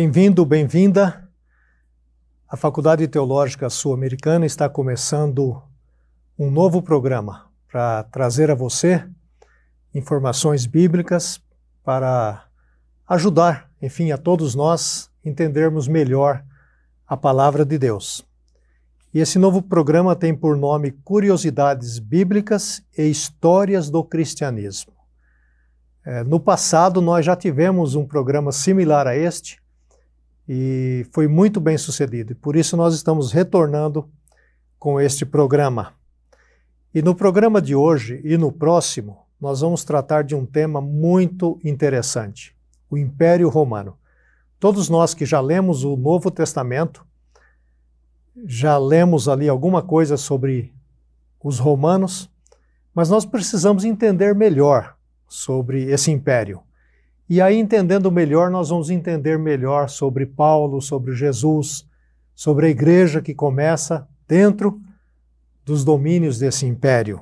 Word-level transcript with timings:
Bem-vindo, 0.00 0.46
bem-vinda. 0.46 1.28
A 2.48 2.56
Faculdade 2.56 3.08
Teológica 3.08 3.68
Sul-Americana 3.68 4.46
está 4.46 4.68
começando 4.68 5.60
um 6.38 6.52
novo 6.52 6.80
programa 6.80 7.50
para 7.66 8.04
trazer 8.04 8.48
a 8.48 8.54
você 8.54 9.04
informações 9.92 10.66
bíblicas 10.66 11.42
para 11.82 12.44
ajudar, 13.08 13.72
enfim, 13.82 14.12
a 14.12 14.16
todos 14.16 14.54
nós 14.54 15.10
entendermos 15.24 15.88
melhor 15.88 16.44
a 17.04 17.16
palavra 17.16 17.64
de 17.64 17.76
Deus. 17.76 18.24
E 19.12 19.18
esse 19.18 19.36
novo 19.36 19.60
programa 19.60 20.14
tem 20.14 20.32
por 20.32 20.56
nome 20.56 20.92
Curiosidades 20.92 21.98
Bíblicas 21.98 22.80
e 22.96 23.02
Histórias 23.02 23.90
do 23.90 24.04
Cristianismo. 24.04 24.92
É, 26.06 26.22
no 26.22 26.38
passado, 26.38 27.02
nós 27.02 27.26
já 27.26 27.34
tivemos 27.34 27.96
um 27.96 28.06
programa 28.06 28.52
similar 28.52 29.04
a 29.08 29.16
este 29.16 29.60
e 30.48 31.06
foi 31.12 31.28
muito 31.28 31.60
bem 31.60 31.76
sucedido. 31.76 32.32
E 32.32 32.34
por 32.34 32.56
isso, 32.56 32.76
nós 32.76 32.94
estamos 32.94 33.32
retornando 33.32 34.08
com 34.78 35.00
este 35.00 35.26
programa. 35.26 35.92
E 36.94 37.02
no 37.02 37.14
programa 37.14 37.60
de 37.60 37.74
hoje 37.74 38.20
e 38.24 38.38
no 38.38 38.50
próximo, 38.50 39.26
nós 39.40 39.60
vamos 39.60 39.84
tratar 39.84 40.24
de 40.24 40.34
um 40.34 40.46
tema 40.46 40.80
muito 40.80 41.60
interessante: 41.62 42.56
o 42.88 42.96
Império 42.96 43.48
Romano. 43.48 43.98
Todos 44.58 44.88
nós 44.88 45.14
que 45.14 45.24
já 45.26 45.40
lemos 45.40 45.84
o 45.84 45.96
Novo 45.96 46.30
Testamento, 46.30 47.06
já 48.46 48.76
lemos 48.78 49.28
ali 49.28 49.48
alguma 49.48 49.82
coisa 49.82 50.16
sobre 50.16 50.74
os 51.42 51.58
romanos, 51.58 52.30
mas 52.92 53.08
nós 53.08 53.24
precisamos 53.24 53.84
entender 53.84 54.34
melhor 54.34 54.96
sobre 55.28 55.84
esse 55.84 56.10
império. 56.10 56.62
E 57.28 57.42
aí, 57.42 57.58
entendendo 57.58 58.10
melhor, 58.10 58.50
nós 58.50 58.70
vamos 58.70 58.88
entender 58.88 59.38
melhor 59.38 59.88
sobre 59.88 60.24
Paulo, 60.24 60.80
sobre 60.80 61.14
Jesus, 61.14 61.86
sobre 62.34 62.66
a 62.66 62.70
igreja 62.70 63.20
que 63.20 63.34
começa 63.34 64.08
dentro 64.26 64.80
dos 65.62 65.84
domínios 65.84 66.38
desse 66.38 66.64
império. 66.64 67.20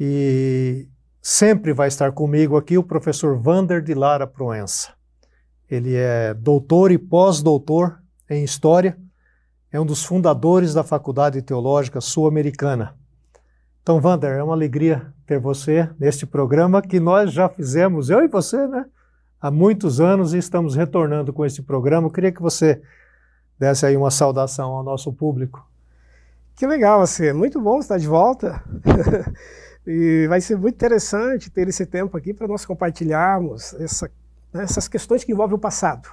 E 0.00 0.88
sempre 1.20 1.74
vai 1.74 1.88
estar 1.88 2.12
comigo 2.12 2.56
aqui 2.56 2.78
o 2.78 2.82
professor 2.82 3.36
Vander 3.38 3.82
de 3.82 3.92
Lara 3.92 4.26
Proença. 4.26 4.94
Ele 5.70 5.94
é 5.94 6.32
doutor 6.32 6.90
e 6.90 6.96
pós-doutor 6.96 8.02
em 8.30 8.42
História, 8.42 8.96
é 9.70 9.78
um 9.78 9.84
dos 9.84 10.04
fundadores 10.04 10.72
da 10.72 10.82
Faculdade 10.82 11.42
Teológica 11.42 12.00
Sul-Americana. 12.00 12.96
Então, 13.84 14.00
Vander, 14.00 14.30
é 14.30 14.42
uma 14.42 14.54
alegria 14.54 15.12
ter 15.26 15.38
você 15.38 15.90
neste 16.00 16.24
programa 16.24 16.80
que 16.80 16.98
nós 16.98 17.30
já 17.30 17.50
fizemos, 17.50 18.08
eu 18.08 18.24
e 18.24 18.28
você, 18.28 18.66
né? 18.66 18.86
Há 19.38 19.50
muitos 19.50 20.00
anos 20.00 20.32
e 20.32 20.38
estamos 20.38 20.74
retornando 20.74 21.34
com 21.34 21.44
este 21.44 21.60
programa. 21.60 22.06
Eu 22.06 22.10
queria 22.10 22.32
que 22.32 22.40
você 22.40 22.80
desse 23.58 23.84
aí 23.84 23.94
uma 23.94 24.10
saudação 24.10 24.70
ao 24.70 24.82
nosso 24.82 25.12
público. 25.12 25.68
Que 26.56 26.66
legal 26.66 27.06
você, 27.06 27.30
muito 27.34 27.60
bom 27.60 27.78
estar 27.78 27.98
de 27.98 28.08
volta. 28.08 28.64
E 29.86 30.26
vai 30.28 30.40
ser 30.40 30.56
muito 30.56 30.76
interessante 30.76 31.50
ter 31.50 31.68
esse 31.68 31.84
tempo 31.84 32.16
aqui 32.16 32.32
para 32.32 32.48
nós 32.48 32.64
compartilharmos 32.64 33.74
essa, 33.74 34.10
né, 34.50 34.62
essas 34.62 34.88
questões 34.88 35.24
que 35.24 35.30
envolvem 35.30 35.56
o 35.56 35.58
passado. 35.58 36.08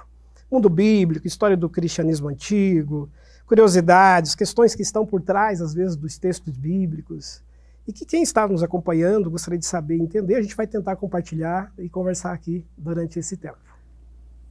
Mundo 0.50 0.68
bíblico, 0.68 1.26
história 1.26 1.56
do 1.56 1.70
cristianismo 1.70 2.28
antigo, 2.28 3.08
curiosidades, 3.46 4.34
questões 4.34 4.74
que 4.74 4.82
estão 4.82 5.06
por 5.06 5.22
trás, 5.22 5.62
às 5.62 5.72
vezes, 5.72 5.96
dos 5.96 6.18
textos 6.18 6.54
bíblicos. 6.54 7.42
E 7.86 7.92
que 7.92 8.04
quem 8.04 8.22
está 8.22 8.46
nos 8.46 8.62
acompanhando 8.62 9.30
gostaria 9.30 9.58
de 9.58 9.66
saber 9.66 9.96
entender, 9.96 10.36
a 10.36 10.42
gente 10.42 10.54
vai 10.54 10.66
tentar 10.66 10.96
compartilhar 10.96 11.72
e 11.78 11.88
conversar 11.88 12.32
aqui 12.32 12.64
durante 12.78 13.18
esse 13.18 13.36
tempo. 13.36 13.58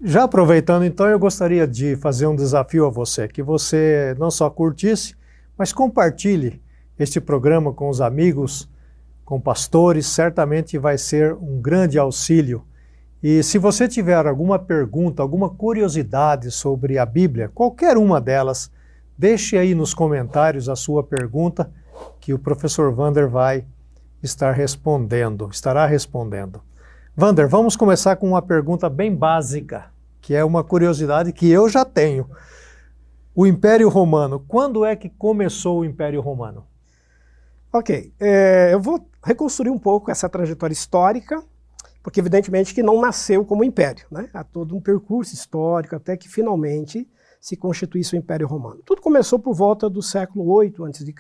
Já 0.04 0.24
aproveitando, 0.24 0.84
então, 0.84 1.08
eu 1.08 1.20
gostaria 1.20 1.68
de 1.68 1.96
fazer 1.96 2.26
um 2.26 2.36
desafio 2.36 2.86
a 2.86 2.90
você, 2.90 3.28
que 3.28 3.44
você 3.44 4.16
não 4.18 4.32
só 4.32 4.50
curtisse, 4.50 5.16
mas 5.56 5.72
compartilhe 5.72 6.62
este 6.98 7.22
programa 7.22 7.72
com 7.72 7.88
os 7.88 8.02
amigos, 8.02 8.68
com 9.24 9.40
pastores, 9.40 10.08
certamente 10.08 10.78
vai 10.78 10.98
ser 10.98 11.36
um 11.36 11.62
grande 11.62 12.00
auxílio. 12.00 12.66
E 13.24 13.44
se 13.44 13.60
você 13.60 13.88
tiver 13.88 14.26
alguma 14.26 14.58
pergunta, 14.58 15.22
alguma 15.22 15.50
curiosidade 15.50 16.50
sobre 16.50 16.98
a 16.98 17.06
Bíblia, 17.06 17.50
qualquer 17.54 17.96
uma 17.96 18.20
delas, 18.20 18.72
deixe 19.16 19.56
aí 19.56 19.76
nos 19.76 19.94
comentários 19.94 20.68
a 20.68 20.76
sua 20.76 21.04
pergunta, 21.04 21.72
que 22.20 22.34
o 22.34 22.40
professor 22.40 22.94
Vander 22.94 23.28
vai 23.28 23.66
estar 24.22 24.52
respondendo, 24.52 25.50
estará 25.52 25.86
respondendo. 25.86 26.62
Vander, 27.16 27.48
vamos 27.48 27.76
começar 27.76 28.16
com 28.16 28.30
uma 28.30 28.42
pergunta 28.42 28.90
bem 28.90 29.14
básica, 29.14 29.92
que 30.22 30.36
é 30.36 30.44
uma 30.44 30.64
curiosidade 30.64 31.34
que 31.34 31.50
eu 31.50 31.68
já 31.68 31.84
tenho. 31.84 32.30
O 33.36 33.48
Império 33.48 33.90
Romano, 33.90 34.44
quando 34.48 34.86
é 34.86 34.96
que 34.96 35.10
começou 35.10 35.80
o 35.80 35.86
Império 35.86 36.22
Romano? 36.22 36.66
Ok, 37.74 38.14
é, 38.20 38.74
eu 38.74 38.82
vou 38.82 39.08
reconstruir 39.24 39.70
um 39.70 39.80
pouco 39.80 40.12
essa 40.12 40.28
trajetória 40.28 40.74
histórica, 40.74 41.42
porque 42.04 42.20
evidentemente 42.20 42.74
que 42.74 42.84
não 42.84 43.00
nasceu 43.00 43.46
como 43.46 43.64
império, 43.64 44.06
né? 44.12 44.30
há 44.34 44.44
todo 44.44 44.76
um 44.76 44.82
percurso 44.82 45.34
histórico 45.34 45.96
até 45.96 46.18
que 46.18 46.28
finalmente 46.28 47.08
se 47.40 47.56
constituísse 47.56 48.16
o 48.16 48.18
Império 48.18 48.48
Romano. 48.48 48.82
Tudo 48.86 49.02
começou 49.02 49.40
por 49.40 49.56
volta 49.56 49.90
do 49.90 50.02
século 50.02 50.50
8 50.52 50.86
a.C., 50.86 51.14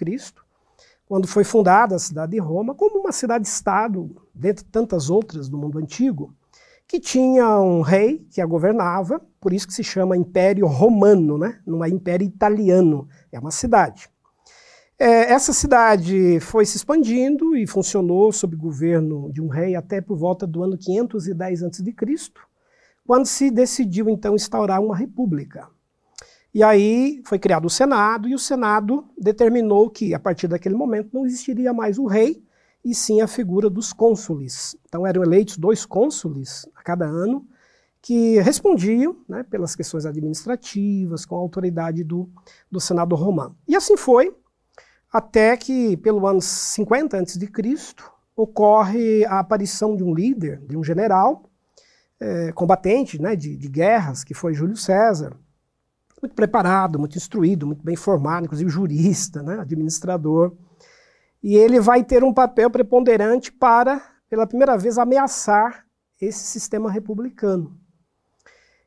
quando 1.11 1.27
foi 1.27 1.43
fundada 1.43 1.93
a 1.93 1.99
cidade 1.99 2.31
de 2.31 2.39
Roma 2.39 2.73
como 2.73 3.01
uma 3.01 3.11
cidade-estado, 3.11 4.15
dentre 4.33 4.63
tantas 4.63 5.09
outras 5.09 5.49
do 5.49 5.57
mundo 5.57 5.77
antigo, 5.77 6.33
que 6.87 7.01
tinha 7.01 7.59
um 7.59 7.81
rei 7.81 8.25
que 8.31 8.39
a 8.39 8.45
governava, 8.45 9.21
por 9.37 9.51
isso 9.51 9.67
que 9.67 9.73
se 9.73 9.83
chama 9.83 10.15
Império 10.15 10.65
Romano, 10.67 11.37
né? 11.37 11.59
não 11.67 11.83
é 11.83 11.89
Império 11.89 12.25
Italiano, 12.25 13.09
é 13.29 13.37
uma 13.37 13.51
cidade. 13.51 14.07
É, 14.97 15.33
essa 15.33 15.51
cidade 15.51 16.39
foi 16.39 16.65
se 16.65 16.77
expandindo 16.77 17.57
e 17.57 17.67
funcionou 17.67 18.31
sob 18.31 18.55
governo 18.55 19.29
de 19.33 19.41
um 19.41 19.49
rei 19.49 19.75
até 19.75 19.99
por 19.99 20.15
volta 20.15 20.47
do 20.47 20.63
ano 20.63 20.77
510 20.77 21.63
a.C., 21.63 21.83
quando 23.05 23.25
se 23.25 23.51
decidiu 23.51 24.07
então 24.07 24.33
instaurar 24.33 24.81
uma 24.81 24.95
república. 24.95 25.67
E 26.53 26.63
aí 26.63 27.21
foi 27.25 27.39
criado 27.39 27.65
o 27.65 27.69
Senado, 27.69 28.27
e 28.27 28.35
o 28.35 28.39
Senado 28.39 29.05
determinou 29.17 29.89
que, 29.89 30.13
a 30.13 30.19
partir 30.19 30.47
daquele 30.47 30.75
momento, 30.75 31.09
não 31.13 31.25
existiria 31.25 31.73
mais 31.73 31.97
o 31.97 32.05
rei, 32.05 32.43
e 32.83 32.93
sim 32.93 33.21
a 33.21 33.27
figura 33.27 33.69
dos 33.69 33.93
cônsules. 33.93 34.75
Então 34.87 35.05
eram 35.05 35.23
eleitos 35.23 35.57
dois 35.57 35.85
cônsules 35.85 36.67
a 36.75 36.83
cada 36.83 37.05
ano, 37.05 37.47
que 38.01 38.39
respondiam 38.41 39.15
né, 39.29 39.43
pelas 39.43 39.75
questões 39.75 40.05
administrativas, 40.05 41.25
com 41.25 41.35
a 41.35 41.39
autoridade 41.39 42.03
do, 42.03 42.27
do 42.69 42.79
Senado 42.79 43.15
romano. 43.15 43.55
E 43.67 43.75
assim 43.75 43.95
foi, 43.95 44.35
até 45.11 45.55
que, 45.55 45.95
pelo 45.97 46.25
ano 46.25 46.41
50 46.41 47.17
a.C., 47.17 47.39
ocorre 48.35 49.23
a 49.25 49.39
aparição 49.39 49.95
de 49.95 50.03
um 50.03 50.13
líder, 50.13 50.59
de 50.67 50.75
um 50.75 50.83
general, 50.83 51.43
é, 52.19 52.51
combatente 52.51 53.21
né, 53.21 53.35
de, 53.35 53.55
de 53.55 53.69
guerras, 53.69 54.23
que 54.23 54.33
foi 54.33 54.53
Júlio 54.53 54.75
César, 54.75 55.37
muito 56.21 56.35
preparado, 56.35 56.99
muito 56.99 57.17
instruído, 57.17 57.65
muito 57.65 57.83
bem 57.83 57.95
formado, 57.95 58.45
inclusive 58.45 58.69
jurista, 58.69 59.41
né, 59.41 59.59
administrador. 59.59 60.53
E 61.43 61.55
ele 61.55 61.79
vai 61.79 62.03
ter 62.03 62.23
um 62.23 62.33
papel 62.33 62.69
preponderante 62.69 63.51
para, 63.51 64.01
pela 64.29 64.45
primeira 64.45 64.77
vez, 64.77 64.97
ameaçar 64.97 65.85
esse 66.19 66.43
sistema 66.43 66.91
republicano. 66.91 67.75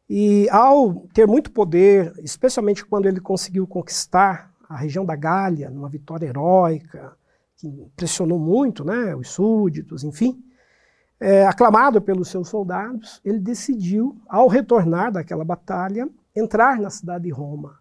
E 0.09 0.49
ao 0.51 1.07
ter 1.13 1.27
muito 1.27 1.51
poder, 1.51 2.13
especialmente 2.19 2.85
quando 2.85 3.07
ele 3.07 3.21
conseguiu 3.21 3.67
conquistar 3.67 4.53
a 4.69 4.77
região 4.77 5.05
da 5.05 5.17
Gália, 5.17 5.71
numa 5.71 5.89
vitória 5.89 6.27
heróica, 6.27 7.17
que 7.57 7.67
impressionou 7.67 8.39
muito 8.39 8.85
né, 8.85 9.17
os 9.17 9.31
súditos, 9.31 10.05
enfim. 10.05 10.43
É, 11.19 11.47
aclamado 11.47 12.03
pelos 12.03 12.29
seus 12.29 12.49
soldados, 12.49 13.21
ele 13.25 13.39
decidiu, 13.39 14.21
ao 14.29 14.47
retornar 14.47 15.11
daquela 15.11 15.45
batalha, 15.45 16.09
entrar 16.35 16.79
na 16.81 16.91
cidade 16.91 17.25
de 17.25 17.31
Roma, 17.31 17.79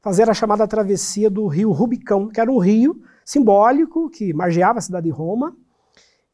fazer 0.00 0.28
a 0.30 0.34
chamada 0.34 0.66
travessia 0.66 1.28
do 1.28 1.46
rio 1.46 1.72
Rubicão, 1.72 2.28
que 2.28 2.40
era 2.40 2.50
um 2.50 2.58
rio 2.58 3.02
simbólico 3.24 4.08
que 4.08 4.32
margeava 4.32 4.78
a 4.78 4.82
cidade 4.82 5.04
de 5.04 5.10
Roma, 5.10 5.56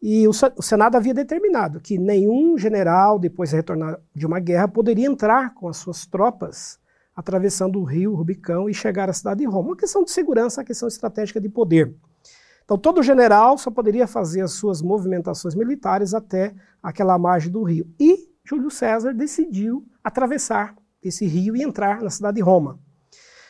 e 0.07 0.29
o, 0.29 0.33
Senado 0.35 0.97
havia 0.97 1.15
determinado 1.15 1.81
que 1.81 1.97
nenhum 1.97 2.59
general, 2.59 3.19
depois 3.19 3.49
de 3.49 3.57
retornar 3.57 3.99
de 4.15 4.27
uma 4.27 4.39
guerra, 4.39 4.69
poderia 4.69 5.07
entrar 5.07 5.55
com 5.55 5.67
as 5.67 5.79
suas 5.79 6.05
tropas 6.05 6.79
atravessando 7.17 7.81
o 7.81 7.85
rio 7.85 8.15
Rubicão 8.15 8.69
e 8.69 8.75
chegar 8.75 9.09
à 9.09 9.15
cidade 9.15 9.41
de 9.41 9.47
Roma. 9.47 9.71
Uma 9.71 9.77
questão 9.77 10.05
de 10.05 10.11
segurança, 10.11 10.61
uma 10.61 10.67
questão 10.67 10.89
estratégica 10.89 11.41
de 11.41 11.49
poder. 11.49 11.95
Então, 12.65 12.77
todo 12.77 13.03
general 13.03 13.57
só 13.57 13.71
poderia 13.71 14.07
fazer 14.07 14.43
as 14.43 14.53
suas 14.53 14.83
movimentações 14.83 15.55
militares 15.55 16.13
até 16.13 16.55
aquela 16.83 17.19
margem 17.19 17.51
do 17.51 17.63
rio. 17.63 17.87
E 17.99 18.29
Júlio 18.45 18.71
César 18.71 19.15
decidiu 19.15 19.87
atravessar 20.03 20.75
esse 21.05 21.27
rio 21.27 21.55
e 21.57 21.63
entrar 21.63 22.03
na 22.03 22.11
cidade 22.11 22.37
de 22.37 22.43
Roma. 22.43 22.79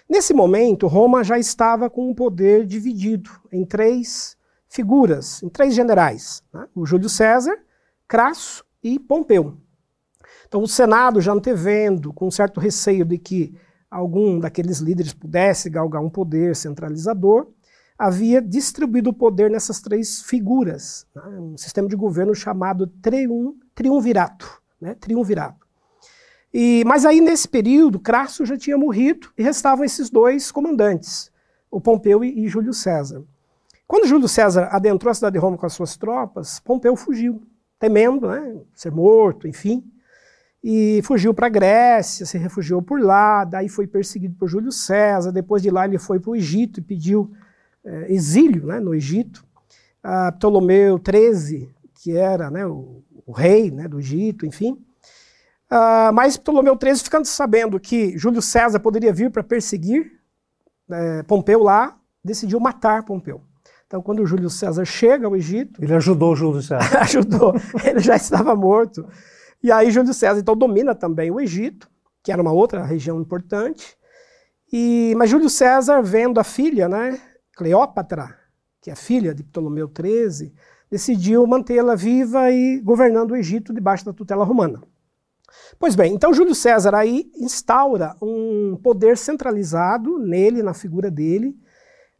Nesse 0.08 0.34
momento, 0.34 0.86
Roma 0.86 1.24
já 1.24 1.38
estava 1.38 1.88
com 1.88 2.10
um 2.10 2.14
poder 2.14 2.66
dividido 2.66 3.30
em 3.50 3.64
três 3.64 4.36
figuras, 4.68 5.42
em 5.42 5.48
três 5.48 5.74
generais: 5.74 6.42
né? 6.52 6.66
o 6.74 6.84
Júlio 6.84 7.08
César, 7.08 7.56
Crasso 8.06 8.64
e 8.82 8.98
Pompeu. 8.98 9.56
Então, 10.46 10.62
o 10.62 10.68
Senado, 10.68 11.20
já 11.20 11.32
antevendo, 11.32 12.12
com 12.12 12.30
certo 12.30 12.60
receio 12.60 13.04
de 13.04 13.18
que 13.18 13.54
algum 13.90 14.38
daqueles 14.38 14.78
líderes 14.78 15.12
pudesse 15.12 15.70
galgar 15.70 16.02
um 16.02 16.10
poder 16.10 16.54
centralizador, 16.54 17.48
havia 17.98 18.42
distribuído 18.42 19.10
o 19.10 19.14
poder 19.14 19.50
nessas 19.50 19.80
três 19.80 20.22
figuras, 20.22 21.06
né? 21.14 21.22
um 21.40 21.56
sistema 21.56 21.88
de 21.88 21.96
governo 21.96 22.34
chamado 22.34 22.86
trium, 22.86 23.56
triunvirato. 23.74 24.60
Né? 24.80 24.94
triunvirato. 24.94 25.63
E, 26.54 26.84
mas 26.86 27.04
aí, 27.04 27.20
nesse 27.20 27.48
período, 27.48 27.98
Crasso 27.98 28.46
já 28.46 28.56
tinha 28.56 28.78
morrido 28.78 29.28
e 29.36 29.42
restavam 29.42 29.84
esses 29.84 30.08
dois 30.08 30.52
comandantes, 30.52 31.32
o 31.68 31.80
Pompeu 31.80 32.22
e, 32.22 32.44
e 32.44 32.48
Júlio 32.48 32.72
César. 32.72 33.24
Quando 33.88 34.06
Júlio 34.06 34.28
César 34.28 34.68
adentrou 34.70 35.10
a 35.10 35.14
cidade 35.14 35.34
de 35.34 35.40
Roma 35.40 35.58
com 35.58 35.66
as 35.66 35.72
suas 35.72 35.96
tropas, 35.96 36.60
Pompeu 36.60 36.94
fugiu, 36.94 37.42
temendo 37.78 38.28
né, 38.28 38.56
ser 38.72 38.92
morto, 38.92 39.48
enfim 39.48 39.84
e 40.66 41.02
fugiu 41.02 41.34
para 41.34 41.46
a 41.46 41.50
Grécia, 41.50 42.24
se 42.24 42.38
refugiou 42.38 42.80
por 42.80 42.98
lá, 42.98 43.44
daí 43.44 43.68
foi 43.68 43.86
perseguido 43.86 44.34
por 44.36 44.48
Júlio 44.48 44.72
César, 44.72 45.30
depois 45.30 45.60
de 45.60 45.68
lá 45.68 45.84
ele 45.84 45.98
foi 45.98 46.18
para 46.18 46.30
o 46.30 46.36
Egito 46.36 46.80
e 46.80 46.82
pediu 46.82 47.30
é, 47.84 48.10
exílio 48.10 48.64
né, 48.64 48.80
no 48.80 48.94
Egito. 48.94 49.44
Ah, 50.02 50.32
Ptolomeu 50.32 50.98
XIII, 50.98 51.68
que 51.96 52.16
era 52.16 52.50
né, 52.50 52.66
o, 52.66 53.02
o, 53.26 53.32
rei 53.32 53.70
né, 53.70 53.86
do 53.86 53.98
Egito, 53.98 54.46
enfim. 54.46 54.78
Ah, 55.70 56.10
mas 56.12 56.36
Ptolomeu 56.36 56.78
XIII, 56.80 56.96
ficando 56.96 57.24
sabendo 57.24 57.80
que 57.80 58.16
Júlio 58.16 58.42
César 58.42 58.78
poderia 58.80 59.12
vir 59.12 59.30
para 59.30 59.42
perseguir 59.42 60.10
é, 60.90 61.22
Pompeu 61.22 61.62
lá, 61.62 61.98
decidiu 62.22 62.60
matar 62.60 63.04
Pompeu. 63.04 63.42
Então, 63.86 64.02
quando 64.02 64.26
Júlio 64.26 64.50
César 64.50 64.84
chega 64.84 65.26
ao 65.26 65.36
Egito. 65.36 65.82
Ele 65.82 65.94
ajudou 65.94 66.34
Júlio 66.34 66.62
César. 66.62 66.98
ajudou. 67.00 67.54
Ele 67.84 68.00
já 68.00 68.16
estava 68.16 68.54
morto. 68.54 69.06
E 69.62 69.70
aí 69.70 69.90
Júlio 69.90 70.12
César 70.12 70.40
então 70.40 70.56
domina 70.56 70.94
também 70.94 71.30
o 71.30 71.40
Egito, 71.40 71.88
que 72.22 72.32
era 72.32 72.42
uma 72.42 72.52
outra 72.52 72.84
região 72.84 73.20
importante. 73.20 73.96
E 74.72 75.14
mas 75.16 75.30
Júlio 75.30 75.48
César 75.48 76.02
vendo 76.02 76.40
a 76.40 76.44
filha, 76.44 76.88
né, 76.88 77.20
Cleópatra, 77.56 78.36
que 78.82 78.90
é 78.90 78.94
filha 78.94 79.34
de 79.34 79.42
Ptolomeu 79.44 79.88
XIII, 79.88 80.52
decidiu 80.90 81.46
mantê-la 81.46 81.94
viva 81.94 82.50
e 82.50 82.80
governando 82.80 83.30
o 83.30 83.36
Egito 83.36 83.72
debaixo 83.72 84.04
da 84.04 84.12
tutela 84.12 84.44
romana. 84.44 84.82
Pois 85.78 85.94
bem, 85.94 86.14
então 86.14 86.32
Júlio 86.32 86.54
César 86.54 86.94
aí 86.94 87.30
instaura 87.36 88.14
um 88.22 88.78
poder 88.82 89.16
centralizado 89.16 90.18
nele, 90.18 90.62
na 90.62 90.72
figura 90.72 91.10
dele, 91.10 91.56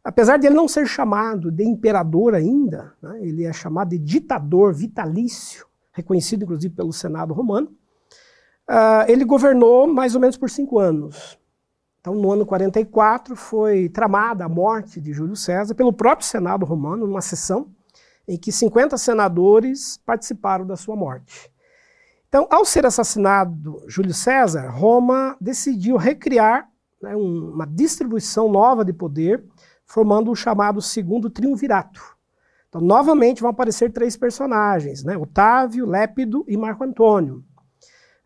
apesar 0.03 0.37
de 0.37 0.47
ele 0.47 0.55
não 0.55 0.67
ser 0.67 0.85
chamado 0.85 1.51
de 1.51 1.63
imperador 1.63 2.35
ainda, 2.35 2.93
né, 3.01 3.19
ele 3.21 3.43
é 3.43 3.53
chamado 3.53 3.89
de 3.89 3.99
ditador 3.99 4.73
vitalício, 4.73 5.65
reconhecido 5.91 6.43
inclusive 6.43 6.73
pelo 6.73 6.91
Senado 6.91 7.33
romano. 7.33 7.67
Uh, 8.69 9.05
ele 9.07 9.23
governou 9.23 9.87
mais 9.87 10.15
ou 10.15 10.21
menos 10.21 10.37
por 10.37 10.49
cinco 10.49 10.79
anos. 10.79 11.39
Então, 12.01 12.13
no 12.13 12.31
ano 12.31 12.45
44, 12.45 13.35
foi 13.35 13.89
tramada 13.89 14.45
a 14.45 14.49
morte 14.49 15.01
de 15.01 15.11
Júlio 15.11 15.35
César 15.35 15.73
pelo 15.73 15.93
próprio 15.93 16.27
Senado 16.27 16.65
romano, 16.65 17.07
numa 17.07 17.21
sessão 17.21 17.67
em 18.27 18.37
que 18.37 18.51
50 18.51 18.97
senadores 18.97 19.97
participaram 20.05 20.65
da 20.65 20.75
sua 20.75 20.95
morte. 20.95 21.51
Então, 22.35 22.49
ao 22.51 22.65
ser 22.65 22.85
assassinado 22.85 23.81
Júlio 23.87 24.13
César, 24.13 24.67
Roma 24.67 25.37
decidiu 25.39 25.95
recriar 25.95 26.69
né, 27.01 27.15
uma 27.15 27.65
distribuição 27.65 28.51
nova 28.51 28.83
de 28.83 28.91
poder, 28.91 29.41
formando 29.85 30.29
o 30.29 30.35
chamado 30.35 30.81
Segundo 30.81 31.29
Triunvirato. 31.29 32.01
Então, 32.67 32.81
novamente 32.81 33.39
vão 33.39 33.49
aparecer 33.49 33.93
três 33.93 34.17
personagens, 34.17 35.01
né? 35.01 35.15
Otávio, 35.17 35.85
Lépido 35.85 36.43
e 36.45 36.57
Marco 36.57 36.83
Antônio. 36.83 37.41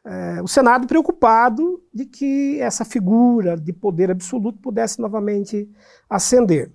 É, 0.03 0.41
o 0.41 0.47
Senado 0.47 0.87
preocupado 0.87 1.79
de 1.93 2.05
que 2.07 2.59
essa 2.59 2.83
figura 2.83 3.55
de 3.55 3.71
poder 3.71 4.09
absoluto 4.09 4.57
pudesse 4.57 4.99
novamente 4.99 5.69
ascender. 6.09 6.71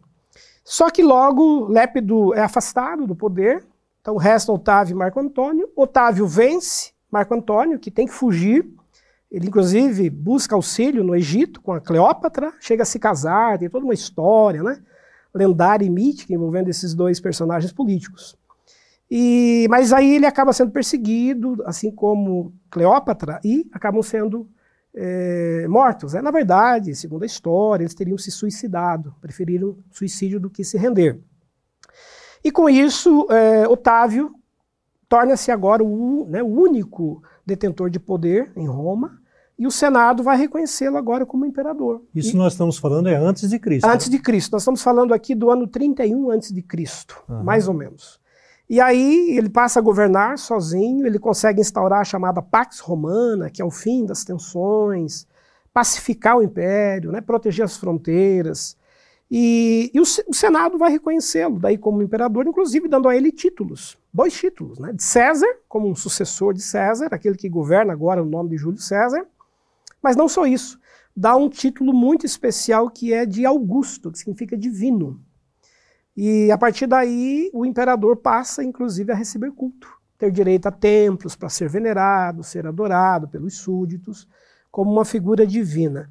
Só 0.63 0.89
que 0.89 1.03
logo 1.03 1.67
Lépido 1.67 2.33
é 2.33 2.43
afastado 2.43 3.09
do 3.09 3.17
poder, 3.17 3.67
então 4.01 4.17
resta 4.17 4.53
Otávio 4.53 4.95
e 4.95 4.99
Marco 4.99 5.19
Antônio. 5.19 5.69
Otávio 5.75 6.29
vence 6.29 6.94
Marco 7.15 7.33
Antônio, 7.33 7.79
que 7.79 7.93
tem 7.93 8.07
que 8.07 8.13
fugir. 8.13 8.69
Ele, 9.31 9.47
inclusive, 9.47 10.11
busca 10.11 10.57
auxílio 10.57 11.05
no 11.05 11.15
Egito 11.15 11.61
com 11.61 11.73
a 11.73 11.81
Cleópatra, 11.81 12.53
chega 12.61 12.83
a 12.83 12.87
se 12.87 12.99
casar, 12.99 13.57
tem 13.57 13.71
toda 13.71 13.85
uma 13.85 13.95
história, 13.95 14.63
né? 14.63 14.83
lendária 15.33 15.85
e 15.85 15.91
mítica 15.91 16.35
envolvendo 16.35 16.69
esses 16.69 16.93
dois 16.93 17.21
personagens 17.21 17.73
políticos. 17.73 18.37
E, 19.09 19.67
mas 19.71 19.93
aí 19.93 20.17
ele 20.17 20.27
acaba 20.27 20.53
sendo 20.53 20.73
perseguido, 20.73 21.63
assim 21.67 21.91
como 21.91 22.53
Cleópatra, 22.69 23.41
e 23.45 23.69
acabam 23.73 24.03
sendo 24.03 24.49
é, 24.93 25.69
mortos. 25.69 26.15
É, 26.15 26.23
na 26.23 26.33
verdade, 26.33 26.97
segundo 26.97 27.23
a 27.23 27.27
história, 27.27 27.85
eles 27.85 27.95
teriam 27.95 28.19
se 28.19 28.33
suicidado, 28.33 29.15
preferiram 29.21 29.77
suicídio 29.91 30.41
do 30.41 30.51
que 30.51 30.65
se 30.65 30.77
render. 30.77 31.21
E 32.43 32.51
com 32.51 32.69
isso, 32.69 33.27
é, 33.31 33.69
Otávio 33.69 34.35
torna-se 35.15 35.53
agora 35.53 35.85
o, 35.85 36.27
né, 36.29 36.43
o 36.43 36.49
único 36.49 37.23
detentor 37.47 37.89
de 37.89 38.01
poder 38.01 38.51
em 38.57 38.67
Roma, 38.67 39.21
e 39.57 39.65
o 39.65 39.71
Senado 39.71 40.25
vai 40.25 40.37
reconhecê-lo 40.37 40.97
agora 40.97 41.25
como 41.25 41.47
imperador. 41.47 42.03
Isso 42.13 42.35
e, 42.35 42.37
nós 42.37 42.55
estamos 42.55 42.79
falando 42.79 43.09
é 43.09 43.15
antes 43.15 43.49
de 43.49 43.57
Cristo. 43.61 43.87
Antes 43.87 44.11
de 44.11 44.19
Cristo. 44.19 44.51
Nós 44.51 44.63
estamos 44.63 44.83
falando 44.83 45.15
aqui 45.15 45.33
do 45.33 45.53
ano 45.53 45.69
31 45.69 46.33
antes 46.33 46.53
de 46.53 46.61
Cristo, 46.63 47.23
uhum. 47.29 47.45
mais 47.45 47.69
ou 47.69 47.75
menos. 47.75 48.19
E 48.69 48.81
aí 48.81 49.37
ele 49.39 49.49
passa 49.49 49.79
a 49.79 49.83
governar 49.83 50.37
sozinho, 50.37 51.07
ele 51.07 51.21
consegue 51.21 51.61
instaurar 51.61 52.01
a 52.01 52.05
chamada 52.05 52.43
Pax 52.43 52.81
Romana, 52.81 53.49
que 53.49 53.63
é 53.63 53.65
o 53.65 53.71
fim 53.71 54.05
das 54.05 54.25
tensões, 54.25 55.29
pacificar 55.73 56.39
o 56.39 56.43
império, 56.43 57.13
né, 57.13 57.21
proteger 57.21 57.65
as 57.65 57.77
fronteiras. 57.77 58.77
E, 59.31 59.91
e 59.93 59.99
o, 59.99 60.03
o, 60.03 60.35
Senado 60.35 60.79
vai 60.79 60.91
reconhecê-lo 60.91 61.59
daí 61.59 61.79
como 61.79 62.03
imperador, 62.03 62.47
inclusive 62.47 62.89
dando 62.89 63.09
a 63.09 63.17
ele 63.17 63.33
títulos, 63.33 63.99
dois 64.13 64.35
títulos, 64.35 64.79
né, 64.79 64.93
de 64.93 65.03
César, 65.03 65.49
como 65.69 65.89
um 65.89 65.95
sucessor 65.95 66.53
de 66.53 66.63
César, 66.63 67.09
aquele 67.11 67.37
que 67.37 67.49
governa 67.49 67.93
agora 67.93 68.23
o 68.23 68.27
nome 68.27 68.51
de 68.51 68.59
Júlio 68.59 68.81
César, 68.81 69.27
mas 70.03 70.15
não 70.15 70.29
só 70.29 70.47
isso, 70.47 70.79
dá 71.17 71.35
um 71.35 71.49
título 71.49 71.93
muito 71.93 72.27
especial 72.27 72.91
que 72.91 73.13
é 73.13 73.25
de 73.25 73.47
Augusto, 73.47 74.11
que 74.11 74.19
significa 74.19 74.57
divino. 74.57 75.21
E 76.17 76.51
a 76.51 76.59
partir 76.59 76.87
daí 76.87 77.51
o 77.53 77.65
imperador 77.65 78.17
passa, 78.17 78.63
inclusive, 78.63 79.11
a 79.11 79.17
receber 79.17 79.51
culto, 79.53 79.89
ter 80.19 80.31
direito 80.31 80.67
a 80.67 80.71
templos 80.71 81.35
para 81.35 81.49
ser 81.49 81.69
venerado, 81.69 82.45
ser 82.45 82.67
adorado 82.67 83.27
pelos 83.27 83.57
súditos, 83.57 84.29
como 84.71 84.93
uma 84.93 85.05
figura 85.05 85.47
divina. 85.47 86.11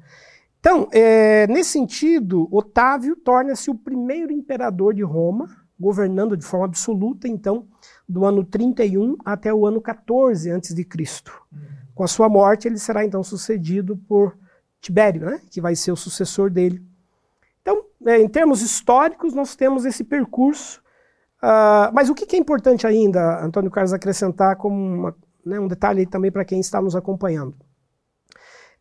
Então, 0.64 0.88
é, 0.92 1.46
nesse 1.46 1.72
sentido, 1.72 2.48
Otávio 2.50 3.14
torna-se 3.16 3.70
o 3.70 3.74
primeiro 3.74 4.32
imperador 4.32 4.94
de 4.94 5.02
Roma, 5.02 5.46
governando 5.78 6.38
de 6.38 6.44
forma 6.46 6.64
absoluta, 6.64 7.28
então, 7.28 7.68
do 8.08 8.24
ano 8.24 8.42
31 8.42 9.14
até 9.26 9.52
o 9.52 9.66
ano 9.66 9.78
14 9.78 10.50
a.C. 10.50 10.86
Com 11.94 12.02
a 12.02 12.06
sua 12.06 12.30
morte, 12.30 12.66
ele 12.66 12.78
será 12.78 13.04
então 13.04 13.22
sucedido 13.22 13.94
por 14.08 14.38
Tibério, 14.80 15.26
né, 15.26 15.42
que 15.50 15.60
vai 15.60 15.76
ser 15.76 15.92
o 15.92 15.96
sucessor 15.96 16.48
dele. 16.48 16.82
Então, 17.60 17.84
é, 18.06 18.18
em 18.22 18.28
termos 18.28 18.62
históricos, 18.62 19.34
nós 19.34 19.54
temos 19.54 19.84
esse 19.84 20.02
percurso. 20.02 20.80
Uh, 21.42 21.92
mas 21.92 22.08
o 22.08 22.14
que 22.14 22.34
é 22.34 22.38
importante 22.38 22.86
ainda, 22.86 23.44
Antônio 23.44 23.70
Carlos, 23.70 23.92
acrescentar 23.92 24.56
como 24.56 24.74
uma, 24.74 25.16
né, 25.44 25.60
um 25.60 25.68
detalhe 25.68 26.06
também 26.06 26.32
para 26.32 26.42
quem 26.42 26.58
está 26.58 26.80
nos 26.80 26.96
acompanhando? 26.96 27.54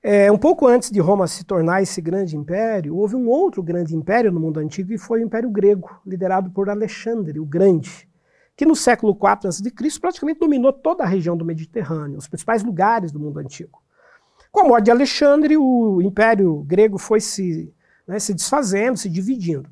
É, 0.03 0.29
um 0.29 0.37
pouco 0.37 0.67
antes 0.67 0.91
de 0.91 0.99
Roma 0.99 1.27
se 1.27 1.45
tornar 1.45 1.81
esse 1.81 2.01
grande 2.01 2.35
império, 2.35 2.97
houve 2.97 3.15
um 3.15 3.29
outro 3.29 3.63
grande 3.63 3.95
império 3.95 4.31
no 4.31 4.39
mundo 4.39 4.59
antigo 4.59 4.91
e 4.91 4.97
foi 4.97 5.21
o 5.21 5.25
Império 5.25 5.49
Grego, 5.49 5.89
liderado 6.05 6.51
por 6.51 6.69
Alexandre 6.69 7.39
o 7.39 7.45
Grande 7.45 8.07
que 8.55 8.65
no 8.65 8.75
século 8.75 9.13
IV 9.13 9.47
a.C. 9.47 9.99
praticamente 9.99 10.39
dominou 10.39 10.71
toda 10.71 11.03
a 11.03 11.07
região 11.07 11.35
do 11.35 11.45
Mediterrâneo, 11.45 12.17
os 12.17 12.27
principais 12.27 12.63
lugares 12.63 13.11
do 13.11 13.19
mundo 13.19 13.39
antigo. 13.39 13.81
Com 14.51 14.61
a 14.61 14.67
morte 14.67 14.85
de 14.85 14.91
Alexandre, 14.91 15.57
o 15.57 16.01
Império 16.01 16.63
Grego 16.63 16.99
foi 16.99 17.19
se, 17.19 17.73
né, 18.07 18.19
se 18.19 18.33
desfazendo, 18.33 18.97
se 18.97 19.09
dividindo. 19.09 19.67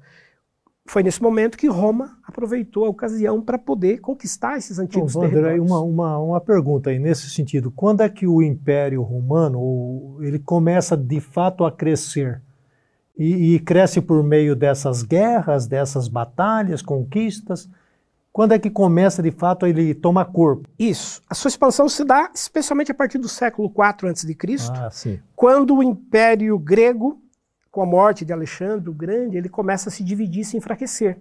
Foi 0.85 1.03
nesse 1.03 1.21
momento 1.21 1.57
que 1.57 1.67
Roma 1.67 2.17
aproveitou 2.23 2.85
a 2.85 2.89
ocasião 2.89 3.41
para 3.41 3.57
poder 3.57 3.99
conquistar 3.99 4.57
esses 4.57 4.79
antigos 4.79 5.13
Bom, 5.13 5.21
territórios. 5.21 5.65
Uma, 5.65 5.81
uma, 5.81 6.17
uma 6.17 6.41
pergunta 6.41 6.89
aí 6.89 6.99
nesse 6.99 7.29
sentido. 7.29 7.71
Quando 7.71 8.01
é 8.01 8.09
que 8.09 8.27
o 8.27 8.41
Império 8.41 9.01
Romano 9.01 10.17
ele 10.21 10.39
começa 10.39 10.97
de 10.97 11.19
fato 11.19 11.63
a 11.63 11.71
crescer? 11.71 12.41
E, 13.17 13.55
e 13.55 13.59
cresce 13.59 14.01
por 14.01 14.23
meio 14.23 14.55
dessas 14.55 15.03
guerras, 15.03 15.67
dessas 15.67 16.07
batalhas, 16.07 16.81
conquistas? 16.81 17.69
Quando 18.31 18.53
é 18.53 18.59
que 18.59 18.69
começa, 18.69 19.21
de 19.21 19.31
fato, 19.31 19.67
ele 19.67 19.93
tomar 19.93 20.25
corpo? 20.25 20.67
Isso. 20.79 21.21
A 21.29 21.35
sua 21.35 21.49
expansão 21.49 21.89
se 21.89 22.03
dá 22.05 22.31
especialmente 22.33 22.91
a 22.91 22.95
partir 22.95 23.17
do 23.17 23.27
século 23.27 23.67
IV 23.67 24.09
a.C., 24.09 25.19
ah, 25.21 25.27
quando 25.35 25.75
o 25.75 25.83
Império 25.83 26.57
Grego, 26.57 27.21
com 27.71 27.81
a 27.81 27.85
morte 27.85 28.25
de 28.25 28.33
Alexandre 28.33 28.89
o 28.89 28.93
Grande, 28.93 29.37
ele 29.37 29.47
começa 29.47 29.89
a 29.89 29.91
se 29.91 30.03
dividir, 30.03 30.43
se 30.43 30.57
enfraquecer. 30.57 31.17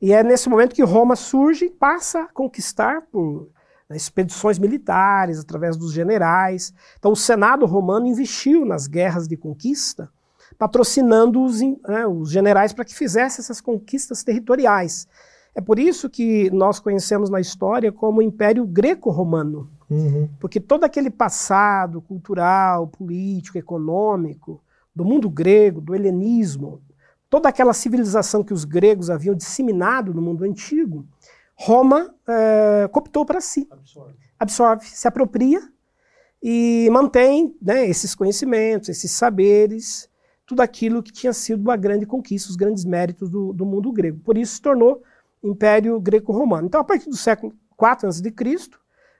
E 0.00 0.12
é 0.12 0.22
nesse 0.22 0.48
momento 0.48 0.74
que 0.74 0.82
Roma 0.82 1.16
surge 1.16 1.64
e 1.64 1.70
passa 1.70 2.22
a 2.22 2.28
conquistar 2.28 3.00
por 3.10 3.48
né, 3.88 3.96
expedições 3.96 4.58
militares 4.58 5.40
através 5.40 5.76
dos 5.76 5.92
generais. 5.92 6.74
Então, 6.98 7.12
o 7.12 7.16
Senado 7.16 7.64
romano 7.64 8.06
investiu 8.06 8.66
nas 8.66 8.86
guerras 8.86 9.26
de 9.26 9.36
conquista, 9.36 10.10
patrocinando 10.58 11.42
os, 11.42 11.62
né, 11.62 12.06
os 12.06 12.30
generais 12.30 12.74
para 12.74 12.84
que 12.84 12.94
fizessem 12.94 13.42
essas 13.42 13.62
conquistas 13.62 14.22
territoriais. 14.22 15.08
É 15.54 15.60
por 15.62 15.78
isso 15.78 16.10
que 16.10 16.50
nós 16.50 16.78
conhecemos 16.78 17.30
na 17.30 17.40
história 17.40 17.90
como 17.90 18.20
Império 18.20 18.66
Greco-Romano, 18.66 19.70
uhum. 19.88 20.28
porque 20.38 20.60
todo 20.60 20.84
aquele 20.84 21.10
passado 21.10 22.02
cultural, 22.02 22.88
político, 22.88 23.56
econômico 23.56 24.60
do 24.94 25.04
mundo 25.04 25.28
grego, 25.28 25.80
do 25.80 25.94
helenismo, 25.94 26.80
toda 27.28 27.48
aquela 27.48 27.72
civilização 27.72 28.44
que 28.44 28.52
os 28.52 28.64
gregos 28.64 29.10
haviam 29.10 29.34
disseminado 29.34 30.14
no 30.14 30.22
mundo 30.22 30.44
antigo, 30.44 31.06
Roma 31.54 32.14
é, 32.28 32.88
cooptou 32.88 33.24
para 33.24 33.40
si. 33.40 33.66
Absorve. 33.70 34.14
Absorve, 34.38 34.86
se 34.86 35.08
apropria 35.08 35.60
e 36.42 36.88
mantém 36.92 37.56
né, 37.60 37.88
esses 37.88 38.14
conhecimentos, 38.14 38.88
esses 38.88 39.10
saberes, 39.10 40.08
tudo 40.46 40.60
aquilo 40.60 41.02
que 41.02 41.12
tinha 41.12 41.32
sido 41.32 41.70
a 41.70 41.76
grande 41.76 42.04
conquista, 42.04 42.50
os 42.50 42.56
grandes 42.56 42.84
méritos 42.84 43.30
do, 43.30 43.52
do 43.52 43.64
mundo 43.64 43.90
grego. 43.90 44.20
Por 44.20 44.36
isso 44.36 44.56
se 44.56 44.62
tornou 44.62 45.02
Império 45.42 45.98
Greco-Romano. 46.00 46.66
Então, 46.66 46.80
a 46.80 46.84
partir 46.84 47.08
do 47.08 47.16
século 47.16 47.54
IV 47.80 48.08
a.C., 48.08 48.70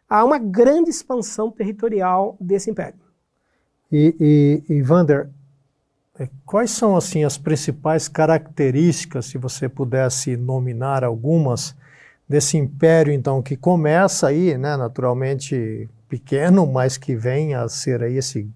há 0.09 0.25
uma 0.25 0.39
grande 0.39 0.91
expansão 0.91 1.51
territorial 1.51 2.37
desse 2.41 2.71
império. 2.71 3.01
E, 3.91 4.63
e, 4.69 4.75
e 4.75 4.83
Vander, 4.83 5.31
quais 6.47 6.71
são 6.71 6.97
assim 6.97 7.25
as 7.25 7.37
principais 7.37 8.09
características, 8.09 9.27
se 9.27 9.39
você 9.39 9.69
pudesse 9.69 10.37
nominar 10.37 11.03
algumas, 11.03 11.75
desse 12.29 12.57
império 12.57 13.13
então 13.13 13.43
que 13.43 13.57
começa 13.57 14.29
aí, 14.29 14.57
né, 14.57 14.77
naturalmente 14.77 15.89
pequeno, 16.09 16.67
mas 16.67 16.97
que 16.97 17.15
vem 17.15 17.55
a 17.55 17.69
ser 17.69 18.03
aí 18.03 18.17
esse 18.17 18.49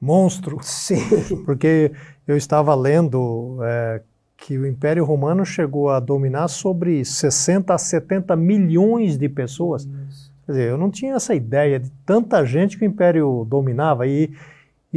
monstro? 0.00 0.58
Sim. 0.62 1.02
Porque 1.44 1.92
eu 2.26 2.36
estava 2.36 2.74
lendo 2.74 3.58
é, 3.62 4.00
que 4.36 4.56
o 4.56 4.66
Império 4.66 5.04
Romano 5.04 5.44
chegou 5.44 5.90
a 5.90 6.00
dominar 6.00 6.48
sobre 6.48 7.04
60 7.04 7.74
a 7.74 7.78
70 7.78 8.36
milhões 8.36 9.18
de 9.18 9.28
pessoas. 9.28 9.84
Isso. 10.08 10.32
Quer 10.44 10.52
dizer, 10.52 10.70
eu 10.70 10.78
não 10.78 10.90
tinha 10.90 11.14
essa 11.14 11.34
ideia 11.34 11.80
de 11.80 11.90
tanta 12.04 12.44
gente 12.44 12.78
que 12.78 12.84
o 12.84 12.88
Império 12.88 13.44
dominava. 13.48 14.06
E 14.06 14.30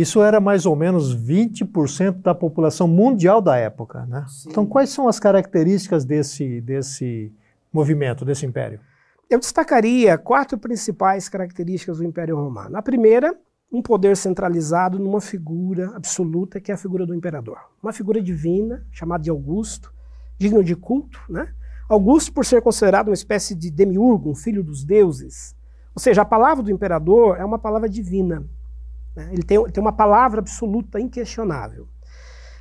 isso 0.01 0.21
era 0.21 0.39
mais 0.39 0.65
ou 0.65 0.75
menos 0.75 1.15
20% 1.15 2.21
da 2.21 2.35
população 2.35 2.87
mundial 2.87 3.41
da 3.41 3.57
época. 3.57 4.05
Né? 4.05 4.25
Então, 4.47 4.65
quais 4.65 4.89
são 4.89 5.07
as 5.07 5.19
características 5.19 6.05
desse, 6.05 6.61
desse 6.61 7.33
movimento, 7.71 8.23
desse 8.23 8.45
império? 8.45 8.79
Eu 9.29 9.39
destacaria 9.39 10.17
quatro 10.17 10.57
principais 10.57 11.29
características 11.29 11.97
do 11.97 12.03
Império 12.03 12.35
Romano. 12.35 12.77
A 12.77 12.81
primeira 12.81 13.37
um 13.71 13.81
poder 13.81 14.17
centralizado 14.17 14.97
numa 14.97 15.21
figura 15.21 15.95
absoluta, 15.95 16.59
que 16.59 16.71
é 16.71 16.73
a 16.73 16.77
figura 16.77 17.05
do 17.05 17.13
imperador. 17.13 17.57
Uma 17.81 17.93
figura 17.93 18.21
divina, 18.21 18.83
chamada 18.91 19.23
de 19.23 19.29
Augusto, 19.29 19.93
digno 20.37 20.63
de 20.63 20.75
culto. 20.75 21.19
Né? 21.29 21.53
Augusto, 21.87 22.33
por 22.33 22.45
ser 22.45 22.61
considerado 22.61 23.09
uma 23.09 23.13
espécie 23.13 23.53
de 23.53 23.69
demiurgo, 23.69 24.31
um 24.31 24.35
filho 24.35 24.63
dos 24.63 24.83
deuses. 24.83 25.55
Ou 25.93 26.01
seja, 26.01 26.23
a 26.23 26.25
palavra 26.25 26.63
do 26.63 26.71
imperador 26.71 27.37
é 27.37 27.45
uma 27.45 27.59
palavra 27.59 27.87
divina. 27.87 28.43
Né? 29.15 29.29
Ele, 29.31 29.43
tem, 29.43 29.63
tem 29.71 29.81
uma 29.81 29.93
palavra 29.93 30.39
absoluta, 30.39 30.99
inquestionável. 30.99 31.87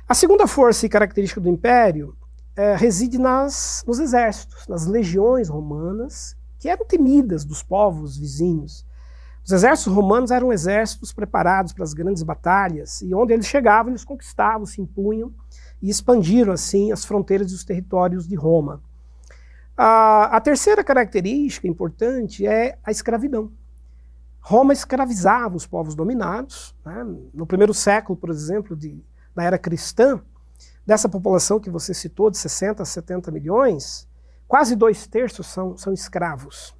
A 0.07 0.13
segunda 0.13 0.47
força 0.47 0.85
e 0.85 0.89
característica 0.89 1.39
do 1.39 1.49
império 1.49 2.15
é, 2.55 2.75
reside 2.75 3.17
nas, 3.17 3.83
nos 3.87 3.99
exércitos, 3.99 4.67
nas 4.67 4.85
legiões 4.85 5.47
romanas, 5.47 6.35
que 6.59 6.67
eram 6.67 6.85
temidas 6.85 7.45
dos 7.45 7.63
povos 7.63 8.17
vizinhos. 8.17 8.85
Os 9.45 9.51
exércitos 9.51 9.93
romanos 9.93 10.29
eram 10.31 10.51
exércitos 10.51 11.13
preparados 11.13 11.73
para 11.73 11.83
as 11.83 11.93
grandes 11.93 12.21
batalhas, 12.21 13.01
e 13.01 13.13
onde 13.13 13.33
eles 13.33 13.45
chegavam, 13.45 13.91
eles 13.91 14.03
conquistavam, 14.03 14.65
se 14.65 14.81
impunham 14.81 15.33
e 15.81 15.89
expandiram, 15.89 16.51
assim, 16.51 16.91
as 16.91 17.05
fronteiras 17.05 17.51
e 17.51 17.55
os 17.55 17.63
territórios 17.63 18.27
de 18.27 18.35
Roma. 18.35 18.81
A, 19.77 20.35
a 20.35 20.41
terceira 20.41 20.83
característica 20.83 21.67
importante 21.67 22.45
é 22.45 22.77
a 22.83 22.91
escravidão. 22.91 23.51
Roma 24.49 24.73
escravizava 24.73 25.55
os 25.55 25.67
povos 25.67 25.93
dominados. 25.93 26.73
Né? 26.83 27.05
No 27.31 27.45
primeiro 27.45 27.71
século, 27.71 28.17
por 28.17 28.31
exemplo, 28.31 28.75
de, 28.75 28.99
da 29.35 29.43
era 29.43 29.59
cristã, 29.59 30.19
dessa 30.83 31.07
população 31.07 31.59
que 31.59 31.69
você 31.69 31.93
citou, 31.93 32.31
de 32.31 32.37
60 32.39 32.81
a 32.81 32.85
70 32.85 33.29
milhões, 33.29 34.07
quase 34.47 34.75
dois 34.75 35.05
terços 35.05 35.45
são, 35.45 35.77
são 35.77 35.93
escravos. 35.93 36.75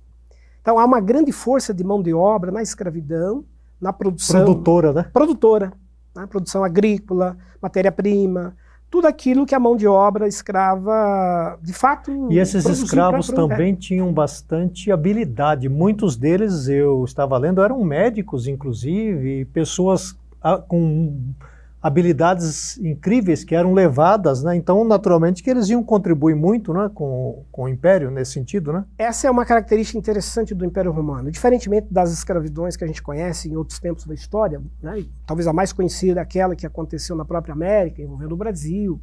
Então 0.59 0.79
há 0.79 0.83
uma 0.83 0.99
grande 0.99 1.31
força 1.31 1.71
de 1.71 1.83
mão 1.83 2.01
de 2.01 2.11
obra 2.11 2.51
na 2.51 2.63
escravidão, 2.63 3.45
na 3.79 3.93
produção. 3.93 4.43
Produtora, 4.45 4.91
né? 4.91 5.03
Produtora. 5.13 5.73
Né? 6.15 6.25
Produção 6.25 6.63
agrícola, 6.63 7.37
matéria-prima, 7.61 8.57
tudo 8.89 9.07
aquilo 9.07 9.45
que 9.45 9.53
a 9.53 9.59
mão 9.59 9.75
de 9.75 9.87
obra 9.87 10.27
escrava, 10.27 11.57
de 11.61 11.73
fato. 11.73 12.31
E 12.31 12.39
esses 12.39 12.65
escravos 12.65 13.27
também 13.27 13.75
tinham 13.75 14.11
bastante 14.11 14.91
habilidade. 14.91 15.69
Muitos 15.69 16.15
deles, 16.17 16.67
eu 16.67 17.03
estava 17.05 17.37
lendo, 17.37 17.61
eram 17.61 17.83
médicos, 17.83 18.47
inclusive, 18.47 19.45
pessoas 19.45 20.17
ah, 20.41 20.57
com 20.57 21.33
habilidades 21.81 22.77
incríveis 22.77 23.43
que 23.43 23.55
eram 23.55 23.73
levadas, 23.73 24.43
né? 24.43 24.55
Então, 24.55 24.83
naturalmente, 24.83 25.41
que 25.41 25.49
eles 25.49 25.69
iam 25.69 25.81
contribuir 25.81 26.35
muito, 26.35 26.73
né, 26.73 26.89
com, 26.93 27.45
com 27.51 27.63
o 27.63 27.69
Império 27.69 28.11
nesse 28.11 28.33
sentido, 28.33 28.73
né? 28.73 28.83
Essa 28.97 29.27
é 29.27 29.31
uma 29.31 29.45
característica 29.45 29.97
interessante 29.97 30.53
do 30.53 30.65
Império 30.65 30.91
Romano. 30.91 31.31
Diferentemente 31.31 31.87
das 31.89 32.11
escravidões 32.11 32.75
que 32.75 32.83
a 32.83 32.87
gente 32.87 33.01
conhece 33.01 33.49
em 33.49 33.55
outros 33.55 33.79
tempos 33.79 34.05
da 34.05 34.13
história, 34.13 34.61
né? 34.81 35.05
talvez 35.25 35.47
a 35.47 35.53
mais 35.53 35.71
conhecida 35.71 36.19
é 36.19 36.23
aquela 36.23 36.55
que 36.55 36.65
aconteceu 36.65 37.15
na 37.15 37.23
própria 37.23 37.53
América, 37.53 38.01
envolvendo 38.01 38.33
o 38.33 38.37
Brasil, 38.37 38.99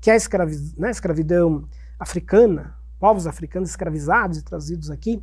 que 0.00 0.08
é 0.08 0.12
a 0.12 0.16
escravi 0.16 0.56
né, 0.78 0.90
escravidão 0.90 1.64
africana, 1.98 2.74
povos 3.00 3.26
africanos 3.26 3.70
escravizados 3.70 4.38
e 4.38 4.44
trazidos 4.44 4.88
aqui. 4.88 5.20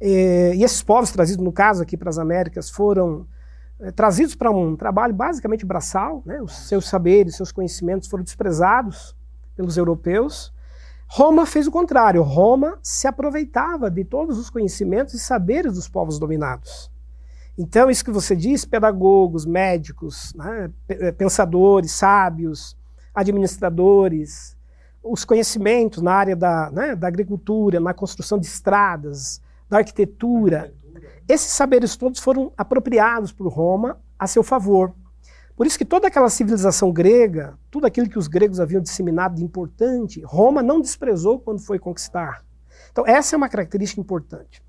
E, 0.00 0.54
e 0.56 0.64
esses 0.64 0.82
povos 0.82 1.12
trazidos, 1.12 1.44
no 1.44 1.52
caso 1.52 1.82
aqui 1.82 1.96
para 1.96 2.10
as 2.10 2.18
Américas, 2.18 2.68
foram 2.68 3.26
é, 3.80 3.90
trazidos 3.90 4.34
para 4.34 4.50
um 4.50 4.74
trabalho 4.76 5.14
basicamente 5.14 5.66
braçal, 5.66 6.22
né? 6.24 6.40
os 6.40 6.52
seus 6.52 6.88
saberes, 6.88 7.36
seus 7.36 7.52
conhecimentos 7.52 8.08
foram 8.08 8.24
desprezados 8.24 9.14
pelos 9.54 9.76
europeus. 9.76 10.52
Roma 11.08 11.46
fez 11.46 11.66
o 11.66 11.70
contrário. 11.70 12.22
Roma 12.22 12.78
se 12.82 13.06
aproveitava 13.06 13.90
de 13.90 14.04
todos 14.04 14.38
os 14.38 14.50
conhecimentos 14.50 15.14
e 15.14 15.18
saberes 15.18 15.74
dos 15.74 15.88
povos 15.88 16.18
dominados. 16.18 16.90
Então, 17.58 17.90
isso 17.90 18.04
que 18.04 18.10
você 18.10 18.36
diz, 18.36 18.64
pedagogos, 18.64 19.46
médicos, 19.46 20.34
né? 20.34 20.70
Eh, 20.88 21.12
pensadores, 21.12 21.92
sábios, 21.92 22.76
administradores, 23.14 24.56
os 25.02 25.24
conhecimentos 25.24 26.02
na 26.02 26.12
área 26.12 26.36
da, 26.36 26.70
né? 26.70 26.94
da 26.94 27.08
agricultura, 27.08 27.80
na 27.80 27.94
construção 27.94 28.38
de 28.38 28.46
estradas, 28.46 29.40
da 29.70 29.78
arquitetura, 29.78 30.74
esses 31.28 31.52
saberes 31.52 31.96
todos 31.96 32.20
foram 32.20 32.52
apropriados 32.56 33.32
por 33.32 33.48
Roma 33.48 34.00
a 34.18 34.26
seu 34.26 34.42
favor. 34.42 34.94
Por 35.56 35.66
isso 35.66 35.78
que 35.78 35.84
toda 35.84 36.06
aquela 36.06 36.28
civilização 36.28 36.92
grega, 36.92 37.58
tudo 37.70 37.86
aquilo 37.86 38.08
que 38.08 38.18
os 38.18 38.28
gregos 38.28 38.60
haviam 38.60 38.82
disseminado 38.82 39.36
de 39.36 39.44
importante, 39.44 40.20
Roma 40.20 40.62
não 40.62 40.80
desprezou 40.80 41.40
quando 41.40 41.60
foi 41.60 41.78
conquistar. 41.78 42.44
Então 42.92 43.04
essa 43.06 43.34
é 43.34 43.36
uma 43.36 43.48
característica 43.48 44.00
importante. 44.00 44.62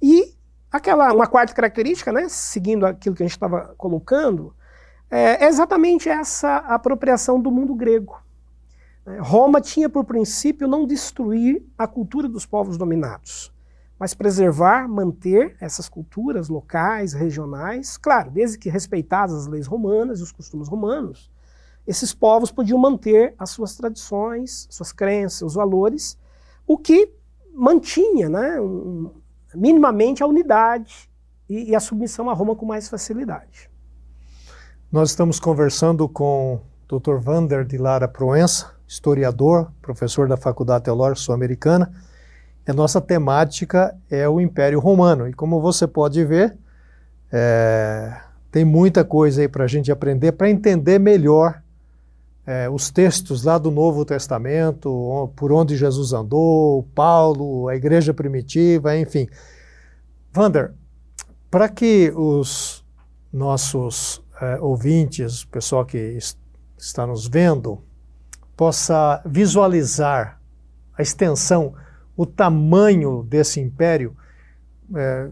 E 0.00 0.34
aquela 0.70 1.12
uma 1.12 1.26
quarta 1.26 1.54
característica, 1.54 2.12
né, 2.12 2.28
seguindo 2.28 2.86
aquilo 2.86 3.16
que 3.16 3.22
a 3.22 3.26
gente 3.26 3.34
estava 3.34 3.74
colocando, 3.76 4.54
é, 5.10 5.44
é 5.44 5.48
exatamente 5.48 6.08
essa 6.08 6.58
apropriação 6.58 7.40
do 7.40 7.50
mundo 7.50 7.74
grego. 7.74 8.22
Roma 9.20 9.60
tinha 9.60 9.88
por 9.88 10.04
princípio 10.04 10.68
não 10.68 10.86
destruir 10.86 11.64
a 11.78 11.86
cultura 11.86 12.28
dos 12.28 12.44
povos 12.44 12.76
dominados 12.76 13.50
mas 13.98 14.14
preservar, 14.14 14.88
manter 14.88 15.56
essas 15.60 15.88
culturas 15.88 16.48
locais, 16.48 17.12
regionais, 17.12 17.96
claro, 17.96 18.30
desde 18.30 18.58
que 18.58 18.70
respeitadas 18.70 19.34
as 19.34 19.46
leis 19.46 19.66
romanas 19.66 20.20
e 20.20 20.22
os 20.22 20.30
costumes 20.30 20.68
romanos, 20.68 21.30
esses 21.86 22.14
povos 22.14 22.52
podiam 22.52 22.78
manter 22.78 23.34
as 23.38 23.50
suas 23.50 23.74
tradições, 23.76 24.68
suas 24.70 24.92
crenças, 24.92 25.38
seus 25.38 25.54
valores, 25.54 26.18
o 26.66 26.76
que 26.78 27.12
mantinha 27.52 28.28
né, 28.28 28.60
um, 28.60 29.10
minimamente 29.54 30.22
a 30.22 30.26
unidade 30.26 31.10
e, 31.48 31.70
e 31.70 31.74
a 31.74 31.80
submissão 31.80 32.30
a 32.30 32.34
Roma 32.34 32.54
com 32.54 32.66
mais 32.66 32.88
facilidade. 32.88 33.70
Nós 34.92 35.10
estamos 35.10 35.40
conversando 35.40 36.08
com 36.08 36.60
o 36.90 36.98
Dr. 36.98 37.16
Vander 37.16 37.64
de 37.64 37.76
Lara 37.76 38.06
Proença, 38.06 38.74
historiador, 38.86 39.72
professor 39.82 40.28
da 40.28 40.36
Faculdade 40.36 40.84
Teológica 40.84 41.20
Sul-Americana, 41.20 41.92
a 42.70 42.74
nossa 42.74 43.00
temática 43.00 43.96
é 44.10 44.28
o 44.28 44.40
Império 44.40 44.78
Romano. 44.78 45.28
E 45.28 45.32
como 45.32 45.60
você 45.60 45.86
pode 45.86 46.24
ver, 46.24 46.56
é, 47.32 48.20
tem 48.50 48.64
muita 48.64 49.04
coisa 49.04 49.40
aí 49.40 49.48
para 49.48 49.64
a 49.64 49.68
gente 49.68 49.90
aprender, 49.90 50.32
para 50.32 50.50
entender 50.50 50.98
melhor 50.98 51.62
é, 52.46 52.68
os 52.68 52.90
textos 52.90 53.44
lá 53.44 53.58
do 53.58 53.70
Novo 53.70 54.04
Testamento, 54.04 55.30
por 55.36 55.52
onde 55.52 55.76
Jesus 55.76 56.12
andou, 56.12 56.82
Paulo, 56.94 57.68
a 57.68 57.76
igreja 57.76 58.14
primitiva, 58.14 58.96
enfim. 58.96 59.28
Vander, 60.32 60.72
para 61.50 61.68
que 61.68 62.10
os 62.16 62.84
nossos 63.32 64.22
é, 64.40 64.58
ouvintes, 64.60 65.42
o 65.42 65.48
pessoal 65.48 65.84
que 65.84 66.18
está 66.78 67.06
nos 67.06 67.26
vendo, 67.26 67.82
possa 68.56 69.22
visualizar 69.26 70.40
a 70.96 71.02
extensão, 71.02 71.74
o 72.18 72.26
tamanho 72.26 73.22
desse 73.22 73.60
império, 73.60 74.16
é, 74.92 75.28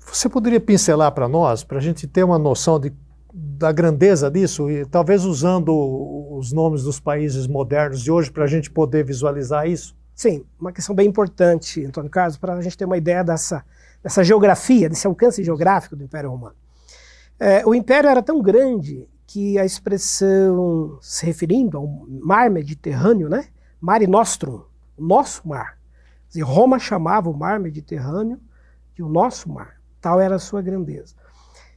você 0.00 0.28
poderia 0.28 0.58
pincelar 0.58 1.12
para 1.12 1.28
nós, 1.28 1.62
para 1.62 1.78
a 1.78 1.80
gente 1.80 2.08
ter 2.08 2.24
uma 2.24 2.36
noção 2.36 2.80
de, 2.80 2.92
da 3.32 3.70
grandeza 3.70 4.28
disso, 4.28 4.68
e 4.68 4.84
talvez 4.84 5.24
usando 5.24 5.72
os 6.36 6.50
nomes 6.50 6.82
dos 6.82 6.98
países 6.98 7.46
modernos 7.46 8.02
de 8.02 8.10
hoje 8.10 8.28
para 8.28 8.42
a 8.42 8.48
gente 8.48 8.72
poder 8.72 9.04
visualizar 9.04 9.68
isso? 9.68 9.96
Sim, 10.16 10.44
uma 10.58 10.72
questão 10.72 10.96
bem 10.96 11.06
importante, 11.06 11.84
Antônio 11.84 12.10
Carlos, 12.10 12.36
para 12.36 12.54
a 12.54 12.60
gente 12.60 12.76
ter 12.76 12.86
uma 12.86 12.96
ideia 12.96 13.22
dessa, 13.22 13.64
dessa 14.02 14.24
geografia, 14.24 14.88
desse 14.88 15.06
alcance 15.06 15.44
geográfico 15.44 15.94
do 15.94 16.02
Império 16.02 16.28
Romano. 16.28 16.56
É, 17.38 17.64
o 17.64 17.72
Império 17.72 18.10
era 18.10 18.22
tão 18.22 18.42
grande 18.42 19.08
que 19.28 19.56
a 19.60 19.64
expressão 19.64 20.98
se 21.00 21.24
referindo 21.24 21.78
ao 21.78 21.86
mar 22.20 22.50
Mediterrâneo, 22.50 23.28
né? 23.28 23.46
Mare 23.80 24.08
Nostrum, 24.08 24.62
o 24.96 25.04
nosso 25.04 25.46
mar. 25.46 25.83
Roma 26.42 26.78
chamava 26.78 27.30
o 27.30 27.36
mar 27.36 27.60
Mediterrâneo 27.60 28.40
de 28.94 29.02
o 29.02 29.08
nosso 29.08 29.50
mar. 29.50 29.80
Tal 30.00 30.20
era 30.20 30.36
a 30.36 30.38
sua 30.38 30.62
grandeza. 30.62 31.14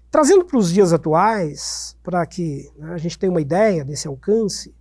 Trazendo 0.09 0.45
para 0.45 0.57
os 0.57 0.71
dias 0.71 0.93
atuais, 0.93 1.97
para 2.01 2.25
que 2.25 2.71
né, 2.77 2.93
a 2.93 2.97
gente 2.97 3.19
tenha 3.19 3.31
uma 3.31 3.41
ideia 3.41 3.83
desse 3.83 4.07
alcance, 4.07 4.73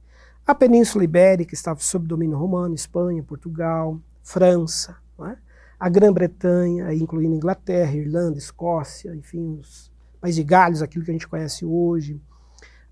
a 0.47 0.55
Península 0.55 1.05
Ibérica 1.05 1.55
estava 1.55 1.81
sob 1.81 2.07
domínio 2.07 2.39
romano, 2.39 2.75
Espanha, 2.75 3.23
Portugal, 3.23 4.01
França, 4.23 4.97
é? 5.21 5.37
a 5.79 5.89
Grã-Bretanha, 5.89 6.93
incluindo 6.95 7.35
Inglaterra, 7.35 7.93
Irlanda, 7.93 8.39
Escócia, 8.39 9.15
enfim, 9.15 9.59
os 9.61 9.91
países 10.21 10.37
de 10.37 10.45
Gales, 10.45 10.83
aquilo 10.83 11.05
que 11.05 11.11
a 11.11 11.15
gente 11.15 11.29
conhece 11.29 11.65
hoje. 11.65 12.21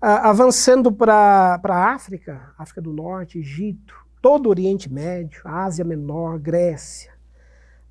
Ah, 0.01 0.29
avançando 0.29 0.91
para 0.91 1.59
a 1.63 1.93
África, 1.93 2.53
África 2.57 2.81
do 2.81 2.93
Norte, 2.93 3.39
Egito, 3.39 4.04
todo 4.25 4.47
o 4.47 4.49
Oriente 4.49 4.91
Médio, 4.91 5.41
Ásia 5.45 5.85
Menor, 5.85 6.39
Grécia, 6.39 7.15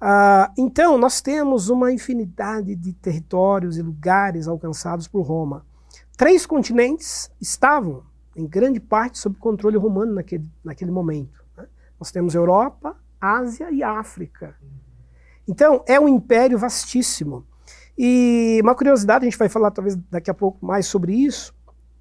ah, 0.07 0.53
então, 0.59 0.99
nós 0.99 1.23
temos 1.23 1.71
uma 1.71 1.91
infinidade 1.91 2.76
de 2.76 2.93
territórios 2.93 3.79
e 3.79 3.83
lugares 3.83 4.47
alcançados 4.47 5.09
por 5.09 5.23
Roma. 5.23 5.64
Três 6.14 6.45
continentes 6.45 7.31
estavam, 7.41 8.03
em 8.37 8.47
grande 8.47 8.79
parte, 8.79 9.17
sob 9.17 9.38
controle 9.38 9.79
romano 9.79 10.12
naquele, 10.12 10.47
naquele 10.62 10.91
momento. 10.91 11.43
Né? 11.57 11.67
Nós 11.99 12.11
temos 12.12 12.35
Europa, 12.35 12.95
Ásia 13.19 13.71
e 13.71 13.83
África. 13.83 14.55
Então, 15.49 15.83
é 15.88 15.99
um 15.99 16.07
império 16.07 16.59
vastíssimo. 16.59 17.47
E 17.97 18.61
uma 18.62 18.75
curiosidade, 18.75 19.25
a 19.25 19.31
gente 19.31 19.38
vai 19.38 19.49
falar 19.49 19.71
talvez 19.71 19.97
daqui 20.11 20.31
a 20.31 20.35
pouco 20.35 20.67
mais 20.67 20.85
sobre 20.87 21.14
isso, 21.14 21.55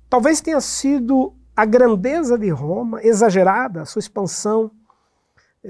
talvez 0.09 0.41
tenha 0.41 0.59
sido 0.59 1.33
a 1.55 1.65
grandeza 1.65 2.37
de 2.37 2.49
Roma 2.49 3.01
exagerada, 3.03 3.81
a 3.81 3.85
sua 3.85 3.99
expansão, 3.99 4.71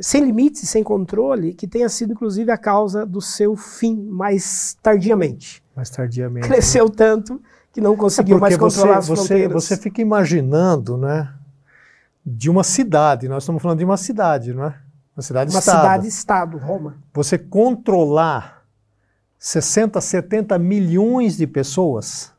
sem 0.01 0.23
limites, 0.23 0.67
sem 0.67 0.83
controle, 0.83 1.53
que 1.53 1.67
tenha 1.67 1.87
sido 1.87 2.13
inclusive 2.13 2.51
a 2.51 2.57
causa 2.57 3.05
do 3.05 3.21
seu 3.21 3.55
fim 3.55 3.95
mais 3.95 4.77
tardiamente. 4.81 5.63
Mais 5.75 5.89
tardiamente. 5.89 6.47
Cresceu 6.47 6.85
né? 6.85 6.91
tanto 6.95 7.41
que 7.71 7.81
não 7.81 7.95
conseguiu 7.95 8.37
é 8.37 8.39
mais 8.39 8.57
controlar 8.57 9.01
você, 9.01 9.11
as 9.11 9.19
fronteiras. 9.19 9.53
Você, 9.53 9.75
você 9.75 9.81
fica 9.81 10.01
imaginando, 10.01 10.97
né, 10.97 11.31
de 12.25 12.49
uma 12.49 12.63
cidade, 12.63 13.27
nós 13.27 13.43
estamos 13.43 13.61
falando 13.61 13.79
de 13.79 13.85
uma 13.85 13.97
cidade, 13.97 14.53
não 14.53 14.65
é? 14.65 14.75
Uma 15.15 15.21
cidade-estado. 15.21 15.77
Uma 15.77 15.81
cidade-estado, 15.81 16.57
Roma. 16.57 16.97
Você 17.13 17.37
controlar 17.37 18.63
60, 19.37 20.01
70 20.01 20.57
milhões 20.57 21.37
de 21.37 21.45
pessoas 21.45 22.32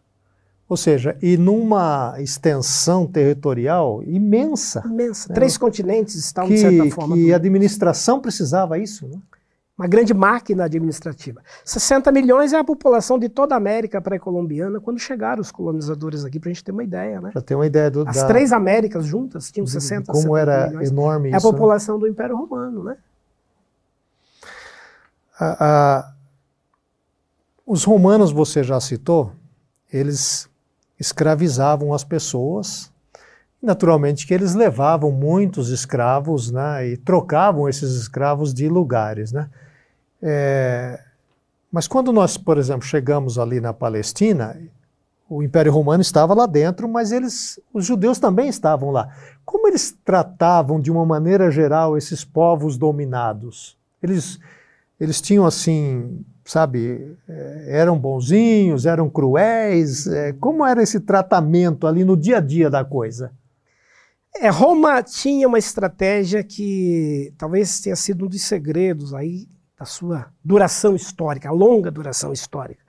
ou 0.68 0.76
seja, 0.76 1.16
e 1.21 1.37
numa 1.37 2.14
extensão 2.18 3.06
territorial 3.06 4.02
imensa. 4.02 4.83
Imensa. 4.87 5.29
Né? 5.29 5.35
Três 5.35 5.59
continentes 5.59 6.14
estavam, 6.14 6.48
que, 6.48 6.55
de 6.55 6.61
certa 6.61 6.90
forma. 6.90 7.16
Que 7.16 7.33
a 7.33 7.37
administração 7.37 8.18
precisava 8.18 8.79
isso. 8.79 9.07
Né? 9.07 9.18
Uma 9.77 9.87
grande 9.87 10.14
máquina 10.14 10.64
administrativa. 10.64 11.42
60 11.64 12.11
milhões 12.12 12.53
é 12.53 12.59
a 12.59 12.64
população 12.64 13.18
de 13.18 13.29
toda 13.29 13.55
a 13.55 13.59
América 13.59 14.00
pré-colombiana 14.00 14.81
quando 14.81 14.98
chegaram 14.98 15.42
os 15.42 15.50
colonizadores 15.50 16.24
aqui, 16.24 16.40
para 16.40 16.48
a 16.48 16.53
gente 16.53 16.64
ter 16.64 16.72
uma 16.72 16.85
ideia. 16.85 17.20
Né? 17.20 17.31
Para 17.31 17.42
ter 17.42 17.57
uma 17.57 17.66
ideia 17.66 17.90
do. 17.90 18.09
As 18.09 18.16
da... 18.16 18.27
três 18.27 18.53
Américas 18.53 19.05
juntas 19.05 19.50
tinham 19.50 19.66
60 19.66 20.12
Como 20.12 20.37
era 20.37 20.68
milhões. 20.68 20.90
enorme 20.90 21.29
isso. 21.29 21.37
É 21.37 21.38
a 21.38 21.44
né? 21.44 21.53
população 21.53 21.96
né? 21.96 22.00
do 22.00 22.09
Império 22.09 22.37
Romano. 22.37 22.85
Né? 22.85 22.96
A, 25.38 25.66
a, 25.66 26.12
os 27.66 27.85
romanos, 27.85 28.31
você 28.31 28.62
já 28.62 28.81
citou, 28.81 29.33
eles 29.92 30.48
escravizavam 30.98 31.92
as 31.92 32.04
pessoas. 32.04 32.92
Naturalmente 33.62 34.26
que 34.26 34.35
eles 34.35 34.54
levavam 34.54 35.11
muitos 35.11 35.70
escravos 35.70 36.50
né, 36.50 36.88
e 36.88 36.96
trocavam 36.96 37.68
esses 37.68 37.92
escravos 37.94 38.52
de 38.52 38.68
lugares. 38.68 39.33
Né? 39.33 39.48
É, 40.22 41.00
mas 41.72 41.88
quando 41.88 42.12
nós, 42.12 42.37
por 42.37 42.59
exemplo, 42.59 42.83
chegamos 42.83 43.38
ali 43.38 43.61
na 43.61 43.72
Palestina, 43.72 44.57
o 45.28 45.42
Império 45.42 45.72
Romano 45.72 46.02
estava 46.02 46.35
lá 46.35 46.46
dentro, 46.46 46.88
mas 46.88 47.11
eles, 47.11 47.59
os 47.72 47.85
judeus 47.87 48.18
também 48.18 48.48
estavam 48.48 48.90
lá. 48.90 49.09
Como 49.44 49.66
eles 49.66 49.96
tratavam 50.04 50.80
de 50.80 50.90
uma 50.90 51.04
maneira 51.04 51.50
geral 51.50 51.96
esses 51.96 52.24
povos 52.24 52.76
dominados? 52.76 53.76
Eles, 54.02 54.38
eles 54.98 55.20
tinham 55.20 55.44
assim 55.44 56.24
sabe, 56.44 57.16
é, 57.28 57.64
eram 57.80 57.98
bonzinhos, 57.98 58.87
eram 58.87 59.09
cruéis? 59.09 60.07
É, 60.07 60.33
como 60.35 60.64
era 60.64 60.83
esse 60.83 61.00
tratamento 61.00 61.87
ali 61.87 62.04
no 62.04 62.16
dia 62.16 62.38
a 62.38 62.40
dia 62.40 62.68
da 62.68 62.85
coisa? 62.85 63.33
É, 64.37 64.48
Roma 64.48 65.02
tinha 65.02 65.46
uma 65.48 65.59
estratégia 65.59 66.42
que 66.42 67.33
talvez 67.38 67.80
tenha 67.80 67.96
sido 67.96 68.26
um 68.26 68.28
dos 68.28 68.42
segredos 68.42 69.14
aí 69.14 69.48
da 69.78 69.85
sua 69.85 70.26
duração 70.44 70.94
histórica, 70.94 71.48
a 71.48 71.52
longa 71.52 71.90
duração 71.90 72.33
histórica, 72.33 72.85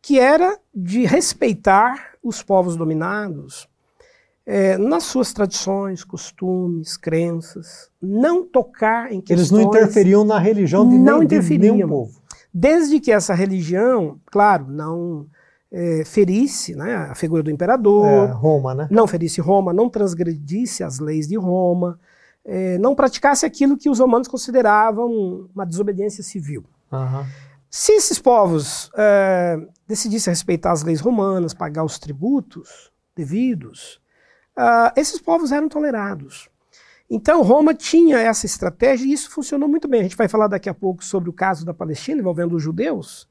que 0.00 0.18
era 0.18 0.58
de 0.74 1.04
respeitar 1.04 2.12
os 2.22 2.42
povos 2.42 2.76
dominados 2.76 3.68
é, 4.46 4.76
nas 4.76 5.04
suas 5.04 5.32
tradições, 5.32 6.04
costumes, 6.04 6.96
crenças, 6.96 7.90
não 8.00 8.44
tocar 8.46 9.12
em 9.12 9.20
questões... 9.20 9.38
Eles 9.38 9.50
não 9.50 9.62
interferiam 9.62 10.24
na 10.24 10.38
religião 10.38 10.88
de, 10.88 10.98
não 10.98 11.20
nem, 11.20 11.28
de 11.28 11.58
nenhum 11.58 11.88
povo 11.88 12.24
desde 12.54 13.00
que 13.00 13.10
essa 13.10 13.34
religião, 13.34 14.20
claro, 14.26 14.66
não 14.68 15.26
é, 15.72 16.04
ferisse 16.04 16.76
né, 16.76 16.94
a 16.94 17.14
figura 17.16 17.42
do 17.42 17.50
imperador, 17.50 18.06
é, 18.06 18.26
Roma, 18.26 18.74
né? 18.74 18.88
não 18.92 19.08
ferisse 19.08 19.40
Roma, 19.40 19.72
não 19.72 19.90
transgredisse 19.90 20.84
as 20.84 21.00
leis 21.00 21.26
de 21.26 21.36
Roma, 21.36 21.98
é, 22.44 22.78
não 22.78 22.94
praticasse 22.94 23.44
aquilo 23.44 23.76
que 23.76 23.90
os 23.90 23.98
romanos 23.98 24.28
consideravam 24.28 25.48
uma 25.52 25.66
desobediência 25.66 26.22
civil. 26.22 26.64
Uhum. 26.92 27.24
Se 27.68 27.90
esses 27.92 28.20
povos 28.20 28.88
é, 28.96 29.58
decidissem 29.88 30.30
respeitar 30.30 30.70
as 30.70 30.84
leis 30.84 31.00
romanas, 31.00 31.52
pagar 31.52 31.82
os 31.82 31.98
tributos 31.98 32.92
devidos, 33.16 34.00
uh, 34.58 34.92
esses 34.96 35.20
povos 35.20 35.52
eram 35.52 35.68
tolerados. 35.68 36.48
Então, 37.08 37.42
Roma 37.42 37.74
tinha 37.74 38.18
essa 38.18 38.46
estratégia 38.46 39.06
e 39.06 39.12
isso 39.12 39.30
funcionou 39.30 39.68
muito 39.68 39.86
bem. 39.86 40.00
A 40.00 40.02
gente 40.04 40.16
vai 40.16 40.28
falar 40.28 40.48
daqui 40.48 40.68
a 40.68 40.74
pouco 40.74 41.04
sobre 41.04 41.28
o 41.28 41.32
caso 41.32 41.64
da 41.64 41.74
Palestina 41.74 42.20
envolvendo 42.20 42.56
os 42.56 42.62
judeus. 42.62 43.28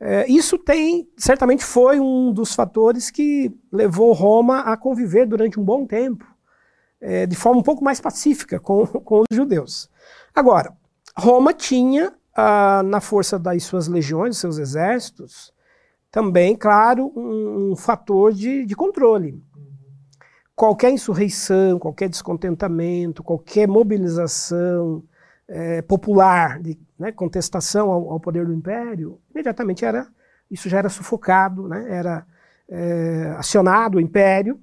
É, 0.00 0.26
isso 0.28 0.58
tem, 0.58 1.08
certamente 1.16 1.64
foi 1.64 2.00
um 2.00 2.32
dos 2.32 2.54
fatores 2.54 3.10
que 3.10 3.54
levou 3.70 4.12
Roma 4.12 4.60
a 4.60 4.76
conviver 4.76 5.26
durante 5.26 5.60
um 5.60 5.64
bom 5.64 5.86
tempo, 5.86 6.26
é, 7.00 7.24
de 7.26 7.36
forma 7.36 7.60
um 7.60 7.62
pouco 7.62 7.84
mais 7.84 8.00
pacífica 8.00 8.58
com, 8.58 8.84
com 9.04 9.20
os 9.20 9.36
judeus. 9.36 9.88
Agora, 10.34 10.72
Roma 11.16 11.52
tinha, 11.52 12.12
ah, 12.34 12.82
na 12.82 13.00
força 13.00 13.38
das 13.38 13.62
suas 13.62 13.86
legiões, 13.86 14.38
seus 14.38 14.58
exércitos, 14.58 15.52
também, 16.10 16.56
claro, 16.56 17.12
um, 17.14 17.70
um 17.72 17.76
fator 17.76 18.32
de, 18.32 18.66
de 18.66 18.74
controle 18.74 19.40
qualquer 20.54 20.90
insurreição, 20.90 21.78
qualquer 21.78 22.08
descontentamento, 22.08 23.22
qualquer 23.22 23.66
mobilização 23.66 25.02
é, 25.48 25.82
popular 25.82 26.60
de 26.60 26.78
né, 26.98 27.12
contestação 27.12 27.90
ao, 27.90 28.10
ao, 28.12 28.20
poder 28.20 28.46
do 28.46 28.54
império, 28.54 29.20
imediatamente 29.30 29.84
era 29.84 30.06
isso 30.50 30.68
já 30.68 30.78
era 30.78 30.90
sufocado, 30.90 31.66
né, 31.66 31.86
era 31.88 32.26
é, 32.68 33.34
acionado 33.38 33.96
o 33.96 34.00
império. 34.00 34.60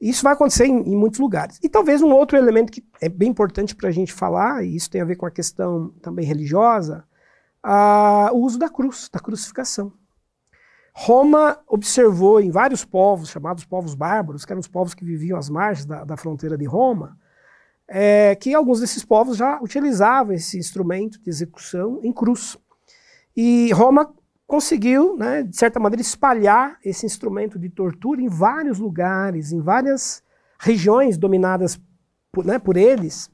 Isso 0.00 0.22
vai 0.22 0.32
acontecer 0.32 0.64
em, 0.64 0.92
em, 0.92 0.96
muitos 0.96 1.20
lugares. 1.20 1.58
E 1.62 1.68
talvez 1.68 2.00
um 2.00 2.10
outro 2.10 2.38
elemento 2.38 2.72
que 2.72 2.82
é 3.02 3.08
bem 3.08 3.28
importante 3.28 3.76
para 3.76 3.90
a 3.90 3.92
gente 3.92 4.14
falar, 4.14 4.64
e 4.64 4.74
isso 4.74 4.90
tem 4.90 5.02
a 5.02 5.04
ver 5.04 5.16
com 5.16 5.26
a 5.26 5.30
questão 5.30 5.90
também 6.00 6.24
religiosa, 6.24 7.04
a, 7.62 8.30
o 8.32 8.38
uso 8.38 8.58
da 8.58 8.70
cruz, 8.70 9.10
da 9.12 9.20
crucificação. 9.20 9.92
Roma 10.92 11.58
observou 11.66 12.40
em 12.40 12.50
vários 12.50 12.84
povos, 12.84 13.30
chamados 13.30 13.64
povos 13.64 13.94
bárbaros, 13.94 14.44
que 14.44 14.52
eram 14.52 14.60
os 14.60 14.68
povos 14.68 14.94
que 14.94 15.04
viviam 15.04 15.38
às 15.38 15.48
margens 15.48 15.86
da, 15.86 16.04
da 16.04 16.16
fronteira 16.16 16.58
de 16.58 16.64
Roma, 16.64 17.16
é, 17.88 18.34
que 18.36 18.54
alguns 18.54 18.80
desses 18.80 19.04
povos 19.04 19.36
já 19.36 19.60
utilizavam 19.60 20.32
esse 20.32 20.58
instrumento 20.58 21.20
de 21.20 21.30
execução 21.30 22.00
em 22.02 22.12
cruz. 22.12 22.56
E 23.36 23.72
Roma 23.72 24.12
conseguiu, 24.46 25.16
né, 25.16 25.44
de 25.44 25.56
certa 25.56 25.78
maneira, 25.78 26.02
espalhar 26.02 26.78
esse 26.84 27.06
instrumento 27.06 27.58
de 27.58 27.68
tortura 27.68 28.20
em 28.20 28.28
vários 28.28 28.78
lugares, 28.78 29.52
em 29.52 29.60
várias 29.60 30.22
regiões 30.58 31.16
dominadas 31.16 31.80
por, 32.32 32.44
né, 32.44 32.58
por 32.58 32.76
eles, 32.76 33.30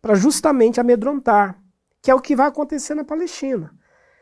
para 0.00 0.14
justamente 0.14 0.80
amedrontar, 0.80 1.60
que 2.02 2.10
é 2.10 2.14
o 2.14 2.20
que 2.20 2.36
vai 2.36 2.48
acontecer 2.48 2.94
na 2.94 3.04
Palestina. 3.04 3.72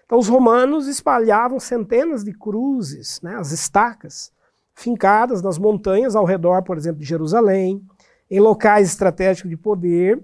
Então, 0.07 0.19
os 0.19 0.29
romanos 0.29 0.87
espalhavam 0.87 1.61
centenas 1.61 2.25
de 2.25 2.33
cruzes, 2.33 3.21
né, 3.23 3.37
as 3.37 3.51
estacas, 3.51 4.33
fincadas 4.75 5.43
nas 5.43 5.59
montanhas 5.59 6.15
ao 6.15 6.25
redor, 6.25 6.63
por 6.63 6.79
exemplo, 6.79 7.01
de 7.01 7.07
Jerusalém, 7.07 7.83
em 8.31 8.41
locais 8.41 8.89
estratégicos 8.89 9.51
de 9.51 9.57
poder, 9.57 10.23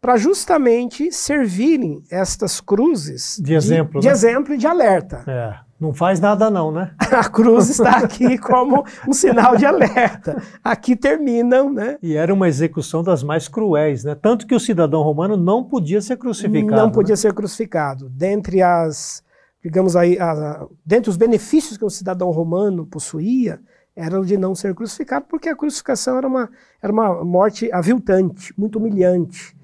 para 0.00 0.16
justamente 0.16 1.12
servirem 1.12 2.02
estas 2.10 2.60
cruzes 2.60 3.38
de 3.42 3.54
exemplo, 3.54 4.00
de, 4.00 4.06
né? 4.06 4.12
exemplo 4.12 4.54
e 4.54 4.58
de 4.58 4.66
alerta. 4.66 5.22
É, 5.26 5.69
não 5.80 5.94
faz 5.94 6.20
nada 6.20 6.50
não, 6.50 6.70
né? 6.70 6.92
A 7.10 7.28
cruz 7.28 7.70
está 7.70 7.98
aqui 7.98 8.36
como 8.36 8.84
um 9.08 9.12
sinal 9.14 9.56
de 9.56 9.64
alerta. 9.64 10.42
Aqui 10.62 10.94
terminam, 10.94 11.72
né? 11.72 11.96
E 12.02 12.14
era 12.14 12.34
uma 12.34 12.48
execução 12.48 13.02
das 13.02 13.22
mais 13.22 13.48
cruéis, 13.48 14.04
né? 14.04 14.14
Tanto 14.14 14.46
que 14.46 14.54
o 14.54 14.60
cidadão 14.60 15.00
romano 15.00 15.38
não 15.38 15.64
podia 15.64 16.02
ser 16.02 16.18
crucificado. 16.18 16.82
Não 16.82 16.90
podia 16.90 17.14
né? 17.14 17.16
ser 17.16 17.32
crucificado. 17.32 18.10
Dentre 18.10 18.60
as, 18.60 19.24
digamos 19.64 19.96
aí, 19.96 20.18
a, 20.18 20.66
dentre 20.84 21.08
os 21.08 21.16
benefícios 21.16 21.78
que 21.78 21.84
o 21.84 21.90
cidadão 21.90 22.30
romano 22.30 22.84
possuía, 22.84 23.58
era 23.96 24.20
o 24.20 24.24
de 24.24 24.36
não 24.36 24.54
ser 24.54 24.74
crucificado, 24.74 25.24
porque 25.28 25.48
a 25.48 25.56
crucificação 25.56 26.18
era 26.18 26.26
uma, 26.26 26.50
era 26.82 26.92
uma 26.92 27.24
morte 27.24 27.72
aviltante, 27.72 28.52
muito 28.56 28.78
humilhante. 28.78 29.56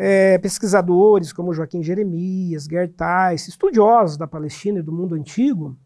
É, 0.00 0.38
pesquisadores 0.38 1.32
como 1.32 1.52
Joaquim 1.52 1.82
Jeremias, 1.82 2.66
Gertais, 2.66 3.48
estudiosos 3.48 4.16
da 4.16 4.28
Palestina 4.28 4.78
e 4.78 4.82
do 4.82 4.92
mundo 4.92 5.16
antigo, 5.16 5.76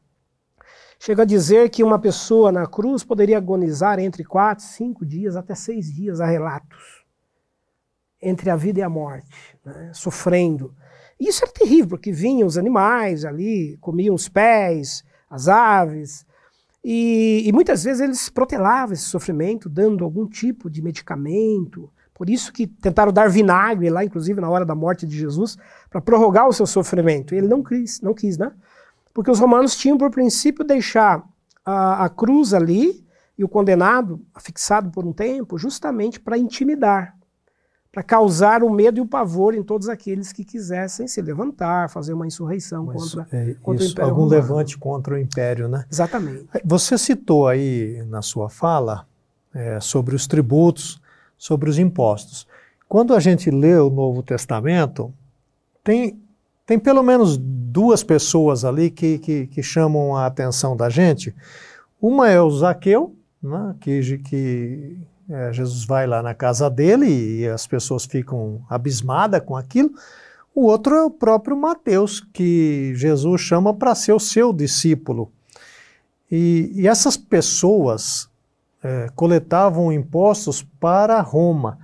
chegam 1.00 1.22
a 1.22 1.26
dizer 1.26 1.70
que 1.70 1.82
uma 1.82 1.98
pessoa 1.98 2.52
na 2.52 2.66
cruz 2.66 3.02
poderia 3.02 3.38
agonizar 3.38 3.98
entre 3.98 4.22
quatro, 4.22 4.64
cinco 4.64 5.06
dias, 5.06 5.34
até 5.34 5.54
seis 5.54 5.90
dias, 5.90 6.20
há 6.20 6.26
relatos, 6.26 7.06
entre 8.20 8.50
a 8.50 8.56
vida 8.56 8.80
e 8.80 8.82
a 8.82 8.88
morte, 8.88 9.56
né, 9.64 9.90
sofrendo. 9.94 10.74
Isso 11.18 11.42
era 11.42 11.52
terrível, 11.52 11.88
porque 11.88 12.12
vinham 12.12 12.46
os 12.46 12.58
animais 12.58 13.24
ali, 13.24 13.78
comiam 13.80 14.14
os 14.14 14.28
pés, 14.28 15.02
as 15.30 15.48
aves, 15.48 16.26
e, 16.84 17.44
e, 17.46 17.52
muitas 17.52 17.84
vezes 17.84 18.00
eles 18.00 18.28
protelavam 18.28 18.92
esse 18.92 19.04
sofrimento, 19.04 19.68
dando 19.68 20.04
algum 20.04 20.26
tipo 20.26 20.68
de 20.68 20.82
medicamento. 20.82 21.88
Por 22.22 22.30
isso 22.30 22.52
que 22.52 22.68
tentaram 22.68 23.12
dar 23.12 23.28
vinagre 23.28 23.90
lá, 23.90 24.04
inclusive 24.04 24.40
na 24.40 24.48
hora 24.48 24.64
da 24.64 24.76
morte 24.76 25.04
de 25.04 25.18
Jesus, 25.18 25.58
para 25.90 26.00
prorrogar 26.00 26.46
o 26.46 26.52
seu 26.52 26.66
sofrimento. 26.66 27.34
E 27.34 27.38
ele 27.38 27.48
não 27.48 27.64
quis, 27.64 28.00
não 28.00 28.14
quis, 28.14 28.38
né? 28.38 28.52
Porque 29.12 29.28
os 29.28 29.40
romanos 29.40 29.76
tinham 29.76 29.98
por 29.98 30.08
princípio 30.08 30.64
deixar 30.64 31.28
a, 31.66 32.04
a 32.04 32.08
cruz 32.08 32.54
ali 32.54 33.04
e 33.36 33.42
o 33.42 33.48
condenado 33.48 34.20
fixado 34.38 34.88
por 34.92 35.04
um 35.04 35.12
tempo, 35.12 35.58
justamente 35.58 36.20
para 36.20 36.38
intimidar, 36.38 37.16
para 37.90 38.04
causar 38.04 38.62
o 38.62 38.70
medo 38.70 38.98
e 38.98 39.00
o 39.00 39.06
pavor 39.06 39.52
em 39.52 39.62
todos 39.64 39.88
aqueles 39.88 40.32
que 40.32 40.44
quisessem 40.44 41.08
se 41.08 41.20
levantar, 41.20 41.90
fazer 41.90 42.12
uma 42.12 42.24
insurreição 42.24 42.84
Mas, 42.86 43.02
contra, 43.02 43.36
é, 43.36 43.54
contra 43.54 43.84
isso, 43.84 43.90
o 43.90 43.94
Império 43.94 44.10
algum 44.10 44.22
Romano. 44.22 44.40
levante 44.40 44.78
contra 44.78 45.14
o 45.14 45.18
Império, 45.18 45.66
né? 45.66 45.86
Exatamente. 45.90 46.46
Você 46.64 46.96
citou 46.96 47.48
aí 47.48 48.00
na 48.06 48.22
sua 48.22 48.48
fala 48.48 49.08
é, 49.52 49.80
sobre 49.80 50.14
os 50.14 50.28
tributos, 50.28 51.01
sobre 51.42 51.68
os 51.68 51.76
impostos. 51.76 52.46
Quando 52.88 53.12
a 53.12 53.18
gente 53.18 53.50
lê 53.50 53.74
o 53.74 53.90
Novo 53.90 54.22
Testamento, 54.22 55.12
tem, 55.82 56.16
tem 56.64 56.78
pelo 56.78 57.02
menos 57.02 57.36
duas 57.36 58.04
pessoas 58.04 58.64
ali 58.64 58.88
que, 58.92 59.18
que, 59.18 59.48
que 59.48 59.60
chamam 59.60 60.16
a 60.16 60.26
atenção 60.26 60.76
da 60.76 60.88
gente. 60.88 61.34
Uma 62.00 62.30
é 62.30 62.40
o 62.40 62.48
Zaqueu, 62.48 63.16
né, 63.42 63.74
que, 63.80 64.18
que 64.18 64.96
é, 65.28 65.52
Jesus 65.52 65.84
vai 65.84 66.06
lá 66.06 66.22
na 66.22 66.32
casa 66.32 66.70
dele 66.70 67.08
e 67.08 67.48
as 67.48 67.66
pessoas 67.66 68.04
ficam 68.04 68.64
abismadas 68.70 69.42
com 69.44 69.56
aquilo. 69.56 69.90
O 70.54 70.66
outro 70.66 70.94
é 70.94 71.02
o 71.02 71.10
próprio 71.10 71.56
Mateus, 71.56 72.20
que 72.20 72.92
Jesus 72.94 73.40
chama 73.40 73.74
para 73.74 73.96
ser 73.96 74.12
o 74.12 74.20
seu 74.20 74.52
discípulo. 74.52 75.28
E, 76.30 76.70
e 76.72 76.86
essas 76.86 77.16
pessoas 77.16 78.30
é, 78.82 79.08
coletavam 79.14 79.92
impostos 79.92 80.62
para 80.62 81.20
Roma. 81.20 81.78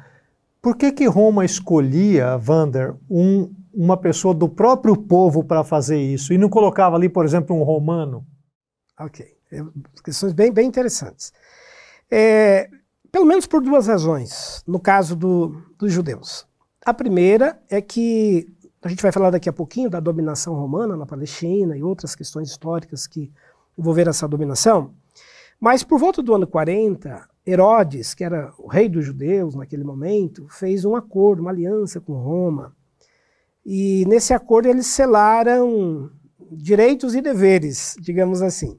Por 0.61 0.77
que, 0.77 0.91
que 0.91 1.07
Roma 1.07 1.45
escolhia, 1.45 2.37
Vander, 2.37 2.95
um, 3.09 3.53
uma 3.73 3.97
pessoa 3.97 4.35
do 4.35 4.49
próprio 4.49 4.97
povo 4.97 5.45
para 5.45 5.63
fazer 5.63 5.99
isso 5.99 6.33
e 6.33 6.39
não 6.39 6.49
colocava 6.49 6.97
ali, 6.97 7.09
por 7.09 7.25
exemplo, 7.25 7.57
um 7.57 7.63
romano? 7.63 8.27
Ok. 8.99 9.25
É, 9.51 9.63
questões 10.03 10.33
bem, 10.33 10.53
bem 10.53 10.67
interessantes. 10.67 11.33
É, 12.11 12.69
pelo 13.11 13.25
menos 13.25 13.47
por 13.47 13.63
duas 13.63 13.87
razões, 13.87 14.63
no 14.67 14.81
caso 14.81 15.15
do, 15.15 15.63
dos 15.79 15.93
judeus. 15.93 16.47
A 16.85 16.93
primeira 16.93 17.61
é 17.71 17.81
que, 17.81 18.49
a 18.83 18.89
gente 18.89 19.03
vai 19.03 19.13
falar 19.13 19.31
daqui 19.31 19.49
a 19.49 19.53
pouquinho 19.53 19.91
da 19.91 20.01
dominação 20.01 20.55
romana 20.55 20.97
na 20.97 21.07
Palestina 21.07 21.77
e 21.77 21.83
outras 21.83 22.15
questões 22.15 22.51
históricas 22.51 23.07
que 23.07 23.33
envolveram 23.79 24.11
essa 24.11 24.27
dominação, 24.27 24.93
mas 25.61 25.83
por 25.83 25.99
volta 25.99 26.23
do 26.23 26.35
ano 26.35 26.47
40, 26.47 27.29
Herodes, 27.47 28.15
que 28.15 28.23
era 28.23 28.53
o 28.59 28.69
rei 28.69 28.89
dos 28.89 29.05
judeus 29.05 29.55
naquele 29.55 29.83
momento, 29.83 30.47
fez 30.49 30.85
um 30.85 30.95
acordo, 30.95 31.41
uma 31.41 31.51
aliança 31.51 32.01
com 32.01 32.13
Roma. 32.13 32.77
E 33.65 34.05
nesse 34.07 34.33
acordo 34.33 34.69
eles 34.69 34.87
selaram 34.87 36.11
direitos 36.51 37.15
e 37.15 37.21
deveres, 37.21 37.97
digamos 38.01 38.43
assim. 38.43 38.79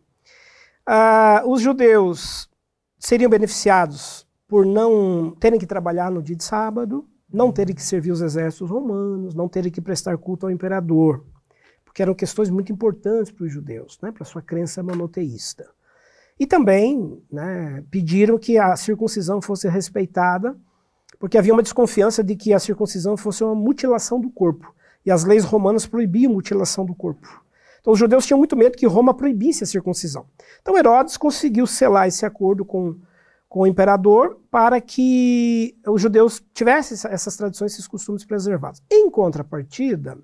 Ah, 0.86 1.44
os 1.46 1.62
judeus 1.62 2.50
seriam 2.98 3.30
beneficiados 3.30 4.28
por 4.48 4.66
não 4.66 5.36
terem 5.40 5.60
que 5.60 5.68
trabalhar 5.68 6.10
no 6.10 6.24
dia 6.24 6.36
de 6.36 6.44
sábado, 6.44 7.08
não 7.32 7.52
terem 7.52 7.76
que 7.76 7.84
servir 7.84 8.12
os 8.12 8.22
exércitos 8.22 8.70
romanos, 8.70 9.36
não 9.36 9.48
terem 9.48 9.72
que 9.72 9.82
prestar 9.82 10.18
culto 10.18 10.48
ao 10.48 10.52
imperador, 10.52 11.24
porque 11.86 12.02
eram 12.02 12.16
questões 12.16 12.50
muito 12.50 12.72
importantes 12.72 13.32
para 13.32 13.46
os 13.46 13.52
judeus, 13.52 14.00
né, 14.02 14.12
para 14.12 14.26
sua 14.26 14.42
crença 14.42 14.82
monoteísta. 14.82 15.70
E 16.40 16.48
também 16.48 17.22
né, 17.30 17.84
pediram 17.92 18.38
que 18.38 18.58
a 18.58 18.76
circuncisão 18.76 19.42
fosse 19.42 19.68
respeitada, 19.68 20.56
porque 21.20 21.38
havia 21.38 21.54
uma 21.54 21.62
desconfiança 21.62 22.24
de 22.24 22.36
que 22.36 22.54
a 22.54 22.60
circuncisão 22.60 23.18
fosse 23.18 23.44
uma 23.44 23.54
mutilação 23.54 24.22
do 24.22 24.30
corpo. 24.30 24.74
E 25.06 25.12
as 25.12 25.26
leis 25.26 25.44
romanas 25.44 25.86
proibiam 25.86 26.32
mutilação 26.32 26.86
do 26.86 26.96
corpo. 26.96 27.44
Então 27.82 27.94
os 27.94 28.00
judeus 28.00 28.26
tinham 28.26 28.38
muito 28.38 28.56
medo 28.56 28.78
que 28.78 28.86
Roma 28.86 29.14
proibisse 29.14 29.64
a 29.64 29.68
circuncisão. 29.68 30.26
Então 30.62 30.78
Herodes 30.78 31.18
conseguiu 31.18 31.68
selar 31.68 32.08
esse 32.08 32.26
acordo 32.26 32.64
com, 32.64 32.98
com 33.48 33.62
o 33.62 33.68
imperador 33.68 34.40
para 34.50 34.80
que 34.80 35.78
os 35.88 36.02
judeus 36.02 36.42
tivessem 36.54 36.98
essas 37.12 37.36
tradições, 37.36 37.74
esses 37.74 37.88
costumes 37.88 38.24
preservados. 38.24 38.82
Em 38.90 39.10
contrapartida, 39.10 40.18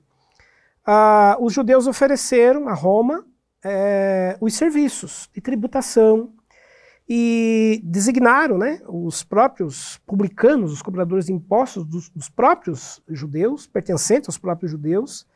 uh, 0.88 1.44
os 1.44 1.54
judeus 1.54 1.88
ofereceram 1.88 2.68
a 2.68 2.74
Roma 2.74 3.26
é, 3.68 4.38
os 4.40 4.54
serviços 4.54 5.28
de 5.34 5.42
tributação 5.42 6.32
e 7.10 7.82
designaram 7.84 8.60
né, 8.60 8.80
os 8.88 9.24
próprios 9.24 9.98
publicanos, 10.06 10.72
os 10.72 10.84
cobradores 10.84 11.26
de 11.26 11.34
impostos 11.34 11.84
dos, 11.84 12.10
dos 12.10 12.30
próprios 12.30 13.02
judeus, 13.10 13.66
pertencentes 13.66 14.30
aos 14.30 14.38
próprios 14.38 14.70
judeus, 14.72 15.28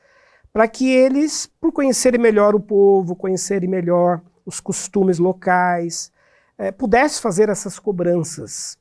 para 0.53 0.67
que 0.67 0.91
eles, 0.91 1.47
por 1.59 1.71
conhecerem 1.71 2.21
melhor 2.21 2.53
o 2.53 2.59
povo, 2.59 3.15
conhecerem 3.15 3.67
melhor 3.67 4.21
os 4.45 4.59
costumes 4.59 5.17
locais, 5.17 6.11
é, 6.55 6.71
pudessem 6.71 7.21
fazer 7.21 7.49
essas 7.49 7.79
cobranças. 7.79 8.77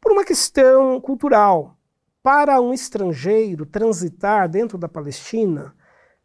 Por 0.00 0.12
uma 0.12 0.24
questão 0.24 0.98
cultural, 1.02 1.76
para 2.22 2.62
um 2.62 2.72
estrangeiro 2.72 3.66
transitar 3.66 4.48
dentro 4.48 4.78
da 4.78 4.88
Palestina, 4.88 5.74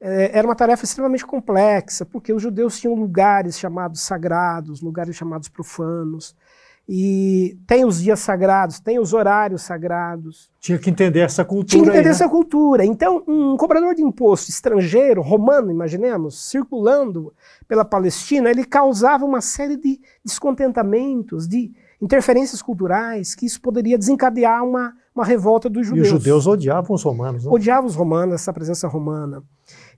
era 0.01 0.47
uma 0.47 0.55
tarefa 0.55 0.83
extremamente 0.83 1.25
complexa, 1.25 2.05
porque 2.05 2.33
os 2.33 2.41
judeus 2.41 2.79
tinham 2.79 2.95
lugares 2.95 3.59
chamados 3.59 4.01
sagrados, 4.01 4.81
lugares 4.81 5.15
chamados 5.15 5.47
profanos, 5.47 6.35
e 6.89 7.57
tem 7.67 7.85
os 7.85 8.01
dias 8.01 8.19
sagrados, 8.19 8.79
tem 8.79 8.99
os 8.99 9.13
horários 9.13 9.61
sagrados. 9.61 10.49
Tinha 10.59 10.77
que 10.79 10.89
entender 10.89 11.19
essa 11.19 11.45
cultura. 11.45 11.67
Tinha 11.67 11.83
que 11.83 11.89
entender 11.89 12.09
aí, 12.09 12.11
essa 12.11 12.27
cultura. 12.27 12.83
Então, 12.83 13.23
um 13.27 13.55
cobrador 13.55 13.93
de 13.95 14.01
imposto 14.01 14.49
estrangeiro, 14.49 15.21
romano, 15.21 15.71
imaginemos, 15.71 16.49
circulando 16.49 17.33
pela 17.67 17.85
Palestina, 17.85 18.49
ele 18.49 18.65
causava 18.65 19.23
uma 19.23 19.39
série 19.39 19.77
de 19.77 20.01
descontentamentos, 20.25 21.47
de 21.47 21.71
interferências 22.01 22.61
culturais, 22.61 23.35
que 23.35 23.45
isso 23.45 23.61
poderia 23.61 23.97
desencadear 23.97 24.63
uma, 24.65 24.93
uma 25.15 25.23
revolta 25.23 25.69
dos 25.69 25.85
judeus. 25.85 26.07
E 26.07 26.13
os 26.13 26.19
judeus 26.19 26.47
odiavam 26.47 26.95
os 26.95 27.03
romanos. 27.03 27.45
Né? 27.45 27.51
Odiavam 27.51 27.85
os 27.85 27.95
romanos, 27.95 28.35
essa 28.35 28.51
presença 28.51 28.87
romana. 28.87 29.43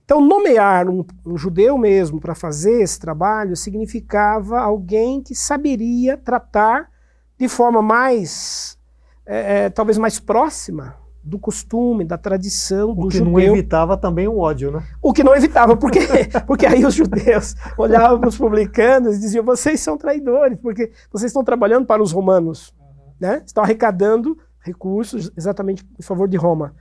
Então, 0.04 0.20
nomear 0.20 0.88
um, 0.88 1.04
um 1.24 1.36
judeu 1.36 1.78
mesmo 1.78 2.20
para 2.20 2.34
fazer 2.34 2.82
esse 2.82 2.98
trabalho 3.00 3.56
significava 3.56 4.60
alguém 4.60 5.22
que 5.22 5.34
saberia 5.34 6.16
tratar 6.16 6.90
de 7.38 7.48
forma 7.48 7.80
mais, 7.80 8.78
é, 9.24 9.64
é, 9.64 9.70
talvez 9.70 9.96
mais 9.96 10.20
próxima, 10.20 10.94
do 11.24 11.38
costume, 11.38 12.04
da 12.04 12.18
tradição 12.18 12.90
o 12.90 12.94
do 12.94 13.08
que 13.08 13.16
judeu. 13.16 13.32
não 13.32 13.40
evitava 13.40 13.96
também 13.96 14.28
o 14.28 14.38
ódio, 14.38 14.70
né? 14.70 14.82
O 15.00 15.12
que 15.12 15.24
não 15.24 15.34
evitava, 15.34 15.74
porque, 15.74 16.00
porque 16.46 16.66
aí 16.66 16.84
os 16.84 16.94
judeus 16.94 17.56
olhavam 17.78 18.20
para 18.20 18.28
os 18.28 18.36
publicanos 18.36 19.16
e 19.16 19.20
diziam: 19.20 19.42
vocês 19.42 19.80
são 19.80 19.96
traidores, 19.96 20.58
porque 20.60 20.92
vocês 21.10 21.30
estão 21.30 21.42
trabalhando 21.42 21.86
para 21.86 22.02
os 22.02 22.12
romanos, 22.12 22.74
né? 23.18 23.42
estão 23.44 23.64
arrecadando 23.64 24.36
recursos 24.60 25.30
exatamente 25.34 25.86
em 25.98 26.02
favor 26.02 26.28
de 26.28 26.36
Roma. 26.36 26.74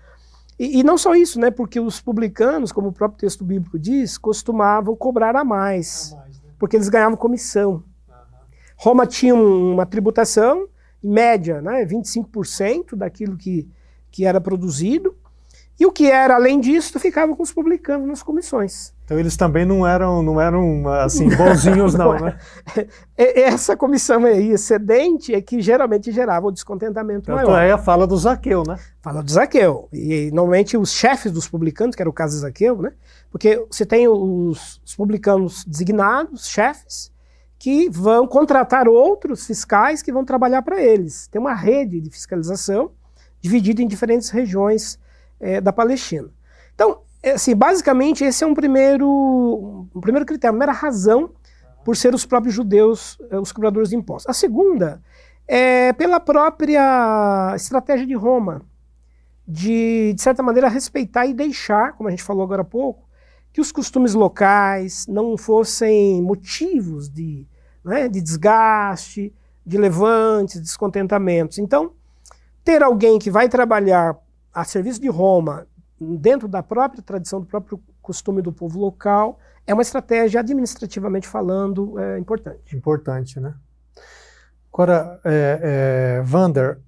E, 0.60 0.80
e, 0.80 0.84
não 0.84 0.98
só 0.98 1.16
isso, 1.16 1.40
né? 1.40 1.50
porque 1.50 1.80
os 1.80 2.00
publicanos, 2.00 2.72
como 2.72 2.90
o 2.90 2.94
próprio 2.94 3.20
texto 3.20 3.44
bíblico 3.44 3.80
diz, 3.80 4.18
costumavam 4.18 4.96
cobrar 4.96 5.36
a 5.36 5.44
mais, 5.44 6.14
a 6.14 6.18
mais 6.18 6.42
né? 6.42 6.50
porque 6.60 6.76
eles 6.76 6.90
ganhavam 6.90 7.18
comissão. 7.18 7.84
Roma 8.76 9.06
tinha 9.06 9.34
uma 9.34 9.86
tributação, 9.86 10.68
em 11.04 11.10
média, 11.10 11.62
né, 11.62 11.86
25% 11.86 12.96
daquilo 12.96 13.38
que 13.38 13.68
que 14.14 14.26
era 14.26 14.40
produzido, 14.40 15.18
e 15.80 15.86
o 15.86 15.92
que 15.92 16.10
era 16.10 16.36
além 16.36 16.60
disso 16.60 17.00
ficava 17.00 17.36
com 17.36 17.42
os 17.42 17.52
publicanos 17.52 18.08
nas 18.08 18.22
comissões. 18.22 18.94
Então 19.06 19.20
eles 19.20 19.36
também 19.36 19.66
não 19.66 19.86
eram, 19.86 20.22
não 20.22 20.40
eram 20.40 20.88
assim 20.88 21.28
bonzinhos 21.36 21.94
não, 21.96 22.14
não 22.14 22.26
né? 22.26 22.38
Essa 23.18 23.76
comissão 23.76 24.24
aí 24.24 24.52
excedente 24.52 25.34
é 25.34 25.42
que 25.42 25.62
geralmente 25.62 26.12
gerava 26.12 26.48
o 26.48 26.52
descontentamento 26.52 27.26
Tanto 27.26 27.36
maior. 27.36 27.62
é 27.62 27.72
a 27.72 27.78
fala 27.78 28.08
do 28.08 28.16
Zaqueu, 28.16 28.64
né? 28.66 28.78
Fala 29.02 29.22
do 29.22 29.32
Zaqueu. 29.32 29.90
E 29.92 30.30
normalmente 30.32 30.78
os 30.78 30.92
chefes 30.92 31.32
dos 31.32 31.48
publicanos, 31.48 31.96
que 31.96 32.02
era 32.02 32.10
o 32.10 32.14
caso 32.14 32.36
de 32.36 32.42
Zaqueu, 32.42 32.82
né? 32.82 32.94
Porque 33.32 33.66
você 33.70 33.86
tem 33.86 34.08
os, 34.08 34.80
os 34.86 34.96
publicanos 34.96 35.66
designados, 35.66 36.48
chefes, 36.48 37.12
que 37.60 37.90
vão 37.90 38.28
contratar 38.28 38.88
outros 38.88 39.46
fiscais 39.46 40.02
que 40.02 40.12
vão 40.12 40.24
trabalhar 40.24 40.62
para 40.62 40.82
eles. 40.82 41.28
Tem 41.28 41.42
uma 41.42 41.54
rede 41.54 42.00
de 42.00 42.10
fiscalização 42.10 42.92
dividido 43.42 43.82
em 43.82 43.88
diferentes 43.88 44.30
regiões 44.30 45.00
é, 45.44 45.62
da 45.62 45.74
Palestina. 45.74 46.30
Então, 46.74 47.02
é, 47.22 47.32
assim, 47.32 47.56
basicamente, 47.56 48.24
esse 48.24 48.44
é 48.44 48.48
um 48.48 48.54
primeiro, 48.54 49.88
um 49.94 50.02
primeiro 50.02 50.26
critério, 50.26 50.54
uma 50.54 50.60
primeira 50.60 50.80
razão 50.80 51.32
por 51.84 51.98
ser 51.98 52.16
os 52.16 52.26
próprios 52.26 52.56
judeus 52.56 53.18
é, 53.30 53.38
os 53.38 53.52
cobradores 53.52 53.90
de 53.90 53.96
impostos. 53.96 54.30
A 54.30 54.34
segunda 54.34 55.02
é 55.48 55.92
pela 55.94 56.20
própria 56.20 57.54
estratégia 57.56 58.08
de 58.08 58.14
Roma, 58.14 58.62
de, 59.46 60.14
de 60.14 60.22
certa 60.22 60.42
maneira, 60.42 60.70
respeitar 60.70 61.26
e 61.26 61.34
deixar, 61.34 61.94
como 61.94 62.08
a 62.08 62.12
gente 62.12 62.24
falou 62.24 62.44
agora 62.44 62.62
há 62.62 62.66
pouco, 62.66 63.04
que 63.52 63.60
os 63.60 63.72
costumes 63.72 64.14
locais 64.14 65.06
não 65.08 65.38
fossem 65.38 66.22
motivos 66.22 67.10
de, 67.10 67.46
né, 67.84 68.08
de 68.08 68.22
desgaste, 68.22 69.34
de 69.66 69.78
levantes, 69.78 70.60
descontentamentos. 70.60 71.60
Então, 71.60 71.92
ter 72.64 72.82
alguém 72.82 73.20
que 73.20 73.30
vai 73.30 73.50
trabalhar 73.50 74.18
a 74.54 74.64
serviço 74.64 75.02
de 75.02 75.10
Roma, 75.10 75.68
dentro 76.00 76.48
da 76.48 76.62
própria 76.62 77.02
tradição, 77.02 77.40
do 77.40 77.46
próprio 77.46 77.82
costume 78.02 78.42
do 78.42 78.52
povo 78.52 78.80
local, 78.80 79.40
é 79.66 79.74
uma 79.74 79.82
estratégia, 79.82 80.40
administrativamente 80.40 81.28
falando, 81.28 81.98
é, 81.98 82.20
importante. 82.20 82.76
Importante, 82.76 83.40
né? 83.40 83.56
Agora, 84.72 85.20
é, 85.24 85.60
é, 86.20 86.22
Vander, 86.24 86.80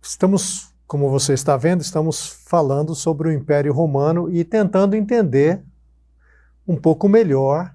estamos, 0.00 0.72
como 0.86 1.10
você 1.10 1.34
está 1.34 1.56
vendo, 1.56 1.82
estamos 1.82 2.28
falando 2.46 2.94
sobre 2.94 3.28
o 3.28 3.32
Império 3.32 3.72
Romano 3.72 4.30
e 4.30 4.44
tentando 4.44 4.94
entender 4.96 5.62
um 6.66 6.76
pouco 6.76 7.08
melhor 7.08 7.74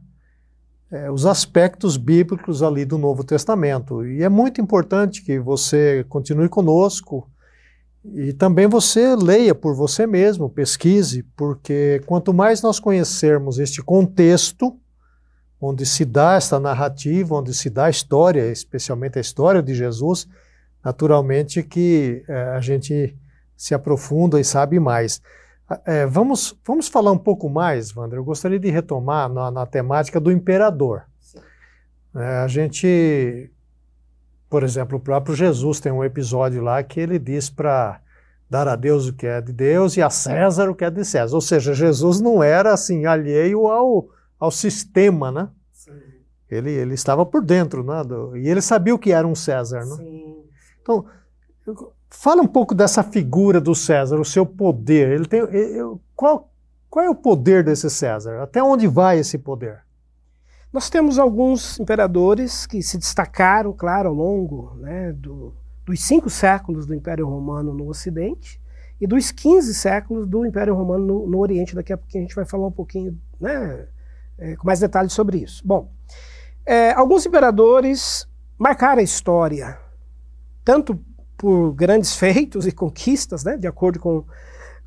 é, 0.91 1.11
os 1.11 1.25
aspectos 1.25 1.97
bíblicos 1.97 2.63
ali 2.63 2.85
do 2.85 2.97
Novo 2.97 3.23
Testamento. 3.23 4.05
E 4.05 4.23
é 4.23 4.29
muito 4.29 4.59
importante 4.59 5.23
que 5.23 5.37
você 5.37 6.03
continue 6.09 6.49
conosco 6.49 7.29
e 8.05 8.31
também 8.33 8.67
você 8.67 9.15
leia 9.15 9.53
por 9.53 9.75
você 9.75 10.07
mesmo, 10.07 10.49
pesquise, 10.49 11.23
porque 11.35 12.01
quanto 12.05 12.33
mais 12.33 12.61
nós 12.61 12.79
conhecermos 12.79 13.59
este 13.59 13.81
contexto, 13.81 14.77
onde 15.61 15.85
se 15.85 16.05
dá 16.05 16.35
esta 16.35 16.59
narrativa, 16.59 17.35
onde 17.35 17.53
se 17.53 17.69
dá 17.69 17.85
a 17.85 17.89
história, 17.89 18.49
especialmente 18.51 19.17
a 19.17 19.21
história 19.21 19.61
de 19.61 19.75
Jesus, 19.75 20.27
naturalmente 20.83 21.61
que 21.61 22.23
é, 22.27 22.43
a 22.55 22.61
gente 22.61 23.17
se 23.57 23.73
aprofunda 23.73 24.39
e 24.39 24.43
sabe 24.43 24.79
mais. 24.79 25.21
É, 25.85 26.05
vamos, 26.05 26.57
vamos 26.65 26.87
falar 26.87 27.11
um 27.11 27.17
pouco 27.17 27.49
mais, 27.49 27.95
Wander. 27.95 28.17
Eu 28.17 28.23
gostaria 28.23 28.59
de 28.59 28.69
retomar 28.71 29.27
na, 29.27 29.51
na 29.51 29.65
temática 29.65 30.19
do 30.19 30.31
imperador. 30.31 31.03
É, 32.15 32.37
a 32.37 32.47
gente, 32.47 33.51
por 34.49 34.63
exemplo, 34.63 34.97
o 34.97 35.01
próprio 35.01 35.35
Jesus 35.35 35.79
tem 35.79 35.91
um 35.91 36.03
episódio 36.03 36.61
lá 36.61 36.81
que 36.81 36.99
ele 36.99 37.19
diz 37.19 37.49
para 37.49 38.01
dar 38.49 38.67
a 38.67 38.75
Deus 38.75 39.07
o 39.07 39.13
que 39.13 39.27
é 39.27 39.39
de 39.39 39.53
Deus 39.53 39.95
e 39.95 40.01
a 40.01 40.09
César 40.09 40.69
o 40.69 40.75
que 40.75 40.83
é 40.83 40.89
de 40.89 41.05
César. 41.05 41.35
Ou 41.35 41.41
seja, 41.41 41.73
Jesus 41.73 42.19
não 42.19 42.41
era 42.41 42.73
assim 42.73 43.05
alheio 43.05 43.67
ao, 43.67 44.09
ao 44.39 44.49
sistema, 44.49 45.31
né? 45.31 45.49
Sim. 45.71 45.91
Ele, 46.49 46.71
ele 46.71 46.95
estava 46.95 47.25
por 47.25 47.43
dentro, 47.43 47.83
né? 47.83 48.03
Do, 48.03 48.35
e 48.35 48.49
ele 48.49 48.61
sabia 48.61 48.95
o 48.95 48.99
que 48.99 49.11
era 49.11 49.27
um 49.27 49.35
César, 49.35 49.85
né? 49.85 49.95
Sim. 49.95 50.43
Então, 50.81 51.05
Fala 52.09 52.41
um 52.41 52.47
pouco 52.47 52.73
dessa 52.73 53.03
figura 53.03 53.61
do 53.61 53.75
César, 53.75 54.19
o 54.19 54.25
seu 54.25 54.45
poder. 54.45 55.11
Ele 55.11 55.25
tem, 55.25 55.41
qual, 56.15 56.51
qual 56.89 57.05
é 57.05 57.09
o 57.09 57.15
poder 57.15 57.63
desse 57.63 57.89
César? 57.89 58.41
Até 58.41 58.63
onde 58.63 58.87
vai 58.87 59.19
esse 59.19 59.37
poder? 59.37 59.83
Nós 60.71 60.87
temos 60.87 61.17
alguns 61.17 61.79
imperadores 61.79 62.67
que 62.67 62.83
se 62.83 62.97
destacaram, 62.97 63.73
claro, 63.73 64.09
ao 64.09 64.15
longo 64.15 64.75
né, 64.77 65.11
do, 65.13 65.53
dos 65.83 65.99
cinco 66.01 66.29
séculos 66.29 66.85
do 66.85 66.93
Império 66.93 67.27
Romano 67.27 67.73
no 67.73 67.87
Ocidente 67.87 68.61
e 69.01 69.07
dos 69.07 69.31
15 69.31 69.73
séculos 69.73 70.27
do 70.27 70.45
Império 70.45 70.75
Romano 70.75 71.05
no, 71.05 71.27
no 71.27 71.39
Oriente. 71.39 71.73
Daqui 71.73 71.91
a 71.91 71.97
pouco 71.97 72.15
a 72.15 72.21
gente 72.21 72.35
vai 72.35 72.45
falar 72.45 72.67
um 72.67 72.71
pouquinho 72.71 73.19
né, 73.39 73.87
é, 74.37 74.55
com 74.55 74.67
mais 74.67 74.79
detalhes 74.79 75.11
sobre 75.11 75.39
isso. 75.39 75.63
Bom, 75.65 75.91
é, 76.63 76.91
alguns 76.91 77.25
imperadores 77.25 78.27
marcaram 78.55 78.99
a 78.99 79.03
história, 79.03 79.79
tanto 80.63 80.99
por 81.35 81.71
grandes 81.71 82.15
feitos 82.15 82.67
e 82.67 82.71
conquistas, 82.71 83.43
né, 83.43 83.57
de 83.57 83.65
acordo 83.65 83.99
com, 83.99 84.23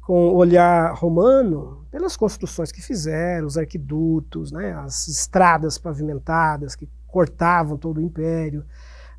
com 0.01 0.29
o 0.29 0.37
olhar 0.37 0.95
romano, 0.95 1.82
pelas 1.92 2.16
construções 2.16 2.72
que 2.72 2.81
fizeram, 2.81 3.46
os 3.46 3.59
arquidutos, 3.59 4.50
né, 4.50 4.72
as 4.72 5.07
estradas 5.09 5.76
pavimentadas 5.76 6.74
que 6.74 6.88
cortavam 7.07 7.76
todo 7.76 7.98
o 7.98 8.00
império, 8.00 8.64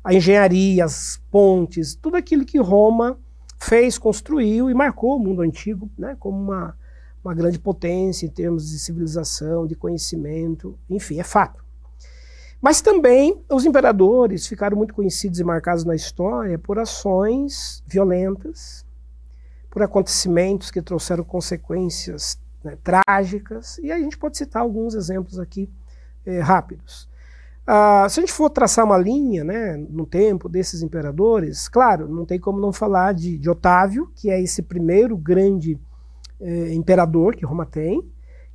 a 0.02 0.12
engenharia, 0.12 0.84
as 0.84 1.22
pontes, 1.30 1.94
tudo 1.94 2.16
aquilo 2.16 2.44
que 2.44 2.58
Roma 2.58 3.16
fez, 3.60 3.96
construiu 3.96 4.68
e 4.68 4.74
marcou 4.74 5.16
o 5.16 5.20
mundo 5.20 5.40
antigo 5.40 5.88
né, 5.96 6.16
como 6.18 6.36
uma, 6.36 6.76
uma 7.24 7.32
grande 7.32 7.60
potência 7.60 8.26
em 8.26 8.28
termos 8.28 8.68
de 8.68 8.78
civilização, 8.80 9.68
de 9.68 9.76
conhecimento, 9.76 10.76
enfim, 10.90 11.20
é 11.20 11.24
fato. 11.24 11.64
Mas 12.60 12.80
também 12.80 13.40
os 13.48 13.64
imperadores 13.64 14.48
ficaram 14.48 14.76
muito 14.76 14.94
conhecidos 14.94 15.38
e 15.38 15.44
marcados 15.44 15.84
na 15.84 15.94
história 15.94 16.58
por 16.58 16.80
ações 16.80 17.84
violentas, 17.86 18.84
por 19.70 19.80
acontecimentos 19.80 20.72
que 20.72 20.82
trouxeram 20.82 21.22
consequências 21.22 22.42
né, 22.64 22.78
trágicas, 22.82 23.78
e 23.78 23.92
a 23.92 23.98
gente 23.98 24.16
pode 24.16 24.36
citar 24.36 24.62
alguns 24.62 24.94
exemplos 24.94 25.38
aqui 25.38 25.70
eh, 26.24 26.40
rápidos. 26.40 27.08
Ah, 27.66 28.06
se 28.10 28.20
a 28.20 28.22
gente 28.22 28.32
for 28.32 28.50
traçar 28.50 28.84
uma 28.84 28.98
linha 28.98 29.42
né, 29.42 29.76
no 29.88 30.04
tempo 30.04 30.48
desses 30.48 30.82
imperadores, 30.82 31.68
claro, 31.68 32.08
não 32.08 32.26
tem 32.26 32.38
como 32.38 32.60
não 32.60 32.72
falar 32.72 33.14
de, 33.14 33.38
de 33.38 33.48
Otávio, 33.48 34.10
que 34.14 34.30
é 34.30 34.40
esse 34.40 34.62
primeiro 34.62 35.16
grande 35.16 35.78
eh, 36.40 36.74
imperador 36.74 37.34
que 37.34 37.46
Roma 37.46 37.64
tem, 37.64 38.02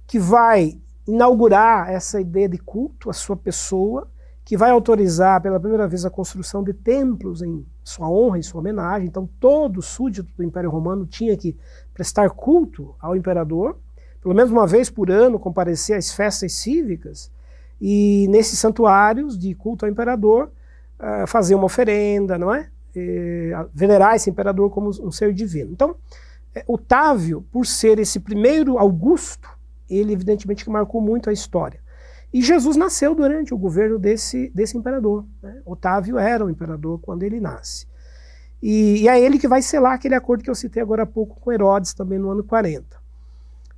que 0.05 0.19
vai 0.19 0.79
inaugurar 1.07 1.89
essa 1.89 2.21
ideia 2.21 2.47
de 2.47 2.59
culto 2.59 3.09
à 3.09 3.13
sua 3.13 3.35
pessoa, 3.35 4.07
que 4.45 4.55
vai 4.55 4.69
autorizar 4.71 5.41
pela 5.41 5.59
primeira 5.59 5.87
vez 5.87 6.05
a 6.05 6.09
construção 6.09 6.63
de 6.63 6.73
templos 6.73 7.41
em 7.41 7.65
sua 7.83 8.09
honra 8.09 8.39
e 8.39 8.43
sua 8.43 8.61
homenagem. 8.61 9.07
Então, 9.07 9.27
todo 9.39 9.81
súdito 9.81 10.31
do 10.37 10.43
Império 10.43 10.69
Romano 10.69 11.05
tinha 11.05 11.35
que 11.35 11.57
prestar 11.93 12.29
culto 12.29 12.95
ao 12.99 13.15
imperador, 13.15 13.77
pelo 14.21 14.35
menos 14.35 14.51
uma 14.51 14.67
vez 14.67 14.89
por 14.89 15.09
ano, 15.09 15.39
comparecer 15.39 15.97
às 15.97 16.11
festas 16.11 16.53
cívicas 16.53 17.31
e 17.79 18.27
nesses 18.29 18.59
santuários 18.59 19.37
de 19.37 19.55
culto 19.55 19.85
ao 19.85 19.91
imperador 19.91 20.51
uh, 20.99 21.25
fazer 21.27 21.55
uma 21.55 21.65
oferenda, 21.65 22.37
não 22.37 22.53
é? 22.53 22.69
E, 22.95 23.51
venerar 23.73 24.15
esse 24.15 24.29
imperador 24.29 24.69
como 24.69 24.89
um 24.89 25.11
ser 25.11 25.33
divino. 25.33 25.71
Então, 25.71 25.95
eh, 26.53 26.63
Otávio, 26.67 27.45
por 27.51 27.65
ser 27.65 27.99
esse 27.99 28.19
primeiro 28.19 28.77
Augusto, 28.77 29.49
ele 29.89 30.11
evidentemente 30.11 30.63
que 30.63 30.69
marcou 30.69 30.99
muito 30.99 31.29
a 31.29 31.33
história. 31.33 31.79
E 32.33 32.41
Jesus 32.41 32.75
nasceu 32.75 33.15
durante 33.15 33.53
o 33.53 33.57
governo 33.57 33.97
desse, 33.97 34.51
desse 34.53 34.77
imperador. 34.77 35.25
Né? 35.41 35.61
Otávio 35.65 36.17
era 36.17 36.45
o 36.45 36.49
imperador 36.49 36.99
quando 36.99 37.23
ele 37.23 37.39
nasce. 37.39 37.87
E, 38.61 39.03
e, 39.03 39.07
é 39.07 39.19
ele 39.19 39.39
que 39.39 39.47
vai 39.47 39.61
selar 39.61 39.93
aquele 39.93 40.15
acordo 40.15 40.43
que 40.43 40.49
eu 40.49 40.55
citei 40.55 40.81
agora 40.81 41.03
há 41.03 41.07
pouco 41.07 41.39
com 41.39 41.51
Herodes, 41.51 41.93
também 41.93 42.19
no 42.19 42.29
ano 42.29 42.43
40. 42.43 42.98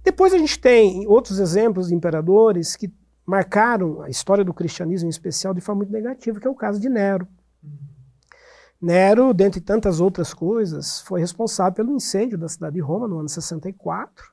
Depois 0.04 0.34
a 0.34 0.38
gente 0.38 0.60
tem 0.60 1.08
outros 1.08 1.40
exemplos 1.40 1.90
de 1.90 1.96
imperadores 1.96 2.76
que 2.76 2.92
marcaram 3.26 4.02
a 4.02 4.10
história 4.10 4.44
do 4.44 4.54
cristianismo 4.54 5.08
em 5.08 5.10
especial 5.10 5.54
de 5.54 5.62
forma 5.62 5.80
muito 5.80 5.94
negativa, 5.94 6.40
que 6.40 6.48
é 6.48 6.50
o 6.50 6.56
caso 6.56 6.80
de 6.80 6.90
Nero. 6.90 7.28
Nero, 8.82 9.32
dentre 9.32 9.62
tantas 9.62 10.00
outras 10.00 10.34
coisas, 10.34 11.02
foi 11.02 11.20
responsável 11.20 11.74
pelo 11.74 11.96
incêndio 11.96 12.38
da 12.38 12.50
cidade 12.50 12.74
de 12.74 12.82
Roma 12.82 13.08
no 13.08 13.20
ano 13.20 13.30
64 13.30 14.26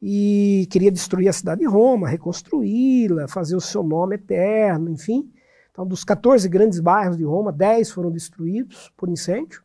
e 0.00 0.68
queria 0.70 0.92
destruir 0.92 1.28
a 1.28 1.32
cidade 1.32 1.60
de 1.60 1.66
Roma, 1.66 2.08
reconstruí-la, 2.08 3.26
fazer 3.26 3.56
o 3.56 3.60
seu 3.60 3.82
nome 3.82 4.14
eterno, 4.14 4.90
enfim. 4.90 5.32
Então, 5.72 5.84
dos 5.84 6.04
14 6.04 6.48
grandes 6.48 6.78
bairros 6.78 7.16
de 7.16 7.24
Roma, 7.24 7.50
10 7.50 7.90
foram 7.90 8.12
destruídos 8.12 8.92
por 8.96 9.08
incêndio. 9.08 9.62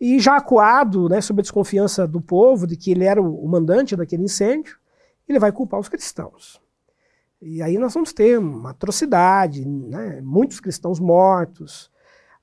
E 0.00 0.18
já 0.18 0.36
acuado, 0.36 1.08
né, 1.08 1.20
sob 1.20 1.40
a 1.40 1.42
desconfiança 1.42 2.06
do 2.06 2.20
povo 2.20 2.66
de 2.66 2.76
que 2.76 2.90
ele 2.90 3.04
era 3.04 3.22
o 3.22 3.46
mandante 3.48 3.96
daquele 3.96 4.24
incêndio, 4.24 4.76
ele 5.28 5.38
vai 5.38 5.52
culpar 5.52 5.80
os 5.80 5.88
cristãos. 5.88 6.60
E 7.40 7.62
aí 7.62 7.78
nós 7.78 7.94
vamos 7.94 8.12
ter 8.12 8.38
uma 8.38 8.70
atrocidade, 8.70 9.66
né, 9.66 10.20
muitos 10.22 10.60
cristãos 10.60 10.98
mortos, 10.98 11.90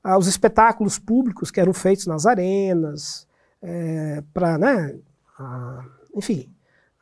ah, 0.04 0.18
os 0.18 0.28
espetáculos 0.28 0.98
públicos 0.98 1.52
que 1.52 1.60
eram 1.60 1.74
feitos 1.74 2.08
nas 2.08 2.26
arenas, 2.26 3.28
é, 3.62 4.24
para, 4.34 4.58
né, 4.58 4.96
ah, 5.40 5.86
enfim, 6.16 6.50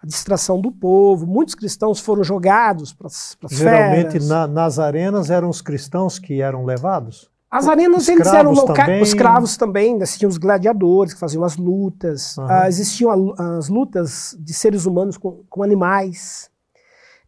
a 0.01 0.05
distração 0.05 0.59
do 0.61 0.71
povo. 0.71 1.27
Muitos 1.27 1.55
cristãos 1.55 1.99
foram 1.99 2.23
jogados 2.23 2.93
para 2.93 3.07
as 3.07 3.37
Geralmente 3.49 4.19
na, 4.25 4.47
nas 4.47 4.79
arenas 4.79 5.29
eram 5.29 5.49
os 5.49 5.61
cristãos 5.61 6.17
que 6.17 6.41
eram 6.41 6.65
levados? 6.65 7.29
As 7.51 7.67
arenas 7.67 8.07
eles 8.07 8.27
eram 8.27 8.51
locais, 8.51 9.01
os 9.01 9.07
escravos 9.07 9.57
também, 9.57 9.95
existiam 9.95 10.29
os 10.29 10.37
gladiadores 10.37 11.13
que 11.15 11.19
faziam 11.19 11.43
as 11.43 11.57
lutas, 11.57 12.37
uhum. 12.37 12.45
uh, 12.45 12.67
existiam 12.67 13.33
a, 13.37 13.57
as 13.57 13.69
lutas 13.69 14.37
de 14.39 14.53
seres 14.53 14.85
humanos 14.85 15.17
com, 15.17 15.43
com, 15.49 15.63
animais. 15.63 16.51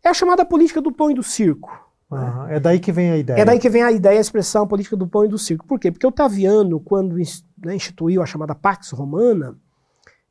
É 0.04 0.10
a 0.10 0.14
chamada 0.14 0.46
política 0.46 0.80
do 0.80 0.92
pão 0.92 1.10
e 1.10 1.16
do 1.16 1.24
circo. 1.24 1.72
Uhum. 2.12 2.20
Né? 2.20 2.56
É 2.56 2.60
daí 2.60 2.80
que 2.80 2.92
vem 2.92 3.10
a 3.12 3.18
ideia. 3.18 3.42
É 3.42 3.46
daí 3.46 3.58
que 3.58 3.70
vem 3.70 3.82
a 3.82 3.92
ideia, 3.92 4.20
a 4.20 4.22
expressão 4.22 4.68
política 4.68 4.96
do 4.96 5.08
pão 5.08 5.26
e 5.26 5.28
do 5.28 5.40
circo. 5.40 5.66
Por 5.66 5.80
quê? 5.80 5.92
Porque 5.92 6.06
o 6.06 6.12
Taviano, 6.12 6.80
quando 6.80 7.16
né, 7.16 7.76
instituiu 7.76 8.22
a 8.22 8.26
chamada 8.26 8.54
Pax 8.54 8.92
Romana, 8.92 9.58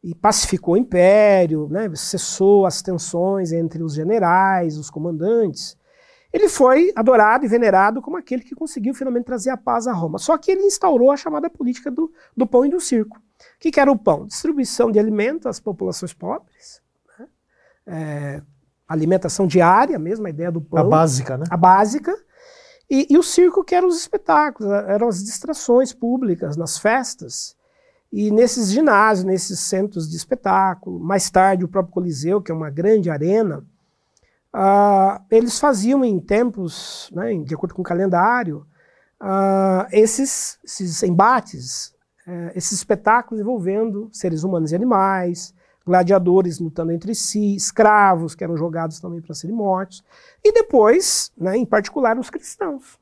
e 0.02 0.14
pacificou 0.14 0.74
o 0.74 0.78
império, 0.78 1.68
né, 1.70 1.90
cessou 1.94 2.64
as 2.64 2.80
tensões 2.80 3.52
entre 3.52 3.82
os 3.82 3.94
generais, 3.94 4.78
os 4.78 4.88
comandantes. 4.88 5.76
Ele 6.32 6.48
foi 6.48 6.92
adorado 6.94 7.44
e 7.44 7.48
venerado 7.48 8.00
como 8.00 8.16
aquele 8.16 8.42
que 8.42 8.54
conseguiu 8.54 8.94
finalmente 8.94 9.24
trazer 9.24 9.50
a 9.50 9.56
paz 9.56 9.86
a 9.86 9.92
Roma. 9.92 10.18
Só 10.18 10.38
que 10.38 10.50
ele 10.50 10.62
instaurou 10.62 11.10
a 11.10 11.16
chamada 11.16 11.50
política 11.50 11.90
do, 11.90 12.12
do 12.36 12.46
pão 12.46 12.64
e 12.64 12.70
do 12.70 12.80
circo. 12.80 13.18
O 13.18 13.58
que, 13.58 13.70
que 13.70 13.80
era 13.80 13.90
o 13.90 13.98
pão? 13.98 14.26
Distribuição 14.26 14.90
de 14.90 14.98
alimentos 14.98 15.46
às 15.46 15.58
populações 15.58 16.12
pobres, 16.12 16.80
né? 17.18 17.28
é, 17.86 18.42
alimentação 18.86 19.46
diária, 19.46 19.98
mesmo 19.98 20.26
a 20.26 20.30
ideia 20.30 20.52
do 20.52 20.60
pão. 20.60 20.80
A 20.80 20.84
básica, 20.84 21.36
né? 21.36 21.46
A 21.50 21.56
básica. 21.56 22.14
E, 22.88 23.06
e 23.08 23.18
o 23.18 23.22
circo, 23.22 23.64
que 23.64 23.74
eram 23.74 23.88
os 23.88 23.96
espetáculos, 23.96 24.70
eram 24.88 25.08
as 25.08 25.22
distrações 25.24 25.92
públicas 25.92 26.56
nas 26.56 26.78
festas. 26.78 27.56
E 28.12 28.30
nesses 28.30 28.70
ginásios, 28.70 29.24
nesses 29.24 29.60
centros 29.60 30.10
de 30.10 30.16
espetáculo, 30.16 30.98
mais 30.98 31.30
tarde 31.30 31.64
o 31.64 31.68
próprio 31.68 31.94
Coliseu, 31.94 32.42
que 32.42 32.50
é 32.50 32.54
uma 32.54 32.68
grande 32.68 33.08
arena, 33.08 33.64
uh, 34.54 35.22
eles 35.30 35.58
faziam 35.58 36.04
em 36.04 36.18
tempos, 36.18 37.10
né, 37.12 37.34
de 37.38 37.54
acordo 37.54 37.74
com 37.74 37.82
o 37.82 37.84
calendário, 37.84 38.66
uh, 39.20 39.86
esses, 39.92 40.58
esses 40.64 41.02
embates, 41.02 41.94
uh, 42.26 42.50
esses 42.54 42.72
espetáculos 42.72 43.40
envolvendo 43.40 44.08
seres 44.12 44.44
humanos 44.44 44.72
e 44.72 44.76
animais, 44.76 45.54
gladiadores 45.84 46.58
lutando 46.58 46.92
entre 46.92 47.14
si, 47.14 47.56
escravos 47.56 48.34
que 48.34 48.44
eram 48.44 48.56
jogados 48.56 49.00
também 49.00 49.20
para 49.20 49.34
serem 49.34 49.56
mortos, 49.56 50.04
e 50.44 50.52
depois, 50.52 51.32
né, 51.36 51.56
em 51.56 51.66
particular, 51.66 52.18
os 52.18 52.30
cristãos. 52.30 52.98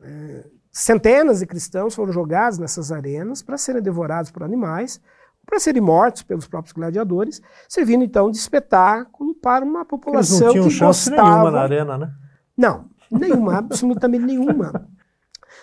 É, 0.00 0.44
Centenas 0.70 1.40
de 1.40 1.46
cristãos 1.46 1.94
foram 1.94 2.12
jogados 2.12 2.56
nessas 2.56 2.92
arenas 2.92 3.42
para 3.42 3.58
serem 3.58 3.82
devorados 3.82 4.30
por 4.30 4.44
animais, 4.44 5.00
para 5.48 5.58
serem 5.58 5.80
mortos 5.80 6.22
pelos 6.22 6.46
próprios 6.46 6.74
gladiadores, 6.74 7.40
servindo 7.66 8.04
então 8.04 8.30
de 8.30 8.36
espetáculo 8.36 9.34
para 9.34 9.64
uma 9.64 9.82
população 9.82 10.36
Eles 10.36 10.44
não 10.44 10.52
tinham 10.52 10.68
que 10.68 10.70
chance 10.70 11.08
gostava... 11.08 11.30
nenhuma 11.30 11.50
na 11.50 11.60
arena, 11.60 11.96
né? 11.96 12.10
Não, 12.54 12.84
nenhuma, 13.10 13.56
absolutamente 13.56 14.26
nenhuma. 14.26 14.86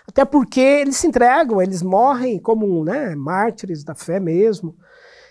Até 0.08 0.26
porque 0.26 0.60
eles 0.60 0.98
se 0.98 1.06
entregam, 1.06 1.62
eles 1.62 1.84
morrem 1.84 2.40
como 2.40 2.84
né, 2.84 3.16
mártires 3.16 3.84
da 3.84 3.94
fé 3.94 4.20
mesmo. 4.20 4.76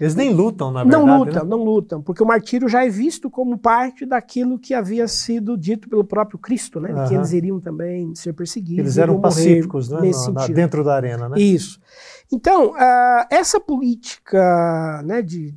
Eles 0.00 0.14
nem 0.14 0.32
lutam, 0.32 0.70
na 0.70 0.82
verdade. 0.82 1.04
Não 1.04 1.18
lutam, 1.18 1.44
né? 1.44 1.50
não 1.50 1.64
lutam, 1.64 2.02
porque 2.02 2.22
o 2.22 2.26
martírio 2.26 2.68
já 2.68 2.84
é 2.84 2.88
visto 2.88 3.30
como 3.30 3.56
parte 3.56 4.04
daquilo 4.04 4.58
que 4.58 4.74
havia 4.74 5.06
sido 5.06 5.56
dito 5.56 5.88
pelo 5.88 6.04
próprio 6.04 6.38
Cristo, 6.38 6.80
né? 6.80 6.92
Uhum. 6.92 7.08
Que 7.08 7.14
eles 7.14 7.32
iriam 7.32 7.60
também 7.60 8.14
ser 8.14 8.32
perseguidos. 8.32 8.78
Eles 8.78 8.98
eram 8.98 9.20
pacíficos, 9.20 9.88
né? 9.88 10.00
No, 10.00 10.32
na, 10.32 10.46
dentro 10.46 10.82
da 10.82 10.94
arena, 10.94 11.28
né? 11.28 11.38
Isso. 11.38 11.80
Então, 12.32 12.72
uh, 12.72 13.26
essa 13.30 13.60
política 13.60 15.02
né, 15.04 15.22
de, 15.22 15.54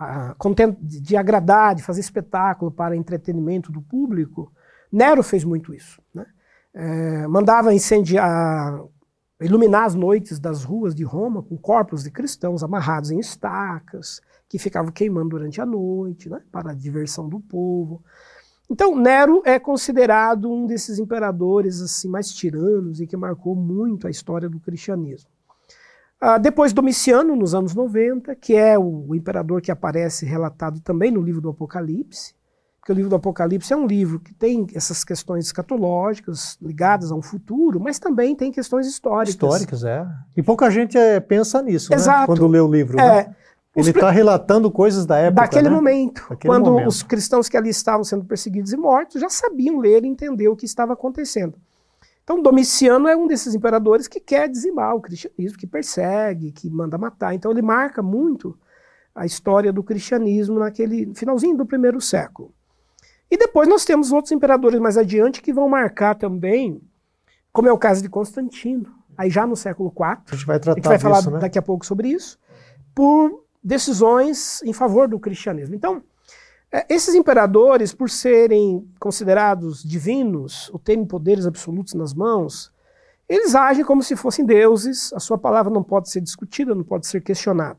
uh, 0.00 0.76
de 0.80 1.16
agradar, 1.16 1.74
de 1.74 1.82
fazer 1.82 2.00
espetáculo 2.00 2.70
para 2.70 2.96
entretenimento 2.96 3.72
do 3.72 3.80
público, 3.80 4.52
Nero 4.92 5.22
fez 5.22 5.44
muito 5.44 5.72
isso. 5.72 6.00
Né? 6.14 6.26
Uh, 6.74 7.28
mandava 7.28 7.72
incendiar 7.74 8.80
iluminar 9.40 9.84
as 9.84 9.94
noites 9.94 10.38
das 10.38 10.64
ruas 10.64 10.94
de 10.94 11.04
Roma 11.04 11.42
com 11.42 11.56
corpos 11.56 12.02
de 12.02 12.10
cristãos 12.10 12.62
amarrados 12.62 13.10
em 13.10 13.18
estacas, 13.18 14.20
que 14.48 14.58
ficavam 14.58 14.90
queimando 14.90 15.30
durante 15.30 15.60
a 15.60 15.66
noite, 15.66 16.28
né, 16.28 16.40
para 16.50 16.72
a 16.72 16.74
diversão 16.74 17.28
do 17.28 17.38
povo. 17.38 18.02
Então, 18.70 18.96
Nero 18.96 19.42
é 19.44 19.58
considerado 19.58 20.50
um 20.50 20.66
desses 20.66 20.98
imperadores 20.98 21.80
assim 21.80 22.08
mais 22.08 22.28
tiranos 22.28 23.00
e 23.00 23.06
que 23.06 23.16
marcou 23.16 23.54
muito 23.54 24.06
a 24.06 24.10
história 24.10 24.48
do 24.48 24.60
cristianismo. 24.60 25.30
Ah, 26.20 26.36
depois 26.36 26.72
Domiciano, 26.72 27.36
nos 27.36 27.54
anos 27.54 27.74
90, 27.74 28.34
que 28.34 28.54
é 28.54 28.78
o 28.78 29.14
imperador 29.14 29.62
que 29.62 29.70
aparece 29.70 30.26
relatado 30.26 30.80
também 30.80 31.10
no 31.12 31.22
livro 31.22 31.40
do 31.40 31.50
Apocalipse, 31.50 32.34
porque 32.88 32.92
o 32.92 32.94
livro 32.94 33.10
do 33.10 33.16
Apocalipse 33.16 33.70
é 33.70 33.76
um 33.76 33.86
livro 33.86 34.18
que 34.18 34.32
tem 34.32 34.66
essas 34.74 35.04
questões 35.04 35.44
escatológicas 35.44 36.56
ligadas 36.60 37.12
a 37.12 37.14
um 37.14 37.20
futuro, 37.20 37.78
mas 37.78 37.98
também 37.98 38.34
tem 38.34 38.50
questões 38.50 38.86
históricas. 38.86 39.34
Históricas, 39.34 39.84
é. 39.84 40.06
E 40.34 40.42
pouca 40.42 40.70
gente 40.70 40.96
é, 40.96 41.20
pensa 41.20 41.60
nisso, 41.60 41.92
Exato. 41.92 42.20
Né? 42.20 42.26
quando 42.26 42.46
lê 42.46 42.58
o 42.58 42.66
livro. 42.66 42.98
É. 42.98 43.26
Né? 43.26 43.36
Ele 43.76 43.90
está 43.90 44.10
relatando 44.10 44.70
coisas 44.70 45.04
da 45.04 45.18
época. 45.18 45.42
Daquele 45.42 45.68
né? 45.68 45.74
momento. 45.74 46.26
Daquele 46.30 46.50
quando 46.50 46.70
momento. 46.70 46.88
os 46.88 47.02
cristãos 47.02 47.46
que 47.46 47.58
ali 47.58 47.68
estavam 47.68 48.02
sendo 48.02 48.24
perseguidos 48.24 48.72
e 48.72 48.76
mortos 48.78 49.20
já 49.20 49.28
sabiam 49.28 49.78
ler 49.78 50.04
e 50.04 50.08
entender 50.08 50.48
o 50.48 50.56
que 50.56 50.64
estava 50.64 50.94
acontecendo. 50.94 51.54
Então, 52.24 52.42
Domiciano 52.42 53.06
é 53.06 53.14
um 53.14 53.26
desses 53.26 53.54
imperadores 53.54 54.08
que 54.08 54.18
quer 54.18 54.48
dizimar 54.48 54.94
o 54.94 55.00
cristianismo, 55.00 55.58
que 55.58 55.66
persegue, 55.66 56.52
que 56.52 56.70
manda 56.70 56.96
matar. 56.96 57.34
Então, 57.34 57.50
ele 57.50 57.62
marca 57.62 58.02
muito 58.02 58.58
a 59.14 59.26
história 59.26 59.72
do 59.72 59.82
cristianismo 59.82 60.58
naquele 60.58 61.14
finalzinho 61.14 61.56
do 61.56 61.66
primeiro 61.66 62.00
século. 62.00 62.54
E 63.30 63.36
depois 63.36 63.68
nós 63.68 63.84
temos 63.84 64.10
outros 64.12 64.32
imperadores 64.32 64.80
mais 64.80 64.96
adiante 64.96 65.42
que 65.42 65.52
vão 65.52 65.68
marcar 65.68 66.14
também, 66.14 66.80
como 67.52 67.68
é 67.68 67.72
o 67.72 67.78
caso 67.78 68.02
de 68.02 68.08
Constantino, 68.08 68.90
aí 69.16 69.28
já 69.28 69.46
no 69.46 69.56
século 69.56 69.90
IV. 69.90 70.04
A 70.04 70.34
gente 70.34 70.46
vai 70.46 70.58
tratar 70.58 70.72
A 70.72 70.74
gente 70.76 70.88
vai 70.88 70.98
falar 70.98 71.18
disso, 71.18 71.30
né? 71.30 71.38
daqui 71.38 71.58
a 71.58 71.62
pouco 71.62 71.84
sobre 71.84 72.08
isso, 72.08 72.38
por 72.94 73.44
decisões 73.62 74.62
em 74.62 74.72
favor 74.72 75.08
do 75.08 75.18
cristianismo. 75.18 75.74
Então, 75.74 76.02
é, 76.72 76.86
esses 76.88 77.14
imperadores, 77.14 77.92
por 77.92 78.08
serem 78.08 78.86
considerados 78.98 79.82
divinos, 79.82 80.70
ou 80.72 80.78
terem 80.78 81.04
poderes 81.04 81.46
absolutos 81.46 81.94
nas 81.94 82.14
mãos, 82.14 82.72
eles 83.28 83.54
agem 83.54 83.84
como 83.84 84.02
se 84.02 84.16
fossem 84.16 84.44
deuses, 84.44 85.12
a 85.12 85.20
sua 85.20 85.36
palavra 85.36 85.72
não 85.72 85.82
pode 85.82 86.10
ser 86.10 86.20
discutida, 86.20 86.74
não 86.74 86.84
pode 86.84 87.06
ser 87.06 87.20
questionada. 87.20 87.78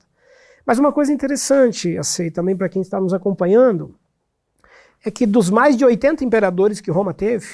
Mas 0.65 0.77
uma 0.77 0.91
coisa 0.91 1.11
interessante, 1.11 1.97
assim, 1.97 2.29
também 2.29 2.55
para 2.55 2.69
quem 2.69 2.81
está 2.81 2.99
nos 3.01 3.13
acompanhando, 3.13 3.95
é 5.03 5.11
que 5.11 5.25
dos 5.25 5.49
mais 5.49 5.77
de 5.77 5.85
80 5.85 6.23
imperadores 6.23 6.81
que 6.81 6.91
Roma 6.91 7.13
teve, 7.13 7.47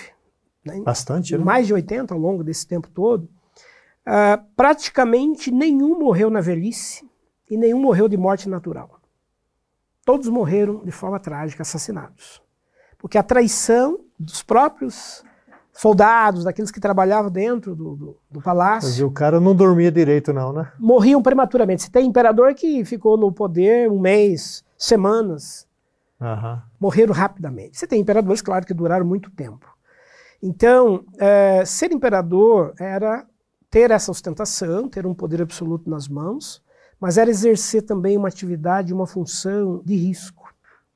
né, 0.64 0.80
bastante, 0.82 1.38
né? 1.38 1.44
mais 1.44 1.68
de 1.68 1.74
80 1.74 2.14
ao 2.14 2.20
longo 2.20 2.44
desse 2.44 2.66
tempo 2.68 2.90
todo, 2.90 3.24
uh, 4.08 4.44
praticamente 4.56 5.52
nenhum 5.52 6.00
morreu 6.00 6.30
na 6.30 6.42
velhice 6.42 7.08
e 7.50 7.58
nenhum 7.58 7.80
morreu 7.80 8.08
de 8.08 8.18
morte 8.18 8.50
natural. 8.50 9.00
Todos 10.04 10.28
morreram 10.30 10.84
de 10.84 10.92
forma 10.92 11.20
trágica, 11.20 11.64
assassinados. 11.64 12.41
Porque 12.98 13.18
a 13.18 13.24
traição 13.24 14.00
dos 14.20 14.41
próprios 14.41 15.24
soldados, 15.74 16.46
daqueles 16.46 16.72
que 16.72 16.80
trabalhavam 16.80 17.30
dentro 17.30 17.76
do, 17.76 17.96
do, 17.96 18.18
do 18.32 18.41
palácio. 18.41 18.89
Mas 18.89 19.02
o 19.02 19.12
cara 19.12 19.39
não 19.39 19.54
dormia 19.54 19.91
direito, 19.91 20.32
não, 20.32 20.54
né? 20.54 20.72
Morriam 20.80 21.22
prematuramente. 21.22 21.84
Você 21.84 21.91
tem 21.91 22.06
imperador 22.06 22.54
que 22.54 22.86
ficou 22.86 23.18
no 23.18 23.32
poder 23.32 23.91
um 23.91 24.00
mês, 24.00 24.64
semanas, 24.78 25.68
Uhum. 26.20 26.61
Morreram 26.80 27.13
rapidamente. 27.13 27.78
Você 27.78 27.88
tem 27.88 28.01
imperadores, 28.01 28.41
claro, 28.41 28.66
que 28.66 28.74
duraram 28.74 29.05
muito 29.05 29.30
tempo. 29.32 29.76
Então, 30.41 31.05
é, 31.18 31.63
ser 31.66 31.91
imperador 31.91 32.74
era 32.80 33.26
ter 33.70 33.91
essa 33.91 34.11
ostentação, 34.11 34.88
ter 34.88 35.05
um 35.05 35.13
poder 35.13 35.41
absoluto 35.41 35.89
nas 35.89 36.07
mãos, 36.07 36.63
mas 36.99 37.18
era 37.18 37.30
exercer 37.30 37.82
também 37.82 38.18
uma 38.18 38.28
atividade, 38.28 38.93
uma 38.93 39.07
função 39.07 39.82
de 39.84 39.95
risco. 39.95 40.45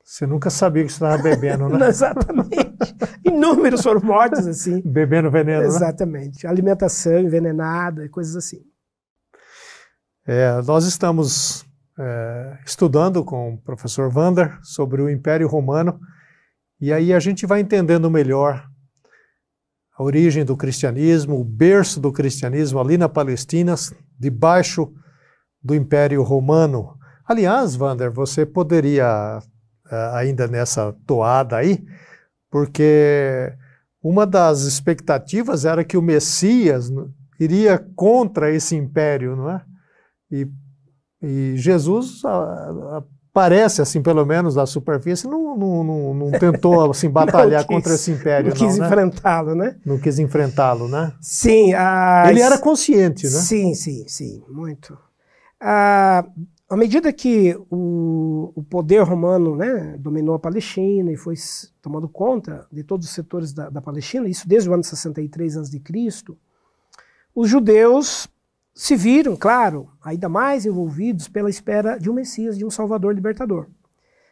Você 0.02 0.26
nunca 0.26 0.50
sabia 0.50 0.84
que 0.84 0.90
você 0.90 0.96
estava 0.96 1.22
bebendo, 1.22 1.68
né? 1.68 1.86
Exatamente. 1.88 2.96
Inúmeros 3.24 3.82
foram 3.82 4.00
mortos 4.00 4.44
assim. 4.46 4.80
Bebendo 4.80 5.30
veneno, 5.30 5.62
Exatamente. 5.62 6.44
Né? 6.44 6.50
Alimentação 6.50 7.18
envenenada, 7.20 8.08
coisas 8.08 8.34
assim. 8.34 8.64
É, 10.26 10.60
nós 10.62 10.84
estamos 10.84 11.64
é, 12.00 12.58
estudando 12.64 13.22
com 13.22 13.54
o 13.54 13.58
professor 13.58 14.10
Vander 14.10 14.58
sobre 14.62 15.02
o 15.02 15.10
Império 15.10 15.46
Romano 15.46 16.00
e 16.80 16.94
aí 16.94 17.12
a 17.12 17.20
gente 17.20 17.44
vai 17.44 17.60
entendendo 17.60 18.10
melhor 18.10 18.66
a 19.94 20.02
origem 20.02 20.46
do 20.46 20.56
cristianismo, 20.56 21.38
o 21.38 21.44
berço 21.44 22.00
do 22.00 22.10
cristianismo 22.10 22.80
ali 22.80 22.96
na 22.96 23.06
Palestina, 23.06 23.74
debaixo 24.18 24.90
do 25.62 25.74
Império 25.74 26.22
Romano. 26.22 26.96
Aliás, 27.26 27.76
Vander, 27.76 28.10
você 28.10 28.46
poderia, 28.46 29.40
eh, 29.90 30.10
ainda 30.14 30.48
nessa 30.48 30.94
toada 31.06 31.58
aí, 31.58 31.84
porque 32.50 33.52
uma 34.02 34.26
das 34.26 34.62
expectativas 34.62 35.66
era 35.66 35.84
que 35.84 35.98
o 35.98 36.02
Messias 36.02 36.90
iria 37.38 37.78
contra 37.94 38.50
esse 38.50 38.74
império, 38.74 39.36
não 39.36 39.50
é? 39.50 39.62
E, 40.32 40.48
e 41.22 41.54
Jesus 41.56 42.22
parece, 43.32 43.80
assim, 43.82 44.02
pelo 44.02 44.24
menos 44.24 44.56
na 44.56 44.66
superfície, 44.66 45.26
não, 45.26 45.56
não, 45.56 45.84
não, 45.84 46.14
não 46.14 46.30
tentou 46.38 46.90
assim, 46.90 47.08
batalhar 47.08 47.64
quis, 47.64 47.74
contra 47.74 47.94
esse 47.94 48.10
império. 48.10 48.50
Não 48.50 48.56
quis 48.56 48.78
né? 48.78 48.86
enfrentá-lo, 48.86 49.54
né? 49.54 49.76
Não 49.84 49.98
quis 49.98 50.18
enfrentá-lo, 50.18 50.88
né? 50.88 51.12
Sim. 51.20 51.72
Ele 52.28 52.40
era 52.40 52.58
consciente, 52.58 53.24
né? 53.24 53.30
Sim, 53.30 53.74
sim, 53.74 54.04
sim, 54.08 54.42
muito. 54.48 54.98
Ah, 55.60 56.24
à 56.68 56.76
medida 56.76 57.12
que 57.12 57.54
o, 57.68 58.52
o, 58.54 58.62
poder 58.62 59.02
romano 59.02 59.56
né, 59.56 59.96
dominou 59.98 60.36
a 60.36 60.38
Palestina 60.38 61.12
e 61.12 61.16
foi 61.16 61.34
tomando 61.82 62.08
conta 62.08 62.66
de 62.72 62.82
todos 62.82 63.06
os 63.06 63.12
setores 63.12 63.52
da, 63.52 63.68
da 63.68 63.82
Palestina, 63.82 64.28
isso 64.28 64.48
desde 64.48 64.70
o 64.70 64.72
ano 64.72 64.84
63 64.84 65.56
a.C., 65.56 65.82
os 67.34 67.48
judeus 67.48 68.28
se 68.80 68.96
viram, 68.96 69.36
claro, 69.36 69.90
ainda 70.02 70.26
mais 70.26 70.64
envolvidos 70.64 71.28
pela 71.28 71.50
espera 71.50 71.98
de 71.98 72.08
um 72.08 72.14
Messias, 72.14 72.56
de 72.56 72.64
um 72.64 72.70
Salvador 72.70 73.14
libertador. 73.14 73.66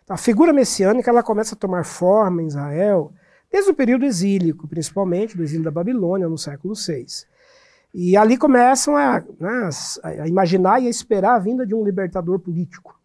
Então, 0.03 0.15
a 0.15 0.17
figura 0.17 0.55
messiânica 0.55 1.11
ela 1.11 1.23
começa 1.23 1.55
a 1.55 1.59
tomar 1.59 1.85
forma 1.85 2.43
em 2.43 2.47
Israel 2.47 3.13
desde 3.53 3.71
o 3.71 3.75
período 3.75 4.07
exílico, 4.07 4.67
principalmente 4.67 5.37
do 5.37 5.43
exílio 5.43 5.65
da 5.65 5.71
Babilônia 5.71 6.31
no 6.31 6.39
século 6.39 6.73
VI. 6.75 7.05
E 7.93 8.17
ali 8.17 8.39
começam 8.39 8.97
a, 8.97 9.23
né, 9.39 9.69
a 10.03 10.27
imaginar 10.27 10.81
e 10.81 10.87
a 10.87 10.91
esperar 10.91 11.35
a 11.35 11.39
vinda 11.39 11.67
de 11.67 11.75
um 11.75 11.85
libertador 11.85 12.39
político, 12.39 12.99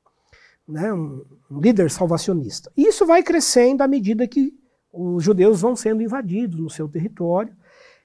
né, 0.65 0.93
um, 0.93 1.25
um 1.51 1.59
líder 1.59 1.91
salvacionista. 1.91 2.71
E 2.77 2.87
isso 2.87 3.05
vai 3.05 3.21
crescendo 3.21 3.81
à 3.81 3.87
medida 3.87 4.25
que 4.29 4.53
os 4.93 5.21
judeus 5.21 5.59
vão 5.59 5.75
sendo 5.75 6.01
invadidos 6.01 6.57
no 6.57 6.69
seu 6.69 6.87
território 6.87 7.53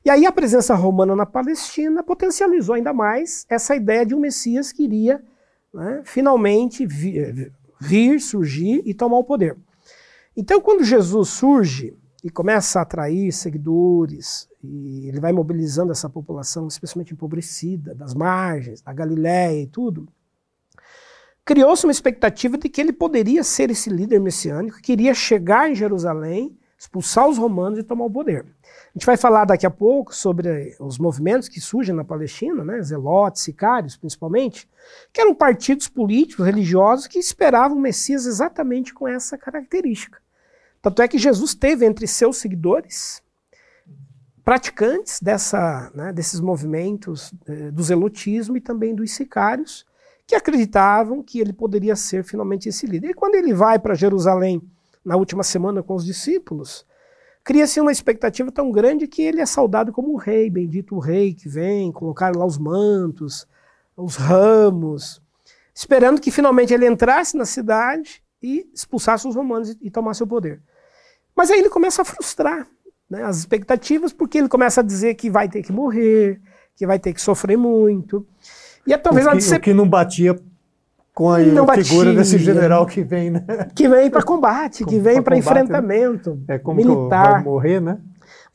e 0.05 0.11
aí 0.11 0.27
a 0.27 0.33
presença 0.33 0.75
romana 0.75 1.15
na 1.15 1.27
Palestina 1.27 2.03
potencializou 2.03 2.75
ainda 2.75 2.93
mais 2.93 3.45
essa 3.49 3.75
ideia 3.75 4.07
de 4.07 4.15
um 4.15 4.21
Messias 4.21 4.73
que 4.73 4.85
iria 4.85 5.23
né, 5.73 6.03
finalmente 6.05 6.87
vir, 6.87 7.53
vir, 7.81 8.21
surgir 8.21 8.83
e 8.85 8.95
tomar 8.95 9.19
o 9.19 9.25
poder. 9.25 9.57
Então, 10.37 10.61
quando 10.61 10.85
Jesus 10.85 11.29
surge 11.31 11.97
e 12.23 12.31
começa 12.31 12.79
a 12.79 12.83
atrair 12.83 13.33
seguidores, 13.33 14.49
e 14.63 15.09
ele 15.09 15.21
vai 15.21 15.33
mobilizando 15.33 15.93
essa 15.93 16.09
população, 16.09 16.67
especialmente 16.69 17.13
empobrecida, 17.13 17.95
das 17.95 18.15
margens, 18.15 18.81
da 18.81 18.93
Galiléia 18.93 19.63
e 19.63 19.67
tudo, 19.67 20.09
criou-se 21.45 21.85
uma 21.85 21.93
expectativa 21.93 22.59
de 22.59 22.69
que 22.69 22.81
ele 22.81 22.93
poderia 22.93 23.43
ser 23.43 23.71
esse 23.71 23.89
líder 23.89 24.21
messiânico 24.21 24.81
que 24.81 24.93
iria 24.93 25.15
chegar 25.15 25.71
em 25.71 25.75
Jerusalém, 25.75 26.57
expulsar 26.79 27.29
os 27.29 27.39
romanos 27.39 27.79
e 27.79 27.83
tomar 27.83 28.05
o 28.05 28.11
poder. 28.11 28.47
A 28.89 28.99
gente 28.99 29.07
vai 29.07 29.16
falar 29.16 29.45
daqui 29.45 29.66
a 29.66 29.70
pouco 29.70 30.14
sobre 30.14 30.74
os 30.80 30.99
movimentos 30.99 31.49
que 31.49 31.61
surgem 31.61 31.95
na 31.95 32.05
Palestina, 32.05 32.64
né, 32.64 32.82
zelotes, 32.82 33.43
sicários 33.43 33.97
principalmente, 33.97 34.68
que 35.12 35.20
eram 35.20 35.34
partidos 35.34 35.89
políticos, 35.89 36.45
religiosos 36.45 37.07
que 37.07 37.18
esperavam 37.18 37.76
o 37.76 37.80
Messias 37.80 38.26
exatamente 38.26 38.95
com 38.95 39.07
essa 39.07 39.36
característica. 39.36 40.18
Tanto 40.80 41.03
é 41.03 41.09
que 41.09 41.18
Jesus 41.18 41.55
teve 41.55 41.84
entre 41.84 42.07
seus 42.07 42.39
seguidores 42.39 43.22
praticantes 44.45 45.20
dessa, 45.20 45.91
né, 45.95 46.11
desses 46.11 46.41
movimentos 46.41 47.34
eh, 47.47 47.70
do 47.70 47.82
zelotismo 47.82 48.57
e 48.57 48.61
também 48.61 48.95
dos 48.95 49.11
sicários, 49.11 49.86
que 50.26 50.34
acreditavam 50.34 51.22
que 51.22 51.39
ele 51.39 51.53
poderia 51.53 51.95
ser 51.95 52.24
finalmente 52.24 52.68
esse 52.68 52.86
líder. 52.86 53.11
E 53.11 53.14
quando 53.14 53.34
ele 53.34 53.53
vai 53.53 53.78
para 53.78 53.95
Jerusalém 53.95 54.62
na 55.05 55.16
última 55.16 55.43
semana 55.43 55.82
com 55.82 55.95
os 55.95 56.05
discípulos, 56.05 56.86
cria-se 57.49 57.81
uma 57.81 57.91
expectativa 57.91 58.53
tão 58.53 58.71
grande 58.71 59.09
que 59.09 59.23
ele 59.23 59.41
é 59.41 59.47
saudado 59.47 59.91
como 59.91 60.13
o 60.13 60.19
rei, 60.19 60.51
bendito 60.51 60.95
o 60.95 60.99
rei 60.99 61.33
que 61.33 61.49
vem, 61.49 61.91
colocar 61.91 62.37
lá 62.37 62.45
os 62.45 62.59
mantos, 62.59 63.49
os 63.97 64.17
ramos, 64.17 65.23
esperando 65.75 66.21
que 66.21 66.31
finalmente 66.31 66.75
ele 66.75 66.87
entrasse 66.87 67.39
na 67.39 67.47
cidade 67.47 68.23
e 68.43 68.69
expulsasse 68.75 69.27
os 69.27 69.35
romanos 69.35 69.75
e, 69.81 69.91
tomasse 69.91 70.23
o 70.23 70.27
poder. 70.27 70.61
Mas 71.35 71.51
aí 71.51 71.59
ele 71.59 71.71
começa 71.71 72.03
a 72.03 72.05
frustrar 72.05 72.69
né, 73.09 73.23
as 73.23 73.39
expectativas, 73.39 74.13
porque 74.13 74.37
ele 74.37 74.49
começa 74.51 74.83
a 74.83 74.85
dizer 74.85 75.15
que 75.15 75.31
vai 75.31 75.49
ter 75.49 75.63
que 75.63 75.73
morrer, 75.73 76.39
que 76.77 76.87
vai 76.87 76.99
ter 76.99 77.15
que 77.15 77.21
sofrer 77.23 77.57
muito. 77.57 78.27
E 78.87 78.93
é 78.93 78.99
talvez 78.99 79.27
o 79.27 79.31
que, 79.31 79.57
o 79.57 79.61
que 79.61 79.73
não 79.73 79.89
batia 79.89 80.39
com 81.19 81.31
a, 81.31 81.41
não 81.41 81.66
figura 81.66 82.14
desse 82.14 82.39
general 82.39 82.87
que 82.87 83.03
vem, 83.03 83.29
né? 83.29 83.45
Que 83.75 83.89
vem 83.89 84.09
para 84.09 84.23
combate, 84.23 84.85
que 84.85 85.01
vem 85.01 85.21
para 85.21 85.35
né? 85.35 85.41
enfrentamento 85.41 86.41
né? 86.47 86.55
é 86.55 86.59
como 86.61 86.77
militar. 86.77 87.33
vai 87.33 87.43
morrer, 87.43 87.81
né? 87.81 87.99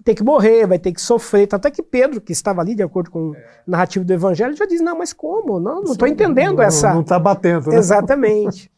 Tem 0.01 0.15
que 0.15 0.23
morrer, 0.23 0.65
vai 0.65 0.79
ter 0.79 0.93
que 0.93 1.01
sofrer. 1.01 1.45
Tanto 1.45 1.67
é 1.67 1.71
que 1.71 1.83
Pedro, 1.83 2.21
que 2.21 2.31
estava 2.31 2.61
ali, 2.61 2.73
de 2.73 2.81
acordo 2.81 3.11
com 3.11 3.31
o 3.31 3.35
narrativo 3.67 4.05
do 4.05 4.13
Evangelho, 4.13 4.55
já 4.55 4.65
diz: 4.65 4.79
não, 4.79 4.97
mas 4.97 5.11
como? 5.11 5.59
Não 5.59 5.83
estou 5.83 6.07
entendendo 6.07 6.55
não, 6.55 6.63
essa. 6.63 6.93
Não 6.93 7.01
está 7.01 7.19
batendo, 7.19 7.69
né? 7.69 7.75
Exatamente. 7.75 8.71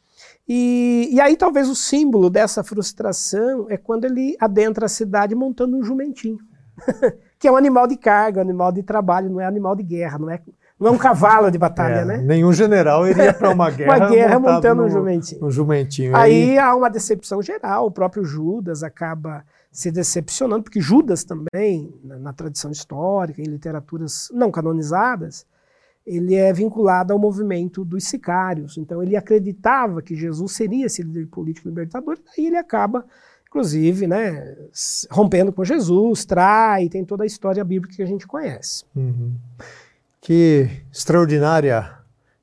E, 0.50 1.10
e 1.12 1.22
aí, 1.22 1.38
talvez 1.38 1.70
o 1.70 1.76
símbolo 1.76 2.28
dessa 2.28 2.64
frustração 2.64 3.68
é 3.70 3.78
quando 3.78 4.06
ele 4.06 4.36
adentra 4.40 4.88
a 4.88 4.90
cidade 4.90 5.36
montando 5.36 5.78
um 5.78 5.84
jumentinho, 5.84 6.40
que 7.38 7.48
é 7.48 7.52
um 7.52 7.56
animal 7.56 7.86
de 7.86 7.98
carga, 7.98 8.40
um 8.40 8.44
animal 8.44 8.72
de 8.72 8.82
trabalho, 8.82 9.30
não 9.30 9.40
é 9.40 9.46
animal 9.46 9.76
de 9.76 9.84
guerra, 9.84 10.18
não 10.18 10.32
é 10.32 10.40
não 10.80 10.90
é 10.90 10.92
um 10.92 10.98
cavalo 10.98 11.50
de 11.50 11.58
batalha, 11.58 12.02
é, 12.02 12.06
né? 12.06 12.18
Nenhum 12.18 12.52
general 12.52 13.08
iria 13.08 13.34
para 13.34 13.50
uma 13.52 13.72
guerra. 13.72 13.98
uma 13.98 14.10
guerra 14.10 14.40
montando 14.40 14.82
no, 14.82 14.88
um 14.88 14.90
jumentinho. 14.90 15.46
Um 15.46 15.52
jumentinho. 15.52 16.16
Aí, 16.16 16.52
aí 16.52 16.60
há 16.60 16.76
uma 16.76 16.90
decepção 16.90 17.42
geral. 17.42 17.88
O 17.88 17.92
próprio 17.92 18.26
Judas 18.26 18.84
acaba 18.84 19.46
se 19.72 19.90
decepcionando, 19.90 20.64
porque 20.64 20.82
Judas 20.82 21.24
também, 21.24 21.94
na, 22.04 22.18
na, 22.18 22.34
tradição 22.34 22.72
histórica, 22.72 23.42
em 23.42 23.46
literaturas 23.46 24.30
não 24.34 24.52
canonizadas, 24.52 25.46
ele 26.06 26.36
é 26.36 26.52
vinculado 26.54 27.12
ao 27.12 27.20
movimento 27.20 27.84
dos 27.84 28.06
sicários. 28.06 28.78
Então 28.78 29.02
ele 29.02 29.16
acreditava 29.16 30.02
que 30.02 30.16
Jesus 30.16 30.52
seria 30.54 30.86
esse 30.86 31.02
líder 31.04 31.28
político 31.28 31.68
libertador, 31.68 32.18
e 32.38 32.48
ele 32.48 32.58
acaba, 32.58 33.06
inclusive, 33.48 34.08
né, 34.08 34.58
rompendo 35.10 35.52
com 35.52 35.64
Jesus, 35.64 36.26
trai, 36.26 36.88
tem 36.90 37.04
toda 37.04 37.24
a 37.24 37.28
história 37.28 37.64
bíblica 37.64 37.96
que 37.96 38.04
a 38.04 38.08
gente 38.08 38.28
conhece. 38.28 38.86
Uhum. 38.96 39.36
Que 40.26 40.82
extraordinária 40.92 41.88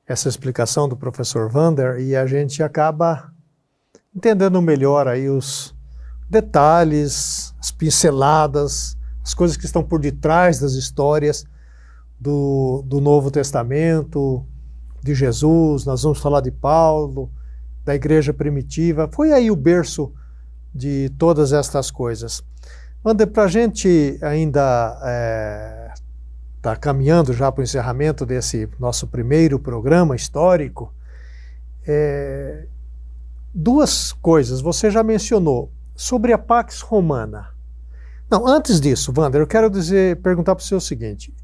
essa 0.07 0.29
explicação 0.29 0.89
do 0.89 0.97
professor 0.97 1.51
Vander 1.51 1.99
e 1.99 2.15
a 2.15 2.25
gente 2.27 2.63
acaba 2.63 3.33
entendendo 4.15 4.63
melhor 4.63 5.09
aí 5.09 5.29
os 5.29 5.75
detalhes, 6.31 7.53
as 7.59 7.73
pinceladas, 7.73 8.97
as 9.21 9.35
coisas 9.35 9.57
que 9.57 9.67
estão 9.67 9.83
por 9.83 9.99
detrás 9.99 10.61
das 10.61 10.75
histórias 10.75 11.45
do, 12.21 12.85
do 12.87 13.01
Novo 13.01 13.33
Testamento, 13.33 14.47
de 15.03 15.13
Jesus, 15.13 15.85
nós 15.85 16.05
vamos 16.05 16.21
falar 16.21 16.41
de 16.41 16.53
Paulo, 16.53 17.33
da 17.85 17.97
igreja 17.97 18.33
primitiva. 18.33 19.11
Foi 19.13 19.33
aí 19.33 19.51
o 19.51 19.57
berço 19.57 20.13
de 20.73 21.11
todas 21.19 21.53
estas 21.53 21.91
coisas. 21.91 22.45
Wander, 23.05 23.27
para 23.27 23.43
a 23.43 23.49
gente 23.49 24.21
ainda 24.23 25.01
é, 25.03 25.93
está 26.63 26.77
caminhando 26.77 27.33
já 27.33 27.51
para 27.51 27.61
o 27.61 27.65
encerramento 27.65 28.25
desse 28.25 28.69
nosso 28.79 29.09
primeiro 29.09 29.59
programa 29.59 30.15
histórico, 30.15 30.95
é, 31.85 32.67
duas 33.53 34.13
coisas. 34.13 34.61
Você 34.61 34.89
já 34.89 35.03
mencionou 35.03 35.73
sobre 35.97 36.33
a 36.33 36.39
Pax 36.39 36.81
Romana. 36.81 37.49
Não, 38.31 38.47
antes 38.47 38.81
disso, 38.81 39.13
Wander, 39.15 39.41
eu 39.41 39.47
quero 39.47 39.69
dizer, 39.69 40.23
perguntar 40.23 40.55
para 40.55 40.63
o 40.63 40.65
senhor 40.65 40.79
o 40.79 40.81
seguinte: 40.81 41.35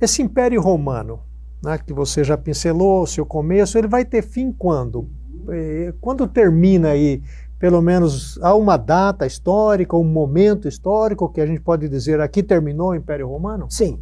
esse 0.00 0.22
Império 0.22 0.60
Romano, 0.62 1.20
né, 1.60 1.76
que 1.76 1.92
você 1.92 2.22
já 2.22 2.36
pincelou, 2.36 3.02
o 3.02 3.06
seu 3.06 3.26
começo, 3.26 3.76
ele 3.76 3.88
vai 3.88 4.04
ter 4.04 4.22
fim 4.22 4.52
quando? 4.52 5.10
É, 5.48 5.92
quando 6.00 6.28
termina 6.28 6.90
aí? 6.90 7.20
Pelo 7.58 7.82
menos 7.82 8.38
há 8.40 8.54
uma 8.54 8.76
data 8.76 9.26
histórica, 9.26 9.96
um 9.96 10.04
momento 10.04 10.68
histórico 10.68 11.28
que 11.28 11.40
a 11.40 11.46
gente 11.46 11.60
pode 11.60 11.88
dizer 11.88 12.20
aqui 12.20 12.44
terminou 12.44 12.90
o 12.90 12.94
Império 12.94 13.26
Romano? 13.26 13.66
Sim. 13.68 14.00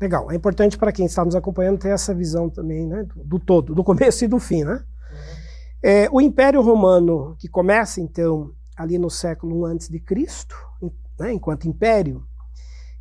Legal. 0.00 0.30
É 0.30 0.34
importante 0.34 0.78
para 0.78 0.92
quem 0.92 1.06
está 1.06 1.24
nos 1.24 1.34
acompanhando 1.34 1.78
ter 1.78 1.88
essa 1.88 2.14
visão 2.14 2.48
também, 2.48 2.86
né, 2.86 3.06
do 3.16 3.38
todo, 3.38 3.74
do 3.74 3.82
começo 3.82 4.22
e 4.24 4.28
do 4.28 4.38
fim, 4.38 4.64
né? 4.64 4.74
Uhum. 4.74 5.38
É, 5.82 6.08
o 6.10 6.20
Império 6.20 6.60
Romano, 6.60 7.36
que 7.38 7.48
começa 7.48 8.00
então 8.00 8.52
ali 8.76 8.98
no 8.98 9.10
século 9.10 9.66
I 9.66 9.72
antes 9.72 9.88
de 9.88 9.98
Cristo, 9.98 10.54
né, 11.18 11.32
enquanto 11.32 11.68
império, 11.68 12.24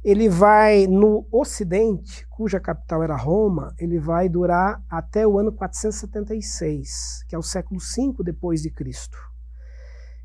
ele 0.04 0.30
vai 0.30 0.88
no 0.88 1.28
Ocidente, 1.32 2.26
cuja 2.30 2.60
capital 2.60 3.04
era 3.04 3.16
Roma, 3.16 3.74
ele 3.78 4.00
vai 4.00 4.30
durar 4.30 4.82
até 4.90 5.28
o 5.28 5.38
ano 5.38 5.52
476, 5.52 7.26
que 7.28 7.36
é 7.36 7.38
o 7.38 7.44
século 7.44 7.80
V 7.80 8.24
depois 8.24 8.62
de 8.62 8.72
Cristo. 8.72 9.18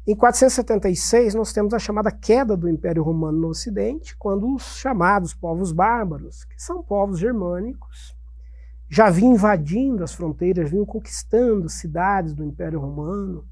Em 0.07 0.17
476 0.17 1.35
nós 1.35 1.53
temos 1.53 1.73
a 1.73 1.79
chamada 1.79 2.11
queda 2.11 2.57
do 2.57 2.69
Império 2.69 3.03
Romano 3.03 3.39
no 3.39 3.49
Ocidente, 3.49 4.17
quando 4.17 4.53
os 4.53 4.77
chamados 4.77 5.33
povos 5.33 5.71
bárbaros, 5.71 6.45
que 6.45 6.61
são 6.61 6.83
povos 6.83 7.21
germânicos, 7.21 8.17
já 8.89 9.09
vinham 9.11 9.35
invadindo 9.35 10.03
as 10.03 10.13
fronteiras, 10.13 10.71
vinham 10.71 10.85
conquistando 10.85 11.69
cidades 11.69 12.35
do 12.35 12.45
Império 12.45 12.81
Romano. 12.81 13.47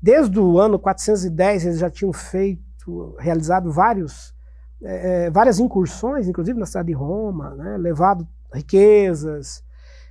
Desde 0.00 0.38
o 0.38 0.58
ano 0.58 0.78
410 0.78 1.64
eles 1.64 1.78
já 1.78 1.90
tinham 1.90 2.12
feito, 2.12 3.16
realizado 3.18 3.72
vários 3.72 4.34
é, 4.82 5.30
várias 5.30 5.58
incursões, 5.58 6.28
inclusive 6.28 6.58
na 6.58 6.66
cidade 6.66 6.88
de 6.88 6.94
Roma, 6.94 7.54
né, 7.54 7.76
levado 7.76 8.26
riquezas. 8.52 9.64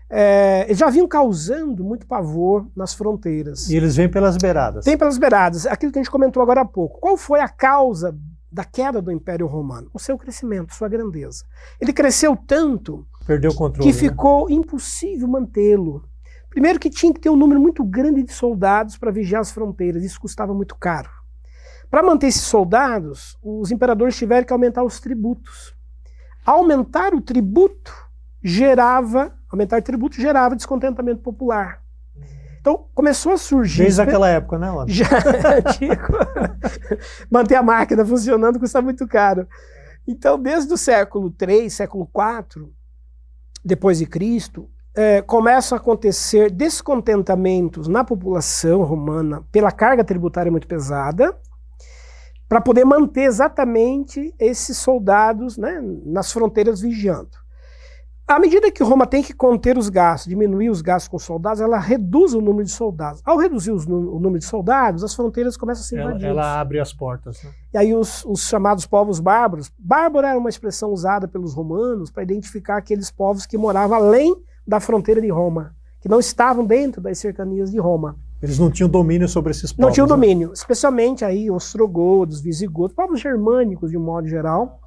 É, 0.10 0.64
eles 0.66 0.78
já 0.78 0.89
vinham 0.89 1.08
causando 1.08 1.84
muito 1.84 2.08
pavor 2.08 2.68
nas 2.76 2.93
fronteiras. 2.93 3.70
E 3.70 3.76
eles 3.76 3.95
vêm 3.95 4.10
pelas 4.10 4.38
beiradas. 4.38 4.86
Vêm 4.86 4.97
pelas 4.97 5.18
beiradas. 5.18 5.66
Aquilo 5.66 5.91
que 5.91 5.99
a 5.99 6.01
gente 6.01 6.12
comentou 6.12 6.41
agora 6.41 6.62
há 6.62 6.66
pouco. 6.66 6.99
Qual 6.99 7.18
foi 7.18 7.41
a 7.41 7.49
causa 7.49 8.18
da 8.51 8.64
queda 8.64 9.01
do 9.01 9.12
Império 9.12 9.45
Romano? 9.47 9.89
O 9.93 9.99
seu 9.99 10.18
crescimento, 10.18 10.74
sua 10.74 10.88
grandeza. 10.88 11.43
Ele 11.80 11.91
cresceu 11.91 12.38
tanto 12.38 13.05
Perdeu 13.26 13.51
o 13.51 13.55
controle, 13.55 13.84
que 13.89 13.93
né? 13.93 14.10
ficou 14.10 14.49
impossível 14.49 15.28
mantê-lo. 15.28 16.05
Primeiro 16.49 16.80
que 16.80 16.89
tinha 16.89 17.14
que 17.14 17.20
ter 17.20 17.30
um 17.30 17.36
número 17.36 17.60
muito 17.60 17.84
grande 17.84 18.24
de 18.24 18.32
soldados 18.32 18.97
para 18.97 19.12
vigiar 19.12 19.41
as 19.41 19.51
fronteiras. 19.51 20.03
Isso 20.03 20.20
custava 20.20 20.53
muito 20.53 20.76
caro. 20.76 21.10
Para 21.89 22.01
manter 22.01 22.28
esses 22.28 22.41
soldados, 22.41 23.38
os 23.43 23.72
imperadores 23.72 24.18
tiveram 24.18 24.45
que 24.45 24.53
aumentar 24.53 24.84
os 24.84 24.99
tributos. 24.99 25.76
Aumentar 26.45 27.14
o 27.14 27.22
tributo 27.22 27.93
gerava, 28.41 29.37
aumentar 29.50 29.82
tributo 29.82 30.16
gerava 30.16 30.56
descontentamento 30.56 31.22
popular. 31.22 31.82
Então 32.60 32.86
começou 32.93 33.34
a 33.34 33.38
surgir. 33.38 33.84
Desde 33.84 34.02
aquela 34.02 34.28
época, 34.30 34.58
né, 34.60 34.70
Lona? 34.70 34.89
Já. 34.89 35.08
Manter 37.32 37.56
a 37.56 37.64
máquina 37.64 38.06
funcionando 38.06 38.60
custa 38.60 38.82
muito 38.82 39.08
caro. 39.08 39.48
Então, 40.08 40.39
desde 40.39 40.74
o 40.74 40.78
século 40.78 41.34
III, 41.39 41.70
século 41.70 42.10
IV, 42.16 42.70
depois 43.64 44.00
de 44.00 44.06
Cristo, 44.06 44.70
é, 44.95 45.22
começam 45.22 45.78
a 45.78 45.82
acontecer 45.82 46.50
descontentamentos 46.50 47.88
na 47.88 48.04
população 48.04 48.84
romana 48.84 49.45
pela 49.52 49.72
carga 49.72 50.04
tributária 50.04 50.52
muito 50.52 50.68
pesada 50.68 51.38
para 52.48 52.62
poder 52.62 52.86
manter 52.86 53.24
exatamente 53.24 54.34
esses 54.39 54.78
soldados 54.78 55.58
né, 55.58 55.82
nas 56.06 56.32
fronteiras 56.32 56.80
vigiando. 56.80 57.38
À 58.28 58.40
medida 58.40 58.70
que 58.70 58.84
Roma 58.84 59.08
tem 59.08 59.24
que 59.24 59.34
conter 59.34 59.78
os 59.78 59.88
gastos, 59.88 60.28
diminuir 60.28 60.70
os 60.70 60.82
gastos 60.82 61.08
com 61.08 61.18
soldados, 61.18 61.62
ela 61.62 61.80
reduz 61.80 62.34
o 62.34 62.42
número 62.42 62.66
de 62.66 62.72
soldados. 62.72 63.22
Ao 63.24 63.38
reduzir 63.38 63.72
o 63.72 64.20
número 64.20 64.40
de 64.40 64.44
soldados, 64.44 65.02
as 65.02 65.16
fronteiras 65.16 65.56
começam 65.56 65.82
a 65.82 65.86
ser 65.86 65.96
invadidas. 66.02 66.24
Ela, 66.24 66.42
ela 66.42 66.60
abre 66.60 66.78
as 66.78 66.92
portas. 66.92 67.42
Né? 67.42 67.52
E 67.74 67.78
aí 67.78 67.96
os, 67.96 68.26
os, 68.26 68.42
chamados 68.42 68.86
povos 68.86 69.22
bárbaros, 69.22 69.72
bárbaro 69.80 70.28
era 70.28 70.38
uma 70.38 70.50
expressão 70.50 70.92
usada 70.92 71.26
pelos 71.26 71.54
romanos 71.54 72.12
para 72.12 72.22
identificar 72.22 72.76
aqueles 72.76 73.10
povos 73.10 73.46
que 73.46 73.58
moravam 73.58 73.96
além 73.96 74.36
da 74.68 74.82
fronteira 74.82 75.22
de 75.22 75.30
Roma, 75.30 75.74
que 76.02 76.10
não 76.10 76.20
estavam 76.20 76.66
dentro 76.66 77.00
das 77.00 77.18
cercanias 77.20 77.72
de 77.72 77.80
Roma. 77.80 78.18
Eles 78.42 78.60
não 78.60 78.70
tinham 78.70 78.90
domínio 78.90 79.30
sobre 79.30 79.52
esses 79.52 79.72
povos. 79.72 79.86
Não 79.86 79.94
tinham 79.94 80.06
né? 80.06 80.14
domínio, 80.14 80.52
especialmente 80.54 81.24
aí 81.24 81.50
ostrogodos, 81.50 82.42
visigodos, 82.42 82.94
povos 82.94 83.22
germânicos 83.22 83.90
de 83.90 83.98
um 83.98 84.04
modo 84.04 84.28
geral. 84.28 84.82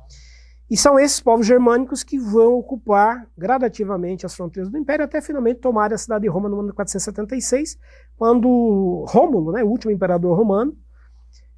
E 0.70 0.76
são 0.76 0.98
esses 1.00 1.18
povos 1.18 1.46
germânicos 1.46 2.04
que 2.04 2.16
vão 2.16 2.54
ocupar 2.54 3.26
gradativamente 3.36 4.24
as 4.24 4.36
fronteiras 4.36 4.70
do 4.70 4.78
Império 4.78 5.04
até 5.04 5.20
finalmente 5.20 5.58
tomar 5.58 5.92
a 5.92 5.98
cidade 5.98 6.22
de 6.22 6.28
Roma 6.28 6.48
no 6.48 6.60
ano 6.60 6.72
476, 6.72 7.76
quando 8.16 9.04
Rômulo, 9.08 9.50
né, 9.50 9.64
o 9.64 9.68
último 9.68 9.90
imperador 9.90 10.38
romano, 10.38 10.76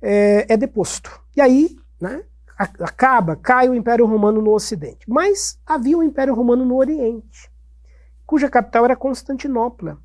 é, 0.01 0.47
é 0.49 0.57
deposto. 0.57 1.11
E 1.37 1.43
aí, 1.43 1.77
né, 2.01 2.25
acaba, 2.57 3.37
cai 3.37 3.69
o 3.69 3.75
Império 3.75 4.07
Romano 4.07 4.41
no 4.41 4.53
Ocidente. 4.53 5.05
Mas 5.07 5.59
havia 5.67 5.99
um 5.99 6.03
Império 6.03 6.35
Romano 6.35 6.65
no 6.65 6.77
Oriente, 6.77 7.51
cuja 8.25 8.49
capital 8.49 8.87
era 8.87 8.97
Constantinopla. 8.97 9.99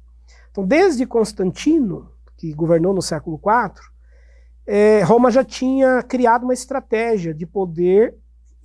Então, 0.51 0.65
desde 0.65 1.05
Constantino, 1.05 2.11
que 2.35 2.53
governou 2.53 2.93
no 2.93 3.01
século 3.01 3.39
IV, 3.39 3.79
é, 4.65 5.01
Roma 5.03 5.31
já 5.31 5.45
tinha 5.45 6.03
criado 6.03 6.43
uma 6.43 6.53
estratégia 6.53 7.33
de 7.33 7.45
poder 7.45 8.17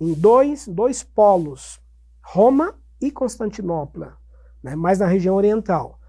em 0.03 0.13
dois, 0.13 0.67
dois 0.67 1.03
polos, 1.03 1.79
Roma 2.21 2.75
e 3.01 3.11
Constantinopla, 3.11 4.17
né, 4.61 4.75
mais 4.75 4.99
na 4.99 5.05
região 5.05 5.35
oriental. 5.35 5.99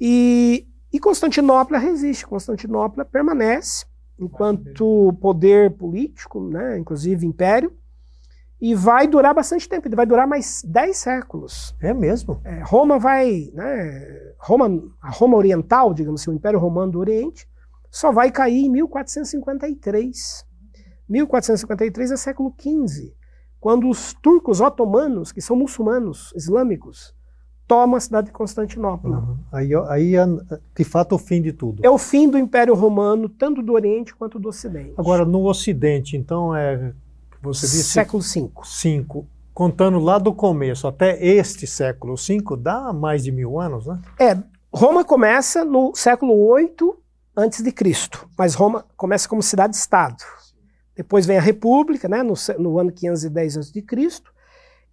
E, 0.00 0.66
e 0.92 0.98
Constantinopla 0.98 1.78
resiste, 1.78 2.26
Constantinopla 2.26 3.04
permanece 3.04 3.86
enquanto 4.18 5.12
poder 5.20 5.72
político, 5.72 6.40
né, 6.48 6.78
inclusive 6.78 7.26
império, 7.26 7.72
e 8.58 8.74
vai 8.74 9.06
durar 9.06 9.34
bastante 9.34 9.68
tempo, 9.68 9.86
ele 9.86 9.96
vai 9.96 10.06
durar 10.06 10.26
mais 10.26 10.62
10 10.64 10.96
séculos. 10.96 11.76
É 11.80 11.92
mesmo? 11.92 12.40
É, 12.42 12.62
Roma 12.62 12.98
vai, 12.98 13.50
né, 13.52 14.34
Roma, 14.38 14.82
a 15.00 15.10
Roma 15.10 15.36
Oriental, 15.36 15.92
digamos 15.92 16.22
assim, 16.22 16.30
o 16.30 16.34
Império 16.34 16.58
Romano 16.58 16.92
do 16.92 16.98
Oriente, 16.98 17.46
só 17.90 18.10
vai 18.10 18.30
cair 18.30 18.64
em 18.64 18.70
1453. 18.70 20.46
1453 21.08 22.10
é 22.10 22.16
século 22.16 22.54
XV, 22.58 23.14
quando 23.66 23.90
os 23.90 24.14
turcos 24.22 24.60
otomanos, 24.60 25.32
que 25.32 25.40
são 25.40 25.56
muçulmanos, 25.56 26.32
islâmicos, 26.36 27.12
tomam 27.66 27.96
a 27.96 28.00
cidade 28.00 28.28
de 28.28 28.32
Constantinopla. 28.32 29.18
Uhum. 29.18 29.38
Aí, 29.50 29.70
aí 29.88 30.14
é, 30.14 30.24
de 30.72 30.84
fato, 30.84 31.16
o 31.16 31.18
fim 31.18 31.42
de 31.42 31.52
tudo. 31.52 31.84
É 31.84 31.90
o 31.90 31.98
fim 31.98 32.30
do 32.30 32.38
Império 32.38 32.76
Romano, 32.76 33.28
tanto 33.28 33.62
do 33.62 33.72
Oriente 33.72 34.14
quanto 34.14 34.38
do 34.38 34.50
Ocidente. 34.50 34.94
Agora, 34.96 35.24
no 35.24 35.48
Ocidente, 35.48 36.16
então, 36.16 36.54
é 36.54 36.92
você 37.42 37.66
disse 37.66 37.82
século 37.82 38.22
V. 38.22 38.50
Cinco. 38.62 39.26
Contando 39.52 39.98
lá 39.98 40.20
do 40.20 40.32
começo 40.32 40.86
até 40.86 41.20
este 41.20 41.66
século 41.66 42.14
V, 42.14 42.56
dá 42.56 42.92
mais 42.92 43.24
de 43.24 43.32
mil 43.32 43.58
anos, 43.58 43.84
né? 43.84 44.00
É, 44.20 44.38
Roma 44.72 45.04
começa 45.04 45.64
no 45.64 45.92
século 45.92 46.54
VIII 46.54 46.92
antes 47.36 47.64
de 47.64 47.72
Cristo, 47.72 48.28
mas 48.38 48.54
Roma 48.54 48.84
começa 48.96 49.28
como 49.28 49.42
cidade-estado. 49.42 50.22
Depois 50.96 51.26
vem 51.26 51.36
a 51.36 51.42
República, 51.42 52.08
né, 52.08 52.22
no, 52.22 52.34
no 52.58 52.78
ano 52.78 52.90
510 52.90 53.58
a.C., 53.58 53.84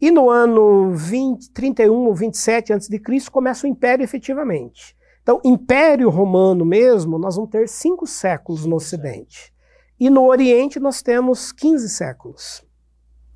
e 0.01 0.11
no 0.11 0.29
ano 0.29 0.91
20, 0.91 1.51
31 1.51 1.93
ou 1.93 2.13
27 2.13 2.73
a.C. 2.73 3.01
começa 3.31 3.65
o 3.65 3.69
Império 3.69 4.03
efetivamente. 4.03 4.97
Então, 5.21 5.39
Império 5.45 6.09
Romano 6.09 6.65
mesmo, 6.65 7.17
nós 7.17 7.37
vamos 7.37 7.49
ter 7.49 7.69
cinco 7.69 8.05
séculos 8.05 8.65
no 8.65 8.75
Ocidente. 8.75 9.53
E 9.97 10.09
no 10.09 10.25
Oriente 10.25 10.77
nós 10.77 11.01
temos 11.01 11.53
15 11.53 11.87
séculos. 11.87 12.65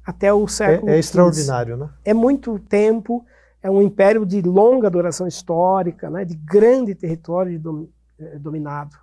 Até 0.06 0.34
o 0.34 0.46
século 0.50 0.90
É, 0.90 0.96
é 0.96 1.00
extraordinário, 1.00 1.78
né? 1.78 1.90
É 2.04 2.14
muito 2.14 2.60
tempo, 2.60 3.26
é 3.64 3.72
um 3.72 3.82
império 3.82 4.26
de 4.26 4.42
longa 4.42 4.90
duração 4.90 5.26
histórica, 5.26 6.10
né, 6.10 6.26
de 6.26 6.36
grande 6.36 6.94
território 6.94 7.90
eh, 8.20 8.38
dominado. 8.40 8.98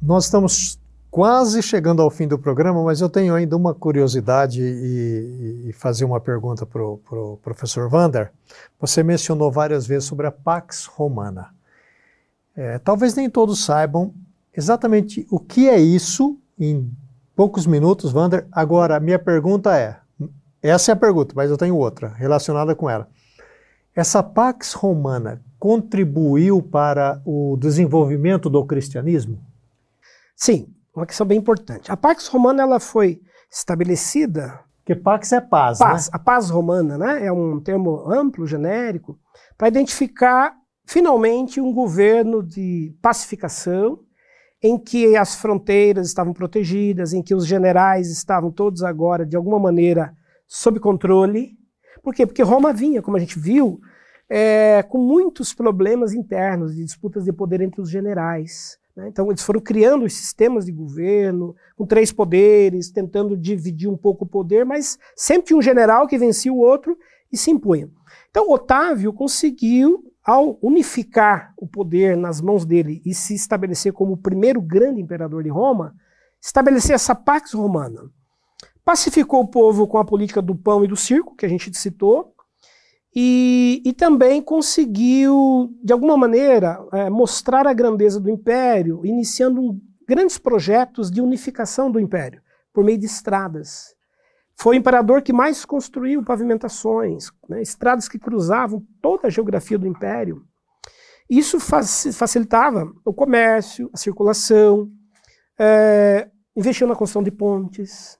Nós 0.00 0.24
estamos 0.24 0.81
quase 1.12 1.62
chegando 1.62 2.00
ao 2.00 2.10
fim 2.10 2.26
do 2.26 2.38
programa, 2.38 2.82
mas 2.82 3.02
eu 3.02 3.08
tenho 3.08 3.34
ainda 3.34 3.54
uma 3.54 3.74
curiosidade 3.74 4.62
e, 4.62 5.68
e 5.68 5.72
fazer 5.74 6.06
uma 6.06 6.18
pergunta 6.18 6.64
para 6.64 6.82
o 6.82 6.96
pro 6.96 7.38
professor 7.42 7.86
Vander. 7.90 8.32
Você 8.80 9.02
mencionou 9.02 9.52
várias 9.52 9.86
vezes 9.86 10.08
sobre 10.08 10.26
a 10.26 10.32
Pax 10.32 10.86
Romana. 10.86 11.50
É, 12.56 12.78
talvez 12.78 13.14
nem 13.14 13.28
todos 13.28 13.62
saibam 13.62 14.14
exatamente 14.56 15.26
o 15.30 15.38
que 15.38 15.68
é 15.68 15.78
isso 15.78 16.38
em 16.58 16.90
poucos 17.36 17.66
minutos, 17.66 18.14
Wander. 18.14 18.46
Agora, 18.50 18.98
minha 18.98 19.18
pergunta 19.18 19.76
é: 19.76 19.98
essa 20.62 20.92
é 20.92 20.94
a 20.94 20.96
pergunta, 20.96 21.34
mas 21.36 21.50
eu 21.50 21.58
tenho 21.58 21.76
outra 21.76 22.08
relacionada 22.08 22.74
com 22.74 22.88
ela. 22.88 23.06
Essa 23.94 24.22
Pax 24.22 24.72
Romana 24.72 25.42
contribuiu 25.58 26.62
para 26.62 27.20
o 27.22 27.58
desenvolvimento 27.60 28.48
do 28.48 28.64
cristianismo? 28.64 29.38
Sim, 30.34 30.72
uma 30.94 31.06
questão 31.06 31.26
bem 31.26 31.38
importante. 31.38 31.90
A 31.90 31.96
Pax 31.96 32.28
Romana 32.28 32.62
ela 32.62 32.80
foi 32.80 33.20
estabelecida. 33.50 34.60
Que 34.84 34.94
Pax 34.94 35.32
é 35.32 35.40
paz, 35.40 35.78
paz 35.78 36.06
né? 36.06 36.10
A 36.12 36.18
paz 36.18 36.50
romana, 36.50 36.98
né? 36.98 37.26
É 37.26 37.32
um 37.32 37.60
termo 37.60 38.10
amplo, 38.10 38.46
genérico, 38.46 39.18
para 39.56 39.68
identificar 39.68 40.54
finalmente 40.84 41.60
um 41.60 41.72
governo 41.72 42.42
de 42.42 42.94
pacificação 43.00 44.00
em 44.62 44.78
que 44.78 45.16
as 45.16 45.34
fronteiras 45.34 46.06
estavam 46.06 46.32
protegidas, 46.32 47.12
em 47.12 47.22
que 47.22 47.34
os 47.34 47.46
generais 47.46 48.10
estavam 48.10 48.50
todos 48.50 48.82
agora, 48.82 49.26
de 49.26 49.36
alguma 49.36 49.58
maneira, 49.58 50.14
sob 50.46 50.78
controle. 50.78 51.56
Por 52.02 52.14
quê? 52.14 52.26
Porque 52.26 52.42
Roma 52.42 52.72
vinha, 52.72 53.02
como 53.02 53.16
a 53.16 53.20
gente 53.20 53.38
viu, 53.38 53.80
é, 54.28 54.82
com 54.82 54.98
muitos 54.98 55.52
problemas 55.52 56.12
internos, 56.12 56.74
de 56.74 56.84
disputas 56.84 57.24
de 57.24 57.32
poder 57.32 57.60
entre 57.60 57.80
os 57.80 57.90
generais. 57.90 58.78
Né? 58.96 59.08
Então, 59.08 59.28
eles 59.28 59.42
foram 59.42 59.60
criando 59.60 60.04
os 60.04 60.12
sistemas 60.12 60.66
de 60.66 60.72
governo, 60.72 61.54
com 61.76 61.86
três 61.86 62.12
poderes, 62.12 62.90
tentando 62.90 63.36
dividir 63.36 63.88
um 63.88 63.96
pouco 63.96 64.24
o 64.24 64.28
poder, 64.28 64.64
mas 64.64 64.98
sempre 65.16 65.48
tinha 65.48 65.56
um 65.56 65.62
general 65.62 66.06
que 66.06 66.18
vencia 66.18 66.52
o 66.52 66.58
outro 66.58 66.96
e 67.32 67.36
se 67.36 67.50
impunha. 67.50 67.88
Então, 68.30 68.50
Otávio 68.50 69.12
conseguiu, 69.12 70.04
ao 70.24 70.56
unificar 70.62 71.52
o 71.56 71.66
poder 71.66 72.16
nas 72.16 72.40
mãos 72.40 72.64
dele 72.64 73.02
e 73.04 73.12
se 73.12 73.34
estabelecer 73.34 73.92
como 73.92 74.12
o 74.12 74.16
primeiro 74.16 74.60
grande 74.60 75.00
imperador 75.00 75.42
de 75.42 75.48
Roma, 75.48 75.96
estabelecer 76.40 76.94
essa 76.94 77.14
Pax 77.14 77.52
Romana. 77.52 78.10
Pacificou 78.84 79.40
o 79.40 79.48
povo 79.48 79.86
com 79.86 79.98
a 79.98 80.04
política 80.04 80.40
do 80.40 80.54
pão 80.54 80.84
e 80.84 80.88
do 80.88 80.96
circo, 80.96 81.34
que 81.34 81.46
a 81.46 81.48
gente 81.48 81.76
citou, 81.76 82.34
e, 83.14 83.82
e 83.84 83.92
também 83.92 84.40
conseguiu, 84.40 85.74
de 85.82 85.92
alguma 85.92 86.16
maneira, 86.16 86.82
é, 86.92 87.10
mostrar 87.10 87.66
a 87.66 87.74
grandeza 87.74 88.18
do 88.18 88.30
império, 88.30 89.04
iniciando 89.04 89.60
um, 89.60 89.80
grandes 90.08 90.38
projetos 90.38 91.10
de 91.10 91.20
unificação 91.20 91.90
do 91.90 92.00
império, 92.00 92.42
por 92.72 92.82
meio 92.82 92.96
de 92.96 93.04
estradas. 93.04 93.94
Foi 94.56 94.76
o 94.76 94.78
imperador 94.78 95.20
que 95.22 95.32
mais 95.32 95.64
construiu 95.64 96.24
pavimentações, 96.24 97.30
né, 97.48 97.60
estradas 97.60 98.08
que 98.08 98.18
cruzavam 98.18 98.82
toda 99.02 99.28
a 99.28 99.30
geografia 99.30 99.78
do 99.78 99.86
império. 99.86 100.44
Isso 101.28 101.58
facilitava 101.60 102.90
o 103.04 103.12
comércio, 103.12 103.90
a 103.92 103.96
circulação, 103.96 104.90
é, 105.58 106.28
investiu 106.56 106.86
na 106.86 106.94
construção 106.94 107.22
de 107.22 107.30
pontes. 107.30 108.18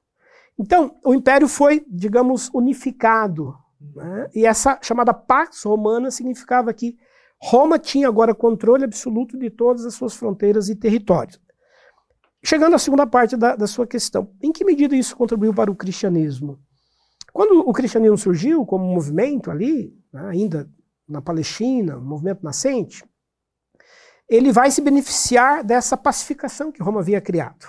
Então, 0.58 0.96
o 1.04 1.14
império 1.14 1.48
foi, 1.48 1.84
digamos, 1.88 2.50
unificado 2.52 3.54
né? 3.94 4.28
E 4.34 4.46
essa 4.46 4.78
chamada 4.82 5.12
Pax 5.12 5.62
Romana 5.64 6.10
significava 6.10 6.72
que 6.72 6.96
Roma 7.40 7.78
tinha 7.78 8.06
agora 8.06 8.34
controle 8.34 8.84
absoluto 8.84 9.38
de 9.38 9.50
todas 9.50 9.84
as 9.84 9.94
suas 9.94 10.14
fronteiras 10.14 10.68
e 10.68 10.76
territórios. 10.76 11.40
Chegando 12.44 12.74
à 12.74 12.78
segunda 12.78 13.06
parte 13.06 13.36
da, 13.36 13.56
da 13.56 13.66
sua 13.66 13.86
questão, 13.86 14.32
em 14.42 14.52
que 14.52 14.64
medida 14.64 14.96
isso 14.96 15.16
contribuiu 15.16 15.54
para 15.54 15.70
o 15.70 15.76
cristianismo? 15.76 16.58
Quando 17.32 17.60
o 17.60 17.72
cristianismo 17.72 18.18
surgiu 18.18 18.66
como 18.66 18.84
movimento 18.84 19.50
ali, 19.50 19.96
né, 20.12 20.28
ainda 20.28 20.68
na 21.08 21.22
Palestina, 21.22 21.96
um 21.96 22.04
movimento 22.04 22.42
nascente, 22.42 23.04
ele 24.28 24.52
vai 24.52 24.70
se 24.70 24.80
beneficiar 24.80 25.64
dessa 25.64 25.96
pacificação 25.96 26.70
que 26.70 26.82
Roma 26.82 27.00
havia 27.00 27.20
criado. 27.20 27.66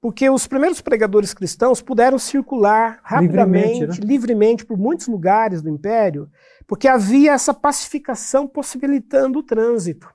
Porque 0.00 0.30
os 0.30 0.46
primeiros 0.46 0.80
pregadores 0.80 1.34
cristãos 1.34 1.82
puderam 1.82 2.18
circular 2.18 3.00
rapidamente, 3.02 3.80
livremente, 3.80 4.00
né? 4.00 4.06
livremente, 4.06 4.66
por 4.66 4.78
muitos 4.78 5.08
lugares 5.08 5.60
do 5.60 5.68
império, 5.68 6.30
porque 6.66 6.86
havia 6.86 7.32
essa 7.32 7.52
pacificação 7.52 8.46
possibilitando 8.46 9.40
o 9.40 9.42
trânsito. 9.42 10.08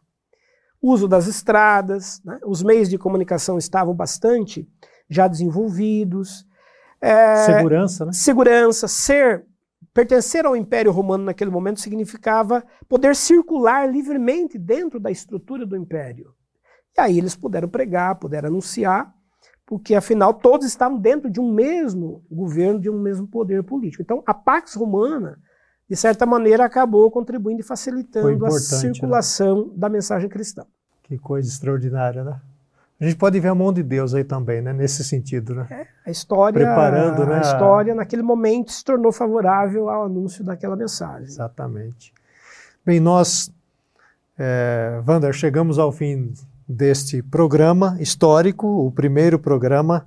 O 0.81 0.91
uso 0.91 1.07
das 1.07 1.27
estradas, 1.27 2.21
né? 2.23 2.39
os 2.45 2.63
meios 2.63 2.89
de 2.89 2.97
comunicação 2.97 3.57
estavam 3.57 3.93
bastante 3.93 4.67
já 5.09 5.27
desenvolvidos. 5.27 6.45
É, 7.01 7.45
segurança, 7.45 8.05
né? 8.05 8.13
Segurança, 8.13 8.87
ser, 8.87 9.45
pertencer 9.93 10.45
ao 10.45 10.55
Império 10.55 10.91
Romano 10.91 11.25
naquele 11.25 11.51
momento 11.51 11.81
significava 11.81 12.63
poder 12.87 13.15
circular 13.15 13.89
livremente 13.89 14.57
dentro 14.57 14.97
da 14.99 15.11
estrutura 15.11 15.65
do 15.65 15.75
Império. 15.75 16.33
E 16.97 17.01
aí 17.01 17.17
eles 17.17 17.35
puderam 17.35 17.67
pregar, 17.67 18.15
puderam 18.15 18.47
anunciar, 18.47 19.13
porque 19.73 19.95
afinal 19.95 20.35
todos 20.35 20.67
estavam 20.67 20.99
dentro 20.99 21.31
de 21.31 21.41
um 21.41 21.51
mesmo 21.51 22.23
governo, 22.31 22.79
de 22.79 22.91
um 22.91 22.99
mesmo 22.99 23.25
poder 23.25 23.63
político. 23.63 24.03
Então 24.03 24.21
a 24.23 24.31
Pax 24.31 24.75
Romana, 24.75 25.39
de 25.89 25.95
certa 25.95 26.27
maneira, 26.27 26.63
acabou 26.63 27.09
contribuindo 27.09 27.61
e 27.61 27.63
facilitando 27.63 28.45
a 28.45 28.49
né? 28.49 28.59
circulação 28.59 29.65
né? 29.65 29.71
da 29.75 29.89
mensagem 29.89 30.29
cristã. 30.29 30.63
Que 31.01 31.17
coisa 31.17 31.49
extraordinária, 31.49 32.23
né? 32.23 32.39
A 33.01 33.05
gente 33.05 33.15
pode 33.17 33.39
ver 33.39 33.47
a 33.47 33.55
mão 33.55 33.73
de 33.73 33.81
Deus 33.81 34.13
aí 34.13 34.23
também, 34.23 34.61
né? 34.61 34.71
Nesse 34.71 35.03
sentido, 35.03 35.55
né? 35.55 35.65
É, 35.71 35.87
a 36.05 36.11
história, 36.11 36.53
Preparando, 36.53 37.25
né? 37.25 37.37
a 37.37 37.41
história 37.41 37.95
naquele 37.95 38.21
momento 38.21 38.71
se 38.71 38.85
tornou 38.85 39.11
favorável 39.11 39.89
ao 39.89 40.03
anúncio 40.03 40.43
daquela 40.43 40.75
mensagem. 40.75 41.25
Exatamente. 41.25 42.13
Bem, 42.85 42.99
nós, 42.99 43.51
é, 44.37 45.01
Wander, 45.07 45.33
chegamos 45.33 45.79
ao 45.79 45.91
fim 45.91 46.31
deste 46.67 47.21
programa 47.21 47.97
histórico, 47.99 48.67
o 48.67 48.91
primeiro 48.91 49.37
programa 49.37 50.05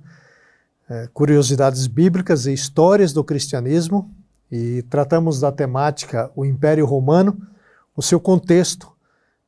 é, 0.89 1.07
Curiosidades 1.13 1.85
Bíblicas 1.87 2.45
e 2.45 2.53
Histórias 2.53 3.13
do 3.13 3.23
Cristianismo, 3.23 4.09
e 4.51 4.81
tratamos 4.83 5.39
da 5.39 5.51
temática 5.51 6.31
o 6.35 6.45
Império 6.45 6.85
Romano, 6.85 7.37
o 7.95 8.01
seu 8.01 8.19
contexto. 8.19 8.89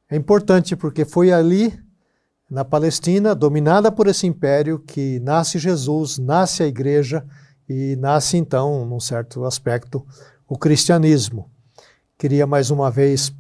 É 0.09 0.15
importante 0.15 0.75
porque 0.75 1.05
foi 1.05 1.31
ali, 1.31 1.79
na 2.49 2.65
Palestina, 2.65 3.33
dominada 3.33 3.91
por 3.91 4.07
esse 4.07 4.27
império, 4.27 4.79
que 4.79 5.19
nasce 5.19 5.59
Jesus, 5.59 6.17
nasce 6.17 6.63
a 6.63 6.67
igreja 6.67 7.23
e 7.69 7.95
nasce 7.95 8.35
então, 8.35 8.85
num 8.85 8.99
certo 8.99 9.45
aspecto, 9.45 10.05
o 10.47 10.57
cristianismo. 10.57 11.49
Queria 12.17 12.45
mais 12.47 12.71
uma 12.71 12.89
vez 12.89 13.31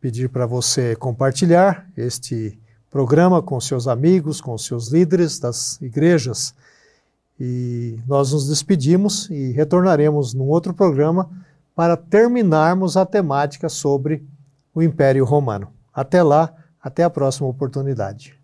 pedir 0.00 0.28
para 0.28 0.46
você 0.46 0.96
compartilhar 0.96 1.86
este 1.96 2.58
programa 2.94 3.42
com 3.42 3.60
seus 3.60 3.88
amigos, 3.88 4.40
com 4.40 4.56
seus 4.56 4.86
líderes 4.86 5.40
das 5.40 5.82
igrejas. 5.82 6.54
E 7.40 7.98
nós 8.06 8.32
nos 8.32 8.46
despedimos 8.46 9.28
e 9.30 9.50
retornaremos 9.50 10.32
num 10.32 10.44
outro 10.44 10.72
programa 10.72 11.28
para 11.74 11.96
terminarmos 11.96 12.96
a 12.96 13.04
temática 13.04 13.68
sobre 13.68 14.24
o 14.72 14.80
Império 14.80 15.24
Romano. 15.24 15.72
Até 15.92 16.22
lá, 16.22 16.54
até 16.80 17.02
a 17.02 17.10
próxima 17.10 17.48
oportunidade. 17.48 18.38